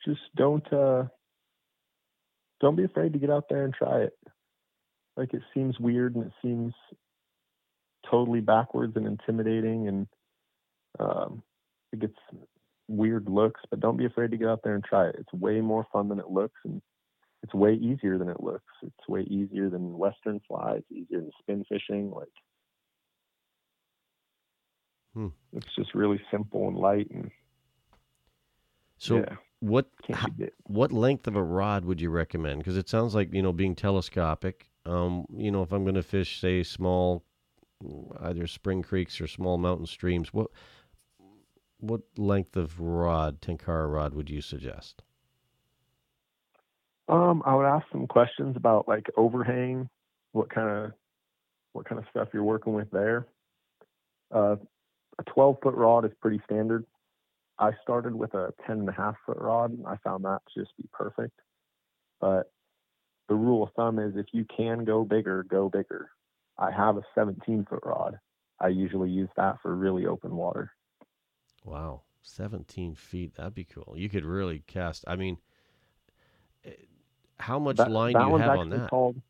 just 0.05 0.21
don't 0.37 0.73
uh, 0.73 1.05
don't 2.61 2.77
be 2.77 2.85
afraid 2.85 3.13
to 3.13 3.19
get 3.19 3.31
out 3.31 3.45
there 3.49 3.65
and 3.65 3.75
try 3.75 4.03
it. 4.03 4.17
Like 5.17 5.35
it 5.35 5.43
seems 5.55 5.79
weird 5.79 6.15
and 6.15 6.27
it 6.27 6.33
seems 6.43 6.75
totally 8.11 8.41
backwards 8.41 8.97
and 8.97 9.07
intimidating, 9.07 9.89
and 9.89 10.07
um, 10.99 11.43
it 11.93 12.01
gets 12.01 12.17
weird 12.89 13.29
looks. 13.29 13.61
But 13.71 13.81
don't 13.81 13.97
be 13.97 14.07
afraid 14.07 14.31
to 14.31 14.37
get 14.37 14.49
out 14.49 14.61
there 14.63 14.75
and 14.75 14.85
try 14.85 15.09
it. 15.09 15.17
It's 15.19 15.33
way 15.33 15.61
more 15.61 15.87
fun 15.93 16.09
than 16.09 16.21
it 16.21 16.31
looks, 16.31 16.59
and 16.65 16.81
it's 17.43 17.55
way 17.55 17.75
easier 17.75 18.19
than 18.19 18.29
it 18.29 18.43
looks. 18.43 18.73
It's 18.83 19.09
way 19.09 19.23
easier 19.23 19.71
than 19.71 19.99
Western 19.99 20.41
flies, 20.47 20.83
easier 20.91 21.21
than 21.21 21.31
spin 21.41 21.65
fishing. 21.69 22.11
Like 22.11 22.29
hmm. 25.15 25.29
it's 25.53 25.75
just 25.77 25.95
really 25.95 26.21
simple 26.31 26.69
and 26.69 26.77
light 26.77 27.11
and 27.11 27.31
so 28.99 29.19
yeah. 29.19 29.37
What 29.61 29.89
what 30.65 30.93
length 30.93 31.27
of 31.27 31.37
a 31.37 31.43
rod 31.43 31.85
would 31.85 32.01
you 32.01 32.11
recommend? 32.11 32.59
Because 32.59 32.77
it 32.77 32.89
sounds 32.89 33.15
like 33.15 33.33
you 33.33 33.43
know 33.43 33.53
being 33.53 33.75
telescopic. 33.75 34.69
Um, 34.87 35.27
you 35.35 35.51
know, 35.51 35.63
if 35.63 35.73
I'm 35.73 35.85
going 35.85 35.97
to 35.97 36.03
fish, 36.03 36.41
say, 36.41 36.63
small, 36.63 37.25
either 38.21 38.47
spring 38.47 38.83
creeks 38.83 39.21
or 39.21 39.27
small 39.27 39.59
mountain 39.59 39.87
streams, 39.87 40.33
what 40.33 40.49
what 41.81 42.03
length 42.17 42.57
of 42.57 42.81
rod, 42.81 43.41
Tenkara 43.41 43.93
rod, 43.93 44.15
would 44.15 44.31
you 44.31 44.41
suggest? 44.41 45.03
Um, 47.09 47.43
I 47.47 47.55
would 47.55 47.67
ask 47.67 47.87
some 47.91 48.07
questions 48.07 48.57
about 48.57 48.87
like 48.87 49.07
overhang, 49.17 49.89
what 50.33 50.51
kind 50.51 50.69
of 50.69 50.93
what 51.73 51.87
kind 51.87 51.99
of 51.99 52.05
stuff 52.11 52.29
you're 52.33 52.45
working 52.45 52.75
with 52.75 52.91
there. 52.91 53.27
Uh, 54.35 54.57
a 55.19 55.23
12 55.25 55.57
foot 55.63 55.75
rod 55.75 56.05
is 56.05 56.13
pretty 56.21 56.41
standard. 56.45 56.85
I 57.59 57.73
started 57.83 58.15
with 58.15 58.35
a 58.35 58.53
10 58.67 58.81
and 58.81 58.89
a 58.89 58.93
half 58.93 59.17
foot 59.27 59.39
rod. 59.39 59.77
I 59.87 59.97
found 59.97 60.25
that 60.25 60.41
to 60.55 60.61
just 60.61 60.77
be 60.77 60.89
perfect. 60.93 61.41
But 62.21 62.53
the 63.29 63.35
rule 63.35 63.63
of 63.63 63.71
thumb 63.75 63.99
is 63.99 64.17
if 64.17 64.27
you 64.33 64.45
can 64.45 64.85
go 64.85 65.05
bigger, 65.05 65.43
go 65.43 65.69
bigger. 65.69 66.11
I 66.57 66.71
have 66.71 66.97
a 66.97 67.03
17 67.15 67.67
foot 67.69 67.83
rod. 67.85 68.19
I 68.61 68.69
usually 68.69 69.11
use 69.11 69.29
that 69.37 69.59
for 69.63 69.75
really 69.75 70.07
open 70.07 70.35
water. 70.37 70.73
Wow. 71.65 72.03
17 72.23 72.95
feet. 72.95 73.35
That'd 73.37 73.55
be 73.55 73.65
cool. 73.65 73.95
You 73.97 74.09
could 74.09 74.25
really 74.25 74.63
cast. 74.67 75.05
I 75.07 75.17
mean, 75.17 75.39
eh, 76.65 76.71
how 77.39 77.59
much 77.59 77.77
that, 77.77 77.91
line 77.91 78.13
that 78.13 78.25
do 78.25 78.31
you 78.31 78.37
have 78.37 78.59
on 78.59 78.71
that? 78.71 78.91
Called, 78.91 79.21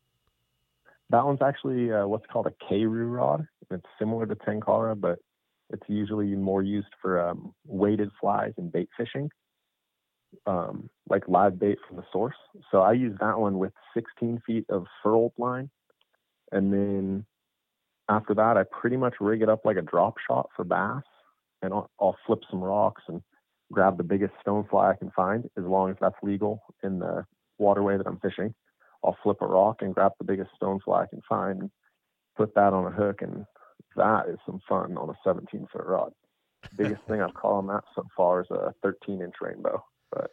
that 1.09 1.25
one's 1.25 1.41
actually 1.41 1.91
uh, 1.91 2.07
what's 2.07 2.25
called 2.27 2.47
a 2.47 2.65
Keiryu 2.65 3.15
rod. 3.15 3.47
It's 3.71 3.85
similar 3.97 4.25
to 4.25 4.35
Tenkara, 4.35 4.99
but 4.99 5.19
It's 5.71 5.87
usually 5.87 6.35
more 6.35 6.63
used 6.63 6.93
for 7.01 7.19
um, 7.19 7.53
weighted 7.65 8.09
flies 8.19 8.53
and 8.57 8.71
bait 8.71 8.89
fishing, 8.97 9.29
um, 10.47 10.89
like 11.09 11.27
live 11.27 11.59
bait 11.59 11.77
from 11.87 11.97
the 11.97 12.05
source. 12.11 12.35
So 12.71 12.81
I 12.81 12.93
use 12.93 13.15
that 13.19 13.39
one 13.39 13.59
with 13.59 13.73
16 13.93 14.41
feet 14.45 14.65
of 14.69 14.85
furled 15.03 15.33
line. 15.37 15.69
And 16.51 16.73
then 16.73 17.25
after 18.09 18.33
that, 18.33 18.57
I 18.57 18.63
pretty 18.63 18.97
much 18.97 19.15
rig 19.19 19.41
it 19.41 19.49
up 19.49 19.65
like 19.65 19.77
a 19.77 19.83
drop 19.83 20.15
shot 20.27 20.49
for 20.55 20.65
bass. 20.65 21.03
And 21.61 21.73
I'll, 21.73 21.91
I'll 21.99 22.17
flip 22.25 22.39
some 22.49 22.61
rocks 22.61 23.03
and 23.07 23.21
grab 23.71 23.97
the 23.97 24.03
biggest 24.03 24.33
stonefly 24.45 24.91
I 24.91 24.95
can 24.95 25.11
find, 25.11 25.45
as 25.57 25.63
long 25.63 25.91
as 25.91 25.97
that's 26.01 26.15
legal 26.23 26.63
in 26.83 26.99
the 26.99 27.25
waterway 27.59 27.97
that 27.97 28.07
I'm 28.07 28.19
fishing. 28.19 28.53
I'll 29.03 29.17
flip 29.23 29.37
a 29.41 29.47
rock 29.47 29.81
and 29.81 29.93
grab 29.93 30.13
the 30.17 30.25
biggest 30.25 30.49
stonefly 30.61 31.03
I 31.03 31.07
can 31.07 31.21
find, 31.27 31.61
and 31.61 31.71
put 32.35 32.55
that 32.55 32.73
on 32.73 32.91
a 32.91 32.95
hook, 32.95 33.21
and 33.21 33.45
that 33.99 34.29
is 34.29 34.39
some 34.45 34.59
fun 34.67 34.97
on 34.97 35.09
a 35.09 35.13
17 35.23 35.67
foot 35.71 35.85
rod. 35.85 36.13
Biggest 36.75 37.01
thing 37.07 37.21
I've 37.21 37.33
caught 37.33 37.57
on 37.59 37.67
that 37.67 37.83
so 37.95 38.03
far 38.15 38.41
is 38.41 38.47
a 38.51 38.73
13 38.83 39.21
inch 39.21 39.35
rainbow, 39.41 39.83
but 40.11 40.31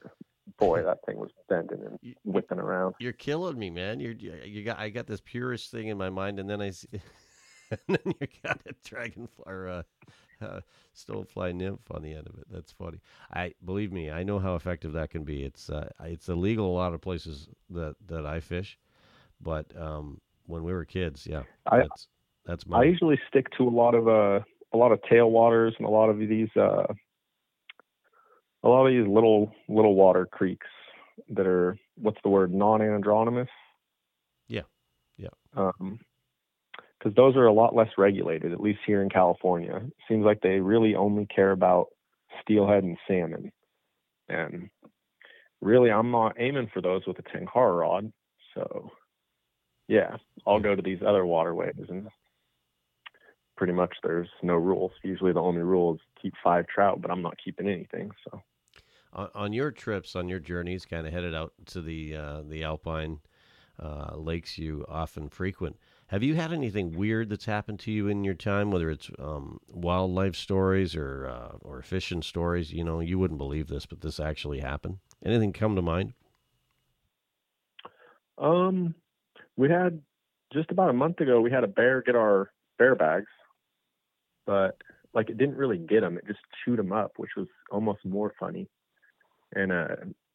boy, 0.59 0.83
that 0.83 0.99
thing 1.07 1.19
was 1.19 1.31
bending 1.49 1.83
and 1.85 2.15
whipping 2.25 2.59
around. 2.59 2.95
You're 3.01 3.13
killing 3.13 3.59
me, 3.59 3.71
man. 3.71 4.01
You're 4.01 4.13
you 4.13 4.63
got 4.65 4.79
I 4.79 4.91
got 4.91 5.07
this 5.07 5.21
purest 5.21 5.71
thing 5.71 5.89
in 5.89 5.99
my 5.99 6.11
mind, 6.11 6.39
and 6.39 6.49
then 6.49 6.61
I 6.61 6.71
see, 6.71 6.89
and 7.71 7.79
then 7.89 8.15
you 8.21 8.27
got 8.45 8.61
a 8.67 8.75
dragonfly 8.85 9.45
or 9.47 9.67
a, 9.67 9.85
a 10.41 10.63
stonefly 10.95 11.55
nymph 11.55 11.91
on 11.91 12.03
the 12.03 12.15
end 12.15 12.27
of 12.27 12.39
it. 12.39 12.47
That's 12.51 12.73
funny. 12.73 13.01
I 13.33 13.55
believe 13.65 13.93
me, 13.93 14.11
I 14.11 14.23
know 14.23 14.39
how 14.39 14.55
effective 14.55 14.93
that 14.93 15.11
can 15.11 15.25
be. 15.25 15.43
It's 15.43 15.69
uh, 15.71 15.89
it's 16.05 16.29
illegal 16.29 16.71
a 16.71 16.77
lot 16.77 16.95
of 16.95 17.01
places 17.01 17.49
that 17.71 17.97
that 18.07 18.27
I 18.27 18.41
fish, 18.41 18.79
but 19.41 19.77
um, 19.77 20.21
when 20.47 20.63
we 20.63 20.73
were 20.73 20.85
kids, 20.85 21.27
yeah, 21.27 21.43
I- 21.67 21.89
that's 22.47 22.67
my 22.67 22.81
I 22.81 22.85
usually 22.85 23.21
stick 23.29 23.49
to 23.59 23.65
a 23.65 23.71
lot 23.71 23.95
of 23.95 24.09
uh, 24.09 24.41
a 24.73 24.77
lot 24.77 24.93
of 24.93 25.01
tailwaters 25.03 25.73
and 25.79 25.87
a 25.87 25.91
lot 25.91 26.09
of 26.09 26.19
these 26.19 26.49
uh, 26.57 26.87
a 28.63 28.69
lot 28.69 28.87
of 28.87 28.93
these 28.93 29.07
little 29.07 29.53
little 29.69 29.95
water 29.95 30.27
creeks 30.27 30.67
that 31.31 31.47
are 31.47 31.79
what's 31.97 32.19
the 32.23 32.29
word 32.29 32.53
non-anadromous. 32.53 33.49
Yeah. 34.49 34.63
Yeah. 35.17 35.29
Um, 35.57 35.99
because 36.99 37.15
those 37.15 37.37
are 37.37 37.47
a 37.47 37.53
lot 37.53 37.75
less 37.75 37.91
regulated, 37.99 38.53
at 38.53 38.61
least 38.61 38.81
here 38.87 39.03
in 39.03 39.11
California. 39.11 39.77
It 39.77 39.93
seems 40.09 40.25
like 40.25 40.41
they 40.41 40.61
really 40.61 40.95
only 40.95 41.27
care 41.27 41.53
about 41.53 41.89
steelhead 42.41 42.85
and 42.85 42.97
salmon, 43.07 43.53
and 44.29 44.71
really, 45.61 45.91
I'm 45.91 46.11
not 46.11 46.37
aiming 46.39 46.71
for 46.73 46.81
those 46.81 47.07
with 47.07 47.19
a 47.19 47.23
tenkara 47.23 47.79
rod. 47.79 48.13
So, 48.55 48.91
yeah, 49.89 50.17
I'll 50.47 50.61
go 50.61 50.75
to 50.75 50.83
these 50.83 51.01
other 51.07 51.27
waterways 51.27 51.75
and 51.89 52.09
pretty 53.57 53.73
much 53.73 53.95
there's 54.03 54.29
no 54.43 54.55
rules. 54.55 54.93
Usually 55.03 55.33
the 55.33 55.41
only 55.41 55.63
rule 55.63 55.95
is 55.95 56.01
keep 56.21 56.35
five 56.43 56.67
trout, 56.67 57.01
but 57.01 57.11
I'm 57.11 57.23
not 57.23 57.37
keeping 57.43 57.69
anything. 57.69 58.11
So 58.25 58.43
on, 59.13 59.31
on 59.35 59.53
your 59.53 59.71
trips, 59.71 60.15
on 60.15 60.29
your 60.29 60.39
journeys, 60.41 60.85
kind 60.85 61.07
of 61.07 61.13
headed 61.13 61.35
out 61.35 61.53
to 61.67 61.81
the 61.81 62.17
uh, 62.17 62.43
the 62.43 62.63
alpine 62.65 63.21
uh, 63.83 64.17
lakes 64.17 64.59
you 64.59 64.85
often 64.89 65.29
frequent. 65.29 65.77
Have 66.09 66.23
you 66.23 66.37
had 66.37 66.53
anything 66.53 66.97
weird 66.97 67.31
that's 67.31 67.47
happened 67.47 67.81
to 67.81 67.91
you 67.91 68.07
in 68.09 68.23
your 68.23 68.35
time, 68.35 68.71
whether 68.71 68.91
it's 68.91 69.11
um, 69.19 69.59
wildlife 69.69 70.37
stories 70.37 70.95
or 70.95 71.27
uh, 71.27 71.57
or 71.63 71.83
fishing 71.83 72.23
stories? 72.23 72.73
You 72.73 72.85
know, 72.85 73.01
you 73.01 73.19
wouldn't 73.19 73.39
believe 73.39 73.69
this, 73.69 73.87
but 73.87 74.03
this 74.03 74.21
actually 74.21 74.61
happened. 74.61 74.99
Anything 75.25 75.53
come 75.53 75.75
to 75.77 75.83
mind? 75.83 76.13
um 78.39 78.95
we 79.57 79.71
had 79.71 80.03
just 80.53 80.71
about 80.71 80.91
a 80.91 80.93
month 80.93 81.21
ago 81.21 81.41
we 81.41 81.51
had 81.51 81.65
a 81.65 81.69
bear 81.69 82.03
get 82.03 82.15
our 82.15 82.53
bear 82.79 82.95
bags, 82.95 83.31
but 84.47 84.77
like 85.13 85.31
it 85.31 85.39
didn't 85.39 85.57
really 85.57 85.79
get 85.79 86.01
them. 86.01 86.17
It 86.17 86.27
just 86.27 86.41
chewed 86.65 86.79
them 86.79 86.93
up, 86.93 87.13
which 87.17 87.33
was 87.37 87.49
almost 87.71 88.05
more 88.05 88.33
funny. 88.39 88.69
And 89.55 89.73
uh 89.73 89.87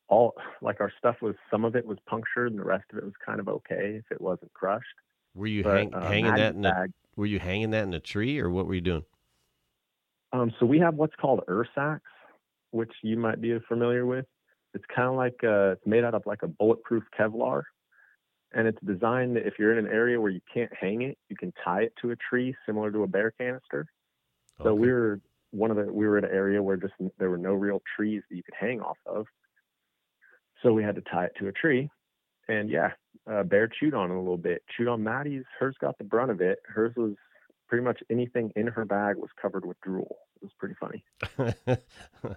all 0.07 0.35
like 0.61 0.81
our 0.81 0.91
stuff 0.99 1.15
was 1.21 1.35
some 1.49 1.63
of 1.65 1.75
it 1.75 1.85
was 1.85 1.97
punctured 2.05 2.51
and 2.51 2.59
the 2.59 2.65
rest 2.65 2.83
of 2.91 2.97
it 2.97 3.03
was 3.03 3.13
kind 3.25 3.39
of 3.39 3.47
okay 3.47 3.95
if 3.97 4.05
it 4.11 4.19
wasn't 4.21 4.53
crushed. 4.53 4.85
Were 5.33 5.47
you 5.47 5.63
But, 5.63 5.77
hang, 5.77 5.93
uh, 5.93 6.01
hanging 6.01 6.35
that 6.35 6.55
in 6.55 6.65
a, 6.65 6.71
bag, 6.71 6.91
Were 7.15 7.25
you 7.25 7.39
hanging 7.39 7.71
that 7.71 7.83
in 7.83 7.93
a 7.93 7.99
tree, 7.99 8.39
or 8.39 8.49
what 8.49 8.67
were 8.67 8.75
you 8.75 8.81
doing? 8.81 9.05
Um, 10.33 10.51
so 10.59 10.65
we 10.65 10.79
have 10.79 10.95
what's 10.95 11.15
called 11.15 11.41
Ursacks, 11.47 12.01
which 12.71 12.91
you 13.01 13.17
might 13.17 13.41
be 13.41 13.57
familiar 13.67 14.05
with. 14.05 14.25
It's 14.73 14.85
kind 14.93 15.07
of 15.07 15.15
like 15.15 15.35
uh, 15.43 15.71
it's 15.71 15.85
made 15.85 16.03
out 16.03 16.13
of 16.13 16.23
like 16.25 16.43
a 16.43 16.47
bulletproof 16.47 17.03
Kevlar, 17.17 17.63
and 18.53 18.67
it's 18.67 18.79
designed 18.85 19.35
that 19.35 19.45
if 19.47 19.53
you're 19.59 19.77
in 19.77 19.85
an 19.85 19.91
area 19.91 20.19
where 20.19 20.31
you 20.31 20.41
can't 20.53 20.71
hang 20.73 21.01
it, 21.01 21.17
you 21.29 21.35
can 21.35 21.53
tie 21.63 21.83
it 21.83 21.93
to 22.01 22.11
a 22.11 22.15
tree, 22.15 22.55
similar 22.65 22.91
to 22.91 23.03
a 23.03 23.07
bear 23.07 23.31
canister. 23.31 23.85
So 24.63 24.69
Okay. 24.71 24.79
we 24.79 24.91
were 24.91 25.19
one 25.51 25.71
of 25.71 25.77
the 25.77 25.91
we 25.91 26.07
were 26.07 26.17
in 26.17 26.25
an 26.25 26.31
area 26.31 26.61
where 26.61 26.77
just 26.77 26.93
there 27.17 27.29
were 27.29 27.37
no 27.37 27.53
real 27.53 27.81
trees 27.95 28.23
that 28.29 28.35
you 28.35 28.43
could 28.43 28.55
hang 28.59 28.81
off 28.81 28.97
of. 29.05 29.25
So 30.63 30.73
we 30.73 30.83
had 30.83 30.95
to 30.95 31.01
tie 31.01 31.25
it 31.25 31.33
to 31.39 31.47
a 31.47 31.51
tree, 31.51 31.89
and 32.47 32.69
yeah, 32.69 32.91
uh, 33.29 33.43
bear 33.43 33.67
chewed 33.67 33.93
on 33.93 34.11
it 34.11 34.15
a 34.15 34.19
little 34.19 34.37
bit. 34.37 34.63
Chewed 34.77 34.87
on 34.87 35.03
Maddie's. 35.03 35.43
Hers 35.59 35.75
got 35.81 35.97
the 35.97 36.03
brunt 36.03 36.31
of 36.31 36.39
it. 36.41 36.59
Hers 36.65 36.93
was 36.95 37.15
pretty 37.67 37.83
much 37.83 38.03
anything 38.09 38.51
in 38.55 38.67
her 38.67 38.85
bag 38.85 39.15
was 39.17 39.29
covered 39.41 39.65
with 39.65 39.79
drool. 39.81 40.17
It 40.41 40.43
was 40.43 40.51
pretty 40.59 40.75
funny. 40.79 41.03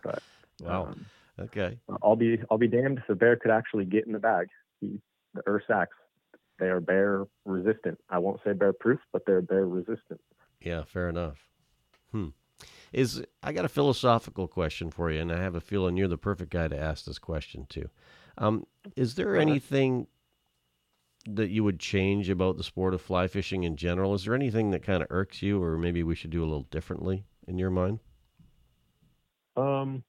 But 0.02 0.22
wow. 0.62 0.86
um, 0.86 1.06
Okay. 1.38 1.78
I'll 2.02 2.16
be 2.16 2.38
I'll 2.50 2.58
be 2.58 2.68
damned 2.68 2.98
if 2.98 3.06
the 3.08 3.14
bear 3.14 3.36
could 3.36 3.50
actually 3.50 3.84
get 3.84 4.06
in 4.06 4.12
the 4.12 4.18
bag. 4.18 4.46
He, 4.80 5.00
the 5.34 5.42
Ursacks, 5.42 5.96
they 6.58 6.66
are 6.66 6.80
bear 6.80 7.24
resistant. 7.44 7.98
I 8.08 8.18
won't 8.18 8.40
say 8.44 8.52
bear 8.52 8.72
proof, 8.72 9.00
but 9.12 9.22
they're 9.26 9.42
bear 9.42 9.66
resistant. 9.66 10.20
Yeah, 10.60 10.84
fair 10.84 11.08
enough. 11.08 11.38
Hmm. 12.14 12.28
Is 12.92 13.24
I 13.42 13.52
got 13.52 13.64
a 13.64 13.68
philosophical 13.68 14.46
question 14.46 14.88
for 14.88 15.10
you, 15.10 15.20
and 15.20 15.32
I 15.32 15.42
have 15.42 15.56
a 15.56 15.60
feeling 15.60 15.96
you're 15.96 16.06
the 16.06 16.16
perfect 16.16 16.52
guy 16.52 16.68
to 16.68 16.78
ask 16.78 17.04
this 17.04 17.18
question 17.18 17.66
to. 17.70 17.90
Um, 18.38 18.66
is 18.94 19.16
there 19.16 19.34
anything 19.34 20.06
that 21.26 21.50
you 21.50 21.64
would 21.64 21.80
change 21.80 22.30
about 22.30 22.56
the 22.56 22.62
sport 22.62 22.94
of 22.94 23.00
fly 23.00 23.26
fishing 23.26 23.64
in 23.64 23.74
general? 23.74 24.14
Is 24.14 24.24
there 24.24 24.34
anything 24.34 24.70
that 24.70 24.84
kind 24.84 25.02
of 25.02 25.08
irks 25.10 25.42
you, 25.42 25.60
or 25.60 25.76
maybe 25.76 26.04
we 26.04 26.14
should 26.14 26.30
do 26.30 26.42
a 26.42 26.46
little 26.46 26.68
differently 26.70 27.24
in 27.48 27.58
your 27.58 27.70
mind? 27.70 27.98
Um, 29.56 30.04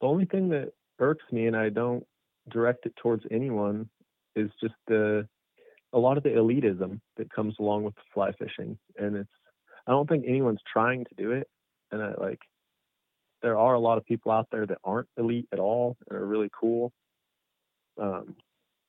the 0.00 0.08
only 0.08 0.24
thing 0.24 0.48
that 0.48 0.72
irks 0.98 1.24
me, 1.30 1.46
and 1.46 1.56
I 1.56 1.68
don't 1.68 2.04
direct 2.50 2.86
it 2.86 2.96
towards 2.96 3.24
anyone, 3.30 3.88
is 4.34 4.50
just 4.60 4.74
the 4.88 5.28
a 5.92 5.98
lot 5.98 6.16
of 6.16 6.24
the 6.24 6.30
elitism 6.30 7.00
that 7.18 7.32
comes 7.32 7.54
along 7.60 7.84
with 7.84 7.94
fly 8.12 8.32
fishing, 8.32 8.76
and 8.98 9.14
it's 9.14 9.30
I 9.86 9.92
don't 9.92 10.08
think 10.08 10.24
anyone's 10.26 10.62
trying 10.70 11.04
to 11.04 11.14
do 11.16 11.32
it, 11.32 11.48
and 11.90 12.02
I 12.02 12.14
like 12.18 12.40
there 13.42 13.58
are 13.58 13.74
a 13.74 13.80
lot 13.80 13.98
of 13.98 14.06
people 14.06 14.32
out 14.32 14.48
there 14.50 14.66
that 14.66 14.78
aren't 14.84 15.08
elite 15.18 15.48
at 15.52 15.58
all 15.58 15.96
and 16.08 16.18
are 16.18 16.26
really 16.26 16.50
cool. 16.58 16.92
Um, 18.00 18.36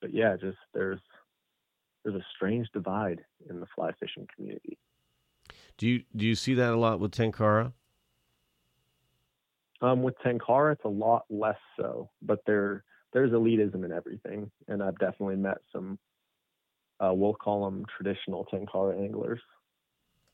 but 0.01 0.13
yeah, 0.13 0.35
just 0.37 0.57
there's 0.73 0.99
there's 2.03 2.15
a 2.15 2.25
strange 2.35 2.67
divide 2.73 3.21
in 3.49 3.59
the 3.59 3.65
fly 3.75 3.91
fishing 3.99 4.27
community. 4.33 4.77
Do 5.77 5.87
you 5.87 6.03
do 6.15 6.25
you 6.25 6.35
see 6.35 6.53
that 6.53 6.71
a 6.71 6.77
lot 6.77 6.99
with 6.99 7.11
Tenkara? 7.11 7.73
Um, 9.81 10.03
with 10.03 10.15
Tenkara, 10.25 10.73
it's 10.73 10.85
a 10.85 10.89
lot 10.89 11.25
less 11.29 11.59
so, 11.77 12.09
but 12.21 12.39
there 12.47 12.83
there's 13.11 13.31
elitism 13.31 13.83
in 13.83 13.91
everything, 13.91 14.49
and 14.67 14.81
I've 14.81 14.97
definitely 14.99 15.35
met 15.35 15.57
some. 15.71 15.99
Uh, 16.99 17.11
we'll 17.13 17.33
call 17.33 17.65
them 17.65 17.85
traditional 17.97 18.45
Tenkara 18.45 18.97
anglers. 18.97 19.41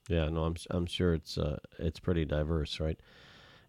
Yeah, 0.07 0.29
no, 0.29 0.43
I'm 0.43 0.55
I'm 0.69 0.85
sure 0.85 1.13
it's 1.13 1.37
uh, 1.37 1.57
it's 1.79 1.99
pretty 1.99 2.25
diverse, 2.25 2.79
right? 2.79 2.99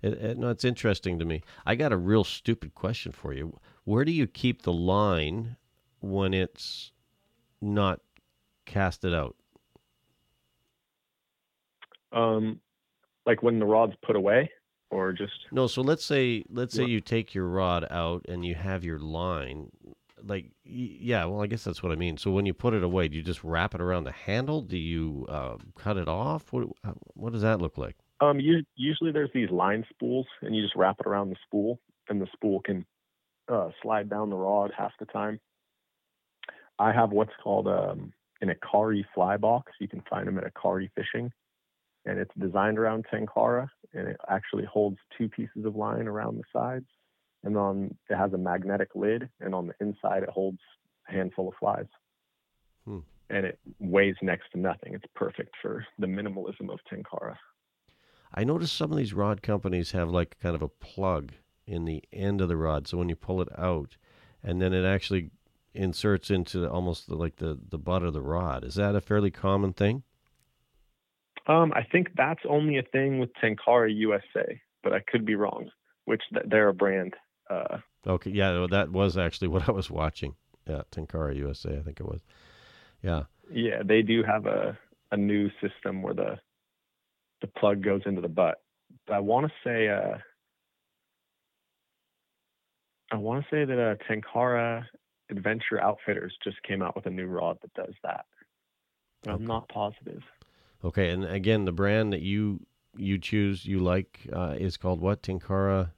It, 0.02 0.14
it, 0.14 0.38
no, 0.38 0.48
it's 0.48 0.64
interesting 0.64 1.18
to 1.18 1.24
me. 1.24 1.42
I 1.64 1.76
got 1.76 1.92
a 1.92 1.96
real 1.96 2.24
stupid 2.24 2.74
question 2.74 3.12
for 3.12 3.32
you. 3.32 3.58
Where 3.84 4.04
do 4.04 4.12
you 4.12 4.26
keep 4.26 4.62
the 4.62 4.72
line 4.72 5.56
when 6.00 6.34
it's 6.34 6.90
not 7.60 8.00
casted 8.66 9.14
out? 9.14 9.36
Um, 12.12 12.60
like 13.24 13.42
when 13.42 13.58
the 13.58 13.64
rod's 13.64 13.94
put 14.04 14.16
away, 14.16 14.50
or 14.90 15.12
just 15.12 15.32
No, 15.52 15.66
so 15.66 15.82
let's 15.82 16.04
say 16.04 16.44
let's 16.50 16.74
say 16.74 16.82
What? 16.82 16.90
you 16.90 17.00
take 17.00 17.34
your 17.34 17.46
rod 17.46 17.86
out 17.90 18.26
and 18.28 18.44
you 18.44 18.54
have 18.54 18.84
your 18.84 18.98
line. 18.98 19.70
Like, 20.24 20.52
yeah, 20.64 21.24
well, 21.24 21.42
I 21.42 21.46
guess 21.46 21.64
that's 21.64 21.82
what 21.82 21.92
I 21.92 21.96
mean. 21.96 22.16
So 22.16 22.30
when 22.30 22.46
you 22.46 22.54
put 22.54 22.74
it 22.74 22.82
away, 22.82 23.08
do 23.08 23.16
you 23.16 23.22
just 23.22 23.42
wrap 23.42 23.74
it 23.74 23.80
around 23.80 24.04
the 24.04 24.12
handle? 24.12 24.60
Do 24.62 24.76
you 24.76 25.26
uh, 25.28 25.56
cut 25.76 25.96
it 25.96 26.08
off? 26.08 26.52
What 26.52 26.68
uh, 26.84 26.92
what 27.14 27.32
does 27.32 27.42
that 27.42 27.60
look 27.60 27.78
like? 27.78 27.96
um, 28.22 28.38
u- 28.38 28.64
usually 28.76 29.10
there's 29.10 29.32
these 29.34 29.50
line 29.50 29.84
spools, 29.90 30.26
and 30.42 30.54
you 30.54 30.62
just 30.62 30.76
wrap 30.76 30.96
it 31.00 31.06
around 31.06 31.30
the 31.30 31.36
spool, 31.44 31.80
and 32.08 32.20
the 32.20 32.28
spool 32.32 32.60
can 32.60 32.86
uh, 33.52 33.70
slide 33.82 34.08
down 34.08 34.30
the 34.30 34.36
rod 34.36 34.70
half 34.76 34.92
the 35.00 35.06
time. 35.06 35.40
I 36.78 36.92
have 36.92 37.10
what's 37.10 37.32
called 37.42 37.66
um, 37.66 38.12
an 38.40 38.50
Akari 38.50 39.04
fly 39.14 39.36
box. 39.36 39.72
You 39.80 39.88
can 39.88 40.02
find 40.08 40.28
them 40.28 40.38
at 40.38 40.44
Akari 40.54 40.88
Fishing, 40.94 41.32
and 42.06 42.18
it's 42.18 42.30
designed 42.38 42.78
around 42.78 43.06
Tenkara, 43.12 43.68
and 43.92 44.08
it 44.08 44.16
actually 44.28 44.64
holds 44.64 44.98
two 45.18 45.28
pieces 45.28 45.64
of 45.64 45.74
line 45.74 46.06
around 46.06 46.36
the 46.36 46.44
sides, 46.52 46.86
and 47.44 47.56
on 47.56 47.94
it 48.08 48.16
has 48.16 48.32
a 48.32 48.38
magnetic 48.38 48.90
lid, 48.94 49.28
and 49.40 49.54
on 49.54 49.66
the 49.66 49.74
inside 49.80 50.22
it 50.22 50.28
holds 50.28 50.58
a 51.08 51.12
handful 51.12 51.48
of 51.48 51.54
flies. 51.58 51.86
Hmm. 52.84 53.00
And 53.30 53.46
it 53.46 53.58
weighs 53.78 54.16
next 54.22 54.50
to 54.52 54.60
nothing. 54.60 54.94
It's 54.94 55.04
perfect 55.14 55.54
for 55.62 55.86
the 55.98 56.06
minimalism 56.06 56.70
of 56.70 56.80
Tenkara. 56.90 57.36
I 58.34 58.44
noticed 58.44 58.76
some 58.76 58.90
of 58.90 58.98
these 58.98 59.12
rod 59.12 59.42
companies 59.42 59.92
have 59.92 60.08
like 60.08 60.38
kind 60.40 60.54
of 60.54 60.62
a 60.62 60.68
plug 60.68 61.32
in 61.66 61.84
the 61.84 62.02
end 62.12 62.40
of 62.40 62.48
the 62.48 62.56
rod, 62.56 62.88
so 62.88 62.98
when 62.98 63.08
you 63.08 63.16
pull 63.16 63.40
it 63.40 63.48
out, 63.58 63.96
and 64.42 64.60
then 64.60 64.72
it 64.72 64.84
actually 64.84 65.30
inserts 65.74 66.30
into 66.30 66.68
almost 66.68 67.10
like 67.10 67.36
the 67.36 67.58
the 67.70 67.78
butt 67.78 68.02
of 68.02 68.12
the 68.12 68.22
rod. 68.22 68.64
Is 68.64 68.74
that 68.74 68.94
a 68.94 69.00
fairly 69.00 69.30
common 69.30 69.72
thing? 69.72 70.02
Um, 71.46 71.72
I 71.74 71.82
think 71.82 72.08
that's 72.16 72.42
only 72.48 72.78
a 72.78 72.82
thing 72.82 73.18
with 73.18 73.30
Tenkara 73.42 73.92
USA, 73.94 74.60
but 74.82 74.92
I 74.92 75.00
could 75.00 75.24
be 75.24 75.34
wrong. 75.34 75.70
Which 76.04 76.22
th- 76.32 76.46
they're 76.48 76.68
a 76.68 76.74
brand. 76.74 77.14
Uh, 77.52 77.78
Okay, 78.06 78.30
yeah, 78.30 78.66
that 78.70 78.90
was 78.90 79.16
actually 79.16 79.48
what 79.54 79.68
I 79.68 79.72
was 79.72 79.90
watching. 79.90 80.34
Yeah, 80.68 80.82
Tenkara 80.90 81.36
USA, 81.36 81.76
I 81.76 81.82
think 81.82 82.00
it 82.00 82.06
was. 82.06 82.20
Yeah. 83.02 83.24
yeah, 83.50 83.82
they 83.84 84.02
do 84.02 84.22
have 84.22 84.46
a 84.46 84.78
a 85.10 85.16
new 85.16 85.50
system 85.60 86.02
where 86.02 86.14
the 86.14 86.38
the 87.40 87.48
plug 87.48 87.82
goes 87.82 88.02
into 88.06 88.20
the 88.20 88.28
butt. 88.28 88.62
But 89.06 89.14
I 89.14 89.20
want 89.20 89.46
to 89.46 89.52
say 89.64 89.88
uh, 89.88 90.18
I 93.10 93.16
want 93.16 93.44
to 93.44 93.50
say 93.50 93.64
that 93.64 93.78
uh, 93.78 93.96
Tenkara 94.08 94.84
Adventure 95.30 95.80
Outfitters 95.80 96.36
just 96.42 96.62
came 96.62 96.82
out 96.82 96.94
with 96.94 97.06
a 97.06 97.10
new 97.10 97.26
rod 97.26 97.58
that 97.62 97.74
does 97.74 97.94
that. 98.02 98.24
But 99.22 99.32
I'm 99.32 99.46
not 99.46 99.68
positive. 99.68 100.22
Okay, 100.84 101.10
and 101.10 101.24
again, 101.24 101.64
the 101.64 101.72
brand 101.72 102.12
that 102.12 102.22
you 102.22 102.66
you 102.96 103.18
choose 103.18 103.66
you 103.66 103.80
like 103.80 104.20
uh, 104.32 104.54
is 104.58 104.76
called 104.76 105.00
what? 105.00 105.22
Tenkara. 105.22 105.90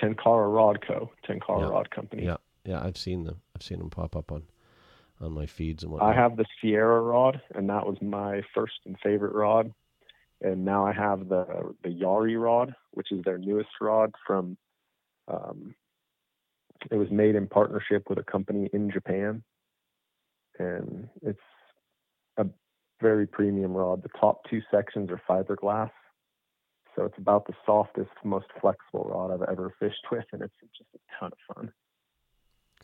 Tenkara 0.00 0.52
Rod 0.52 0.84
Co. 0.86 1.10
Tenkara 1.28 1.60
Yeah. 1.60 1.68
Rod 1.68 1.90
Company. 1.90 2.24
Yeah, 2.24 2.36
yeah, 2.64 2.82
I've 2.82 2.96
seen 2.96 3.24
them. 3.24 3.40
I've 3.54 3.62
seen 3.62 3.78
them 3.78 3.90
pop 3.90 4.16
up 4.16 4.32
on 4.32 4.44
on 5.20 5.32
my 5.32 5.46
feeds 5.46 5.82
and 5.82 5.92
whatnot. 5.92 6.16
I 6.16 6.18
have 6.18 6.36
the 6.36 6.46
Sierra 6.60 7.00
rod, 7.02 7.40
and 7.54 7.68
that 7.68 7.86
was 7.86 8.00
my 8.00 8.42
first 8.54 8.80
and 8.86 8.96
favorite 9.02 9.34
rod. 9.34 9.72
And 10.40 10.64
now 10.64 10.86
I 10.86 10.92
have 10.92 11.28
the 11.28 11.74
the 11.82 11.90
Yari 11.90 12.40
rod, 12.40 12.74
which 12.92 13.12
is 13.12 13.22
their 13.24 13.38
newest 13.38 13.70
rod 13.80 14.14
from. 14.26 14.56
Um, 15.28 15.74
it 16.90 16.96
was 16.96 17.10
made 17.10 17.34
in 17.34 17.46
partnership 17.46 18.08
with 18.08 18.18
a 18.18 18.22
company 18.22 18.70
in 18.72 18.90
Japan, 18.90 19.42
and 20.58 21.08
it's 21.20 21.38
a 22.38 22.46
very 23.02 23.26
premium 23.26 23.72
rod. 23.72 24.02
The 24.02 24.18
top 24.18 24.40
two 24.48 24.62
sections 24.70 25.10
are 25.10 25.20
fiberglass, 25.28 25.90
so 26.94 27.04
it's 27.04 27.18
about 27.18 27.46
the 27.46 27.54
softest, 27.64 28.10
most 28.24 28.46
flexible 28.60 29.10
rod 29.12 29.32
I've 29.32 29.48
ever 29.48 29.74
fished 29.78 30.06
with, 30.10 30.24
and 30.32 30.42
it's 30.42 30.54
just 30.60 30.90
a 30.94 30.98
ton 31.18 31.32
of 31.32 31.54
fun. 31.54 31.72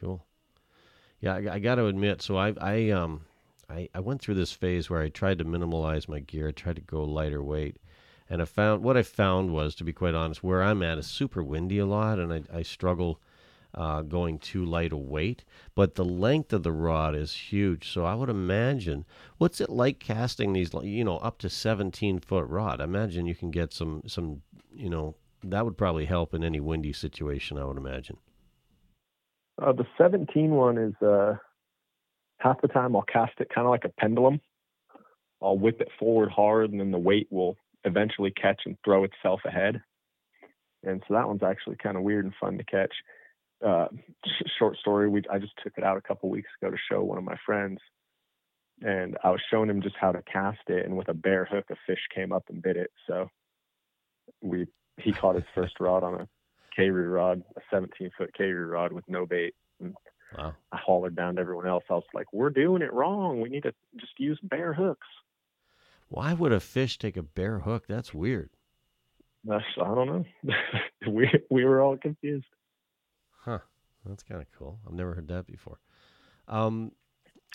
Cool. 0.00 0.24
Yeah, 1.20 1.34
I, 1.34 1.54
I 1.54 1.58
got 1.58 1.76
to 1.76 1.86
admit. 1.86 2.22
So 2.22 2.36
I, 2.36 2.54
I, 2.60 2.90
um, 2.90 3.22
I, 3.68 3.88
I 3.94 4.00
went 4.00 4.20
through 4.20 4.34
this 4.34 4.52
phase 4.52 4.88
where 4.88 5.02
I 5.02 5.08
tried 5.08 5.38
to 5.38 5.44
minimalize 5.44 6.08
my 6.08 6.20
gear. 6.20 6.48
I 6.48 6.52
tried 6.52 6.76
to 6.76 6.82
go 6.82 7.02
lighter 7.04 7.42
weight, 7.42 7.78
and 8.28 8.42
I 8.42 8.44
found 8.44 8.82
what 8.82 8.96
I 8.96 9.02
found 9.02 9.52
was, 9.52 9.74
to 9.76 9.84
be 9.84 9.92
quite 9.92 10.14
honest, 10.14 10.42
where 10.42 10.62
I'm 10.62 10.82
at 10.82 10.98
is 10.98 11.06
super 11.06 11.42
windy 11.42 11.78
a 11.78 11.86
lot, 11.86 12.18
and 12.18 12.32
I, 12.32 12.42
I 12.52 12.62
struggle 12.62 13.20
uh, 13.74 14.02
going 14.02 14.38
too 14.38 14.64
light 14.64 14.92
a 14.92 14.96
weight. 14.96 15.44
But 15.74 15.94
the 15.94 16.04
length 16.04 16.52
of 16.52 16.62
the 16.62 16.72
rod 16.72 17.14
is 17.14 17.32
huge, 17.34 17.90
so 17.90 18.04
I 18.04 18.14
would 18.14 18.30
imagine. 18.30 19.04
What's 19.38 19.60
it 19.60 19.70
like 19.70 19.98
casting 19.98 20.52
these, 20.52 20.72
you 20.82 21.04
know, 21.04 21.18
up 21.18 21.38
to 21.38 21.48
17 21.48 22.20
foot 22.20 22.46
rod? 22.48 22.80
I 22.80 22.84
imagine 22.84 23.26
you 23.26 23.34
can 23.34 23.50
get 23.50 23.72
some, 23.72 24.02
some, 24.06 24.42
you 24.74 24.90
know, 24.90 25.14
that 25.44 25.64
would 25.64 25.76
probably 25.76 26.06
help 26.06 26.34
in 26.34 26.42
any 26.42 26.60
windy 26.60 26.92
situation. 26.92 27.58
I 27.58 27.64
would 27.64 27.76
imagine. 27.76 28.16
Uh, 29.60 29.72
the 29.72 29.86
17 29.96 30.50
one 30.50 30.76
is 30.76 30.94
uh, 31.02 31.34
half 32.38 32.60
the 32.60 32.68
time 32.68 32.94
I'll 32.94 33.02
cast 33.02 33.32
it 33.40 33.48
kind 33.54 33.66
of 33.66 33.70
like 33.70 33.84
a 33.84 34.00
pendulum. 34.00 34.40
I'll 35.42 35.58
whip 35.58 35.80
it 35.80 35.88
forward 35.98 36.30
hard, 36.30 36.70
and 36.70 36.80
then 36.80 36.90
the 36.90 36.98
weight 36.98 37.28
will 37.30 37.56
eventually 37.84 38.30
catch 38.30 38.62
and 38.66 38.76
throw 38.84 39.04
itself 39.04 39.40
ahead. 39.44 39.82
And 40.82 41.02
so 41.06 41.14
that 41.14 41.26
one's 41.26 41.42
actually 41.42 41.76
kind 41.76 41.96
of 41.96 42.02
weird 42.02 42.24
and 42.24 42.34
fun 42.40 42.58
to 42.58 42.64
catch. 42.64 42.92
Uh, 43.64 43.86
sh- 44.24 44.50
short 44.58 44.76
story: 44.78 45.08
we 45.08 45.22
I 45.30 45.38
just 45.38 45.52
took 45.62 45.72
it 45.76 45.84
out 45.84 45.96
a 45.96 46.02
couple 46.02 46.28
weeks 46.28 46.50
ago 46.60 46.70
to 46.70 46.76
show 46.90 47.02
one 47.02 47.18
of 47.18 47.24
my 47.24 47.36
friends, 47.44 47.78
and 48.82 49.16
I 49.24 49.30
was 49.30 49.40
showing 49.50 49.70
him 49.70 49.82
just 49.82 49.96
how 49.98 50.12
to 50.12 50.22
cast 50.22 50.68
it. 50.68 50.84
And 50.84 50.96
with 50.96 51.08
a 51.08 51.14
bare 51.14 51.44
hook, 51.44 51.64
a 51.70 51.76
fish 51.86 52.00
came 52.14 52.32
up 52.32 52.44
and 52.48 52.62
bit 52.62 52.76
it. 52.76 52.90
So 53.06 53.28
we 54.42 54.66
he 54.98 55.12
caught 55.12 55.36
his 55.36 55.44
first 55.54 55.74
rod 55.80 56.02
on 56.02 56.20
a 56.20 56.28
Keiryu 56.78 57.12
rod, 57.12 57.42
a 57.56 57.60
17 57.70 58.10
foot 58.16 58.30
Keiryu 58.38 58.70
rod 58.70 58.92
with 58.92 59.04
no 59.08 59.24
bait. 59.24 59.54
Wow. 60.36 60.54
I 60.72 60.76
hollered 60.76 61.16
down 61.16 61.36
to 61.36 61.40
everyone 61.40 61.66
else. 61.66 61.84
I 61.88 61.94
was 61.94 62.04
like, 62.12 62.32
"We're 62.32 62.50
doing 62.50 62.82
it 62.82 62.92
wrong. 62.92 63.40
We 63.40 63.48
need 63.48 63.62
to 63.62 63.72
just 63.96 64.12
use 64.18 64.38
bare 64.42 64.74
hooks." 64.74 65.06
Why 66.08 66.34
would 66.34 66.52
a 66.52 66.60
fish 66.60 66.98
take 66.98 67.16
a 67.16 67.22
bare 67.22 67.60
hook? 67.60 67.86
That's 67.88 68.14
weird. 68.14 68.50
That's, 69.44 69.64
I 69.80 69.94
don't 69.94 70.06
know. 70.06 70.24
we 71.08 71.30
we 71.50 71.64
were 71.64 71.80
all 71.80 71.96
confused. 71.96 72.46
Huh. 73.46 73.60
That's 74.04 74.22
kind 74.24 74.40
of 74.42 74.48
cool. 74.58 74.78
I've 74.86 74.92
never 74.92 75.14
heard 75.14 75.28
that 75.28 75.46
before. 75.46 75.78
Um, 76.48 76.92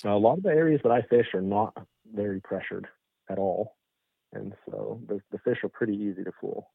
A 0.04 0.10
lot 0.10 0.38
of 0.38 0.44
the 0.44 0.50
areas 0.50 0.80
that 0.84 0.92
I 0.92 1.02
fish 1.04 1.28
are 1.34 1.42
not 1.42 1.74
very 2.14 2.40
pressured 2.42 2.88
at 3.30 3.38
all, 3.38 3.76
and 4.34 4.54
so 4.70 5.00
the 5.08 5.22
the 5.32 5.38
fish 5.40 5.60
are 5.64 5.70
pretty 5.70 5.94
easy 5.96 6.24
to 6.24 6.32
fool. 6.42 6.72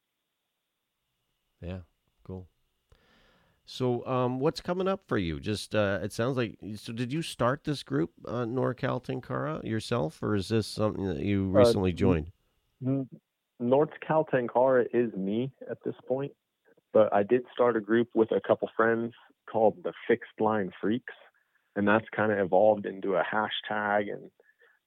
yeah, 1.60 1.80
cool. 2.24 2.46
So, 3.68 4.06
um, 4.06 4.38
what's 4.38 4.60
coming 4.60 4.86
up 4.86 5.00
for 5.08 5.18
you? 5.18 5.40
Just, 5.40 5.74
uh, 5.74 5.98
it 6.00 6.12
sounds 6.12 6.36
like. 6.36 6.56
So, 6.76 6.92
did 6.92 7.12
you 7.12 7.20
start 7.20 7.64
this 7.64 7.82
group, 7.82 8.12
uh, 8.24 8.44
NorCal 8.44 9.02
Tenkara, 9.02 9.64
yourself, 9.64 10.22
or 10.22 10.36
is 10.36 10.48
this 10.48 10.66
something 10.68 11.04
that 11.08 11.18
you 11.24 11.46
Uh, 11.46 11.58
recently 11.58 11.90
n- 11.90 11.96
joined? 11.96 12.32
N- 12.86 13.08
North 13.58 13.90
Cal 14.06 14.24
Tenkara 14.24 14.86
is 14.94 15.12
me 15.14 15.50
at 15.68 15.78
this 15.84 15.96
point, 16.06 16.32
but 16.96 17.12
I 17.12 17.24
did 17.24 17.42
start 17.52 17.76
a 17.76 17.80
group 17.82 18.08
with 18.14 18.30
a 18.32 18.40
couple 18.40 18.70
friends 18.74 19.12
called 19.52 19.76
the 19.84 19.92
Fixed 20.08 20.40
Line 20.40 20.72
Freaks, 20.80 21.12
and 21.76 21.86
that's 21.86 22.06
kind 22.16 22.32
of 22.32 22.38
evolved 22.38 22.86
into 22.86 23.16
a 23.16 23.22
hashtag, 23.22 24.10
and 24.10 24.30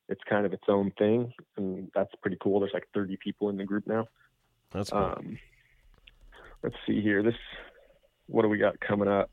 it's 0.07 0.21
kind 0.27 0.43
of 0.43 0.51
its 0.51 0.63
own 0.67 0.91
thing, 0.97 1.31
and 1.55 1.91
that's 1.93 2.09
pretty 2.23 2.37
cool. 2.41 2.61
There's 2.61 2.73
like 2.73 2.87
30 2.95 3.19
people 3.23 3.49
in 3.49 3.57
the 3.57 3.63
group 3.63 3.85
now. 3.85 4.07
That's 4.71 4.89
cool. 4.89 5.01
Um, 5.19 5.37
let's 6.63 6.77
see 6.87 6.99
here. 6.99 7.21
This, 7.21 7.35
what 8.25 8.41
do 8.41 8.47
we 8.49 8.57
got 8.57 8.79
coming 8.79 9.07
up? 9.07 9.29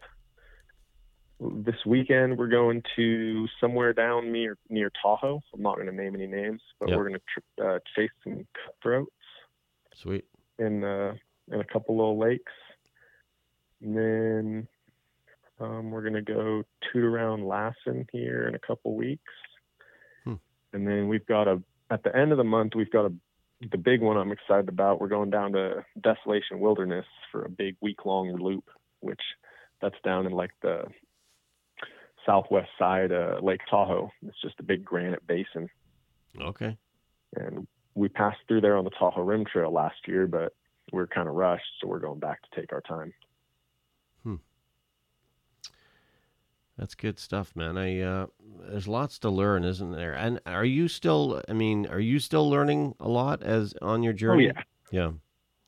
This 1.41 1.77
weekend 1.87 2.37
we're 2.37 2.49
going 2.49 2.83
to 2.97 3.47
somewhere 3.59 3.95
down 3.95 4.33
near 4.33 4.59
near 4.69 4.91
Tahoe. 5.03 5.41
I'm 5.55 5.63
not 5.63 5.77
going 5.77 5.87
to 5.87 5.95
name 5.95 6.15
any 6.15 6.27
names, 6.27 6.61
but 6.79 6.91
Yep. 6.91 6.99
we're 6.99 7.09
going 7.09 7.21
to 7.21 7.27
tr- 7.33 7.65
uh, 7.71 7.79
chase 7.95 8.11
some 8.23 8.47
cutthroats 8.67 9.11
Sweet. 9.95 10.27
in 10.59 10.85
uh, 10.85 11.15
in 11.53 11.61
a 11.61 11.65
couple 11.65 11.97
little 11.97 12.19
lakes, 12.19 12.53
and 13.83 13.97
then 13.97 14.69
um, 15.61 15.91
we're 15.91 16.03
going 16.03 16.15
to 16.15 16.23
go 16.23 16.63
toot 16.93 17.05
around 17.05 17.47
Lassen 17.47 18.07
here 18.13 18.47
in 18.49 18.55
a 18.55 18.59
couple 18.59 18.95
weeks, 18.95 19.33
Hmm. 20.25 20.35
and 20.73 20.87
then 20.87 21.09
we've 21.09 21.27
got 21.27 21.49
a 21.49 21.63
at 21.91 22.03
the 22.03 22.15
end 22.17 22.33
of 22.33 22.39
the 22.39 22.45
month 22.45 22.75
we've 22.75 22.91
got 22.91 23.07
a 23.07 23.13
the 23.71 23.79
big 23.79 24.03
one 24.03 24.19
I'm 24.19 24.33
excited 24.33 24.69
about. 24.69 25.01
We're 25.01 25.09
going 25.09 25.31
down 25.31 25.53
to 25.53 25.85
Desolation 26.03 26.61
Wilderness 26.61 27.07
for 27.33 27.45
a 27.47 27.49
big 27.49 27.77
week 27.81 28.05
long 28.05 28.35
loop, 28.37 28.69
which 29.01 29.21
that's 29.81 29.95
down 30.05 30.27
in 30.27 30.33
like 30.33 30.51
the 30.61 30.85
southwest 32.27 32.69
side 32.79 33.13
of 33.13 33.43
Lake 33.43 33.61
Tahoe. 33.71 34.11
It's 34.27 34.41
just 34.43 34.61
a 34.61 34.65
big 34.65 34.85
granite 34.85 35.27
basin 35.27 35.69
Okay. 36.39 36.77
and 37.37 37.67
we 37.95 38.09
passed 38.11 38.39
through 38.47 38.61
there 38.61 38.77
on 38.77 38.85
the 38.85 38.91
Tahoe 38.91 39.23
Rim 39.23 39.45
Trail 39.47 39.73
last 39.73 39.97
year, 40.07 40.27
but 40.27 40.53
we 40.93 41.01
are 41.01 41.07
kind 41.07 41.29
of 41.29 41.35
rushed, 41.35 41.65
so 41.81 41.89
we're 41.89 41.99
going 41.99 42.19
back 42.21 42.41
to 42.43 42.61
take 42.61 42.73
our 42.75 42.83
time. 42.83 43.15
That's 46.79 46.95
good 46.95 47.19
stuff, 47.19 47.57
man. 47.57 47.79
I 47.79 48.01
uh, 48.01 48.27
there's 48.69 48.87
lots 48.87 49.19
to 49.21 49.31
learn, 49.31 49.65
isn't 49.65 49.93
there? 49.93 50.13
And 50.13 50.41
are 50.45 50.65
you 50.65 50.89
still? 50.89 51.43
I 51.49 51.55
mean, 51.55 51.87
are 51.87 52.01
you 52.01 52.19
still 52.19 52.49
learning 52.51 52.95
a 53.01 53.09
lot 53.09 53.43
as 53.43 53.75
on 53.81 54.03
your 54.03 54.13
journey? 54.13 54.49
Oh 54.51 54.53
yeah, 54.55 55.11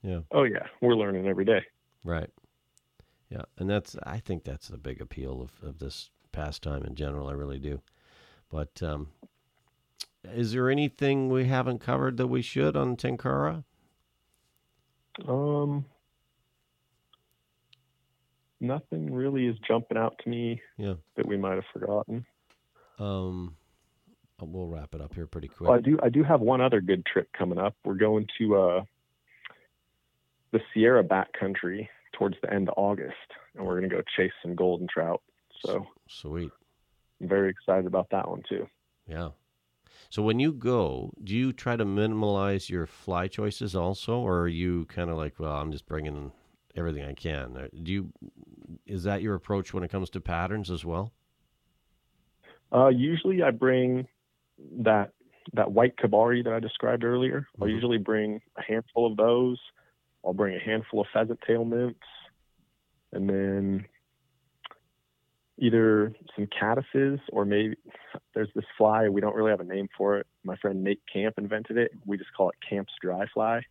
yeah, 0.02 0.10
Yeah. 0.10 0.20
oh 0.32 0.42
yeah, 0.42 0.66
we're 0.82 0.94
learning 0.94 1.26
every 1.26 1.44
day. 1.44 1.62
right. 2.04 2.30
Yeah, 3.30 3.42
and 3.58 3.68
that's 3.68 3.94
I 4.04 4.18
think 4.20 4.44
that's 4.44 4.68
the 4.68 4.78
big 4.78 5.00
appeal 5.02 5.42
of, 5.42 5.66
of 5.66 5.78
this 5.78 6.10
pastime 6.32 6.82
in 6.84 6.94
general. 6.94 7.28
I 7.28 7.32
really 7.32 7.58
do. 7.58 7.80
But 8.50 8.82
um, 8.82 9.08
is 10.24 10.52
there 10.52 10.70
anything 10.70 11.28
we 11.28 11.44
haven't 11.46 11.80
covered 11.80 12.16
that 12.18 12.28
we 12.28 12.40
should 12.40 12.74
on 12.76 12.96
Tenkara? 12.96 13.64
Um, 15.26 15.84
nothing 18.60 19.12
really 19.12 19.46
is 19.46 19.56
jumping 19.66 19.96
out 19.98 20.18
to 20.22 20.28
me 20.30 20.60
Yeah. 20.76 20.94
that 21.16 21.26
we 21.26 21.36
might 21.36 21.54
have 21.54 21.64
forgotten. 21.72 22.24
Um, 22.98 23.56
we'll 24.40 24.66
wrap 24.66 24.94
it 24.94 25.00
up 25.00 25.14
here 25.14 25.26
pretty 25.26 25.48
quick. 25.48 25.68
Well, 25.68 25.78
I 25.78 25.80
do. 25.80 25.98
I 26.02 26.08
do 26.08 26.22
have 26.24 26.40
one 26.40 26.60
other 26.60 26.80
good 26.80 27.04
trip 27.06 27.28
coming 27.36 27.58
up. 27.58 27.74
We're 27.84 27.94
going 27.94 28.26
to 28.38 28.56
uh, 28.56 28.84
the 30.52 30.60
Sierra 30.72 31.04
backcountry 31.04 31.88
towards 32.12 32.36
the 32.42 32.52
end 32.52 32.68
of 32.68 32.74
August, 32.76 33.14
and 33.54 33.64
we're 33.66 33.78
going 33.78 33.88
to 33.90 33.96
go 33.96 34.02
chase 34.16 34.32
some 34.42 34.54
golden 34.54 34.88
trout. 34.92 35.22
So 35.64 35.86
Sweet. 36.08 36.50
I'm 37.20 37.28
very 37.28 37.50
excited 37.50 37.86
about 37.86 38.08
that 38.10 38.28
one 38.28 38.42
too. 38.48 38.66
Yeah. 39.08 39.30
So 40.10 40.22
when 40.22 40.38
you 40.38 40.52
go, 40.52 41.12
do 41.22 41.34
you 41.36 41.52
try 41.52 41.76
to 41.76 41.84
minimize 41.84 42.70
your 42.70 42.86
fly 42.86 43.26
choices 43.28 43.74
also, 43.76 44.18
or 44.20 44.40
are 44.40 44.48
you 44.48 44.86
kind 44.86 45.10
of 45.10 45.16
like, 45.16 45.38
well, 45.38 45.52
I'm 45.52 45.70
just 45.72 45.86
bringing 45.86 46.32
everything 46.78 47.04
I 47.04 47.14
can? 47.14 47.56
Uh, 47.56 47.68
Do 47.82 47.92
you 47.92 48.12
is 48.86 49.02
that 49.04 49.20
your 49.22 49.34
approach 49.34 49.74
when 49.74 49.82
it 49.82 49.88
comes 49.90 50.08
to 50.10 50.20
patterns 50.20 50.70
as 50.70 50.84
well? 50.84 51.12
Uh, 52.72 52.88
usually 52.88 53.42
I 53.42 53.50
bring 53.50 54.06
that 54.80 55.12
that 55.54 55.72
white 55.72 55.96
kebari 55.96 56.44
that 56.44 56.52
I 56.52 56.60
described 56.60 57.04
earlier. 57.04 57.46
I'll 57.60 57.68
Mhm. 57.68 57.72
usually 57.72 57.98
bring 57.98 58.40
a 58.56 58.62
handful 58.62 59.06
of 59.10 59.16
those. 59.16 59.58
I'll 60.24 60.34
bring 60.34 60.54
a 60.54 60.58
handful 60.58 61.00
of 61.00 61.06
pheasant 61.12 61.40
tail 61.46 61.64
nymphs, 61.64 62.06
and 63.12 63.28
then 63.28 63.86
either 65.58 66.14
some 66.36 66.46
caddises 66.46 67.20
or 67.32 67.44
maybe 67.44 67.76
there's 68.34 68.52
this 68.54 68.64
fly 68.76 69.08
we 69.08 69.20
don't 69.20 69.34
really 69.34 69.50
have 69.50 69.60
a 69.60 69.64
name 69.64 69.88
for 69.96 70.18
it. 70.18 70.26
My 70.44 70.56
friend 70.56 70.84
Nate 70.84 71.02
Camp 71.12 71.36
invented 71.38 71.76
it. 71.78 71.90
We 72.06 72.16
just 72.18 72.32
call 72.34 72.50
it 72.50 72.56
Camp's 72.68 72.92
dry 73.00 73.26
fly. 73.34 73.62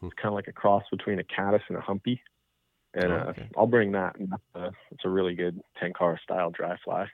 Hmm. 0.00 0.06
It's 0.06 0.14
kind 0.14 0.28
of 0.28 0.34
like 0.34 0.48
a 0.48 0.52
cross 0.52 0.84
between 0.90 1.18
a 1.18 1.24
caddis 1.24 1.62
and 1.68 1.76
a 1.76 1.80
humpy. 1.80 2.22
And 2.94 3.12
Oh, 3.12 3.16
uh. 3.16 3.32
I'll 3.56 3.66
bring 3.66 3.92
that. 3.92 4.18
And 4.18 4.28
that's 4.30 4.42
a, 4.54 4.70
it's 4.90 5.04
a 5.04 5.08
really 5.08 5.34
good 5.34 5.60
tenkara 5.82 6.18
style 6.20 6.50
dry 6.50 6.76
fly. 6.84 7.06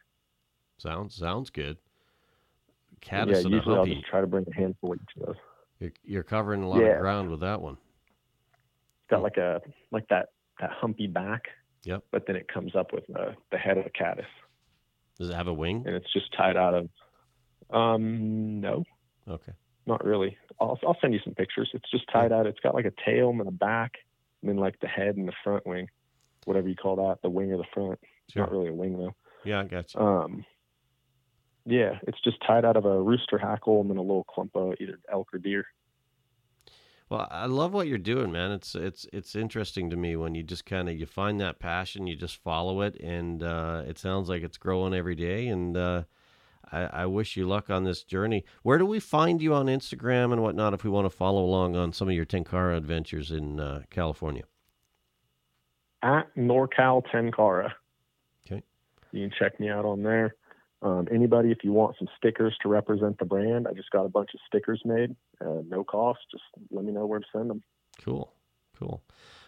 Sounds 0.79 1.15
sounds 1.15 1.51
good. 1.51 1.77
yeah, 3.03 3.25
Caddis 3.25 3.45
and 3.45 3.51
usually 3.55 3.77
I'll 3.77 3.85
just 3.87 4.05
try 4.07 4.21
to 4.21 4.27
bring 4.27 4.45
a 4.51 4.55
handful 4.55 4.95
each 4.95 5.01
of 5.21 5.27
those. 5.27 5.37
You're, 5.79 5.93
you're 6.05 6.23
covering 6.23 6.63
a 6.63 6.69
lot 6.69 6.81
Yeah. 6.81 6.93
of 6.95 7.01
ground 7.01 7.31
with 7.31 7.41
that 7.41 7.61
one. 7.61 7.75
It's 8.55 9.11
got 9.11 9.23
like 9.23 9.37
a 9.39 9.61
like 9.91 10.07
that 10.09 10.29
that 10.61 10.71
humpy 10.71 11.07
back. 11.07 11.45
Yep. 11.85 12.05
But 12.13 12.27
then 12.27 12.37
it 12.37 12.47
comes 12.53 12.77
up 12.77 12.93
with 12.93 13.05
uh, 13.19 13.33
the 13.51 13.57
head 13.59 13.79
of 13.79 13.87
a 13.87 13.91
caddis, 13.91 14.27
Does 15.19 15.31
it 15.31 15.35
have 15.35 15.47
a 15.49 15.53
wing? 15.55 15.83
and 15.87 15.95
it's 15.97 16.13
just 16.13 16.27
tied 16.37 16.57
out 16.57 16.75
of. 16.75 16.89
Um, 17.75 18.61
no, 18.61 18.85
Okay. 19.29 19.53
not 19.87 20.05
really. 20.05 20.37
I'll 20.61 20.79
I'll 20.87 20.97
send 21.01 21.15
you 21.15 21.21
some 21.25 21.35
pictures. 21.35 21.71
It's 21.73 21.91
just 21.91 22.05
tied 22.13 22.33
out. 22.33 22.47
It's 22.47 22.61
got 22.61 22.75
like 22.75 22.85
a 22.85 22.93
tail 23.07 23.31
and 23.31 23.41
a 23.49 23.51
back, 23.51 23.93
and 24.43 24.49
then 24.49 24.57
like 24.57 24.79
the 24.81 24.89
head 24.89 25.17
and 25.17 25.29
the 25.29 25.33
front 25.45 25.67
wing, 25.67 25.89
whatever 26.45 26.69
you 26.69 26.77
call 26.77 26.97
that, 26.97 27.23
the 27.23 27.31
wing 27.31 27.53
or 27.53 27.59
the 27.59 27.65
front. 27.75 27.99
It's 28.27 28.37
not 28.37 28.51
really 28.51 28.69
a 28.69 28.75
wing 28.75 28.99
though. 28.99 29.15
Yeah, 29.45 29.61
I 29.61 29.65
got 29.65 29.95
you. 29.95 30.01
Um, 30.01 30.45
yeah, 31.67 31.99
it's 32.07 32.21
just 32.23 32.39
tied 32.47 32.65
out 32.65 32.77
of 32.77 32.85
a 32.85 33.01
rooster 33.01 33.39
hackle 33.39 33.81
and 33.81 33.91
then 33.91 33.97
a 33.97 34.03
little 34.03 34.25
clump 34.25 34.55
of 34.55 34.75
either 34.81 34.99
elk 35.13 35.29
or 35.33 35.39
deer. 35.39 35.67
Well, 37.09 37.27
I 37.29 37.47
love 37.47 37.73
what 37.73 37.89
you're 37.89 37.99
doing, 37.99 38.31
man. 38.31 38.53
It's 38.53 38.77
it's 38.77 39.05
it's 39.13 39.35
interesting 39.35 39.91
to 39.91 39.97
me 39.97 40.15
when 40.15 40.37
you 40.37 40.45
just 40.45 40.65
kind 40.65 40.89
of 40.89 40.97
you 40.97 41.07
find 41.07 41.41
that 41.41 41.59
passion, 41.59 42.07
you 42.07 42.15
just 42.15 42.37
follow 42.37 42.83
it, 42.83 43.01
and 43.01 43.43
uh, 43.43 43.83
it 43.87 43.99
sounds 43.99 44.29
like 44.29 44.45
it's 44.45 44.59
growing 44.59 44.95
every 44.95 45.17
day. 45.17 45.49
And 45.49 45.77
uh, 45.77 46.05
I, 46.73 47.03
I 47.03 47.07
wish 47.07 47.37
you 47.37 47.47
luck 47.47 47.71
on 47.71 47.85
this 47.85 48.03
journey. 48.03 48.45
Where 48.63 48.79
do 48.79 48.87
we 48.87 49.01
find 49.01 49.43
you 49.43 49.55
on 49.55 49.67
Instagram 49.67 50.33
and 50.33 50.43
whatnot 50.43 50.75
if 50.75 50.85
we 50.85 50.91
want 50.91 51.07
to 51.07 51.11
follow 51.11 51.45
along 51.45 51.77
on 51.77 51.93
some 51.93 52.09
of 52.09 52.15
your 52.15 52.27
Tenkara 52.27 52.77
adventures 52.77 53.31
in 53.31 53.59
uh, 53.61 53.83
California? 53.91 54.45
At 56.03 56.35
NorCal 56.37 57.03
Tenkara. 57.13 57.73
Okay. 58.47 58.63
You 59.13 59.29
can 59.29 59.37
check 59.39 59.61
me 59.61 59.69
out 59.69 59.85
on 59.85 60.03
there. 60.03 60.35
Um, 60.83 61.09
anybody, 61.13 61.51
if 61.51 61.59
you 61.63 61.73
want 61.73 61.97
some 61.99 62.09
stickers 62.17 62.57
to 62.63 62.69
represent 62.69 63.19
the 63.19 63.27
brand, 63.27 63.69
I 63.69 63.75
just 63.75 63.91
got 63.91 64.07
a 64.07 64.09
bunch 64.09 64.31
of 64.33 64.41
stickers 64.47 64.81
made, 64.85 65.15
uh, 65.45 65.61
no 65.69 65.85
cost. 65.85 66.21
Just 66.31 66.45
let 66.71 66.85
me 66.85 66.93
know 66.93 67.05
where 67.05 67.19
to 67.19 67.27
send 67.33 67.51
them. 67.51 67.63
Cool, 68.03 68.33
cool. 68.79 69.03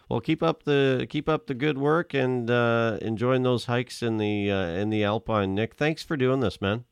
Well, 0.09 0.19
keep 0.19 0.43
up 0.43 0.63
the 0.63 1.07
keep 1.09 1.27
up 1.27 1.47
the 1.47 1.55
good 1.55 1.79
work 1.79 2.13
and 2.13 2.51
uh, 2.51 2.99
enjoying 3.01 3.41
those 3.41 3.65
hikes 3.65 4.03
in 4.03 4.17
the 4.17 4.51
uh, 4.51 4.67
in 4.67 4.91
the 4.91 5.03
Alpine. 5.03 5.55
Nick, 5.55 5.73
thanks 5.73 6.03
for 6.03 6.15
doing 6.15 6.39
this, 6.39 6.61
man. 6.61 6.85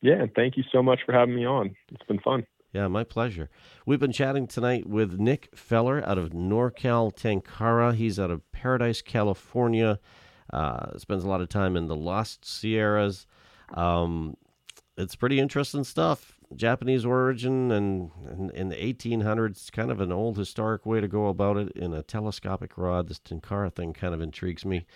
Yeah, 0.00 0.22
and 0.22 0.34
thank 0.34 0.56
you 0.56 0.64
so 0.70 0.82
much 0.82 1.00
for 1.04 1.12
having 1.12 1.34
me 1.34 1.44
on. 1.46 1.74
It's 1.90 2.04
been 2.06 2.20
fun. 2.20 2.46
Yeah, 2.72 2.86
my 2.88 3.02
pleasure. 3.02 3.48
We've 3.86 3.98
been 3.98 4.12
chatting 4.12 4.46
tonight 4.46 4.86
with 4.86 5.18
Nick 5.18 5.48
Feller 5.54 6.06
out 6.06 6.18
of 6.18 6.30
NorCal 6.30 7.14
Tenkara. 7.14 7.94
He's 7.94 8.20
out 8.20 8.30
of 8.30 8.42
Paradise, 8.52 9.00
California. 9.00 9.98
Uh, 10.52 10.96
spends 10.98 11.24
a 11.24 11.28
lot 11.28 11.40
of 11.40 11.48
time 11.48 11.76
in 11.76 11.88
the 11.88 11.96
Lost 11.96 12.44
Sierras. 12.44 13.26
Um, 13.72 14.36
it's 14.98 15.16
pretty 15.16 15.40
interesting 15.40 15.84
stuff. 15.84 16.38
Japanese 16.54 17.04
origin 17.04 17.70
and, 17.72 18.10
in 18.54 18.68
the 18.68 18.76
1800s, 18.76 19.70
kind 19.70 19.90
of 19.90 20.00
an 20.00 20.12
old 20.12 20.36
historic 20.36 20.86
way 20.86 21.00
to 21.00 21.08
go 21.08 21.26
about 21.26 21.56
it 21.56 21.72
in 21.72 21.92
a 21.92 22.02
telescopic 22.02 22.76
rod. 22.76 23.08
This 23.08 23.18
Tenkara 23.18 23.74
thing 23.74 23.92
kind 23.92 24.14
of 24.14 24.20
intrigues 24.20 24.64
me. 24.64 24.86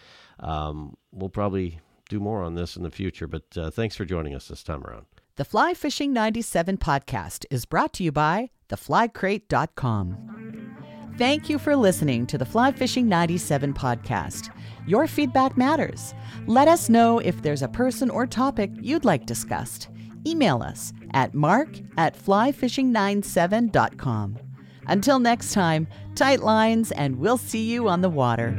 Um, 0.41 0.97
we'll 1.11 1.29
probably 1.29 1.81
do 2.09 2.21
more 2.21 2.43
on 2.43 2.55
this 2.55 2.77
in 2.77 2.83
the 2.83 2.91
future, 2.91 3.27
but 3.27 3.45
uh, 3.57 3.71
thanks 3.71 3.97
for 3.97 4.05
joining 4.05 4.35
us 4.35 4.49
this 4.49 4.63
time 4.63 4.85
around. 4.85 5.07
The 5.37 5.45
Fly 5.45 5.75
Fishing 5.75 6.13
97 6.13 6.77
podcast 6.77 7.47
is 7.51 7.65
brought 7.65 7.93
to 7.95 8.05
you 8.05 8.13
by 8.13 8.51
theflycrate.com. 8.69 10.75
Thank 11.19 11.49
you 11.49 11.59
for 11.59 11.77
listening 11.77 12.27
to 12.27 12.39
the 12.39 12.45
Fly 12.45 12.73
Fishing 12.73 13.09
97 13.09 13.75
podcast. 13.75 14.51
Your 14.87 15.07
feedback 15.07 15.57
matters. 15.57 16.15
Let 16.47 16.69
us 16.69 16.89
know 16.89 17.19
if 17.19 17.43
there's 17.43 17.63
a 17.63 17.69
person 17.69 18.11
or 18.11 18.27
topic 18.27 18.71
you'd 18.81 19.05
like 19.05 19.27
discussed. 19.27 19.89
Email 20.27 20.63
us 20.63 20.93
at 21.13 21.35
mark 21.35 21.69
at 21.97 22.17
flyfishing97.com. 22.17 24.39
Until 24.87 25.19
next 25.19 25.53
time, 25.53 25.87
tight 26.15 26.41
lines, 26.41 26.93
and 26.93 27.19
we'll 27.19 27.39
see 27.39 27.71
you 27.71 27.89
on 27.89 28.01
the 28.01 28.11
water. 28.11 28.57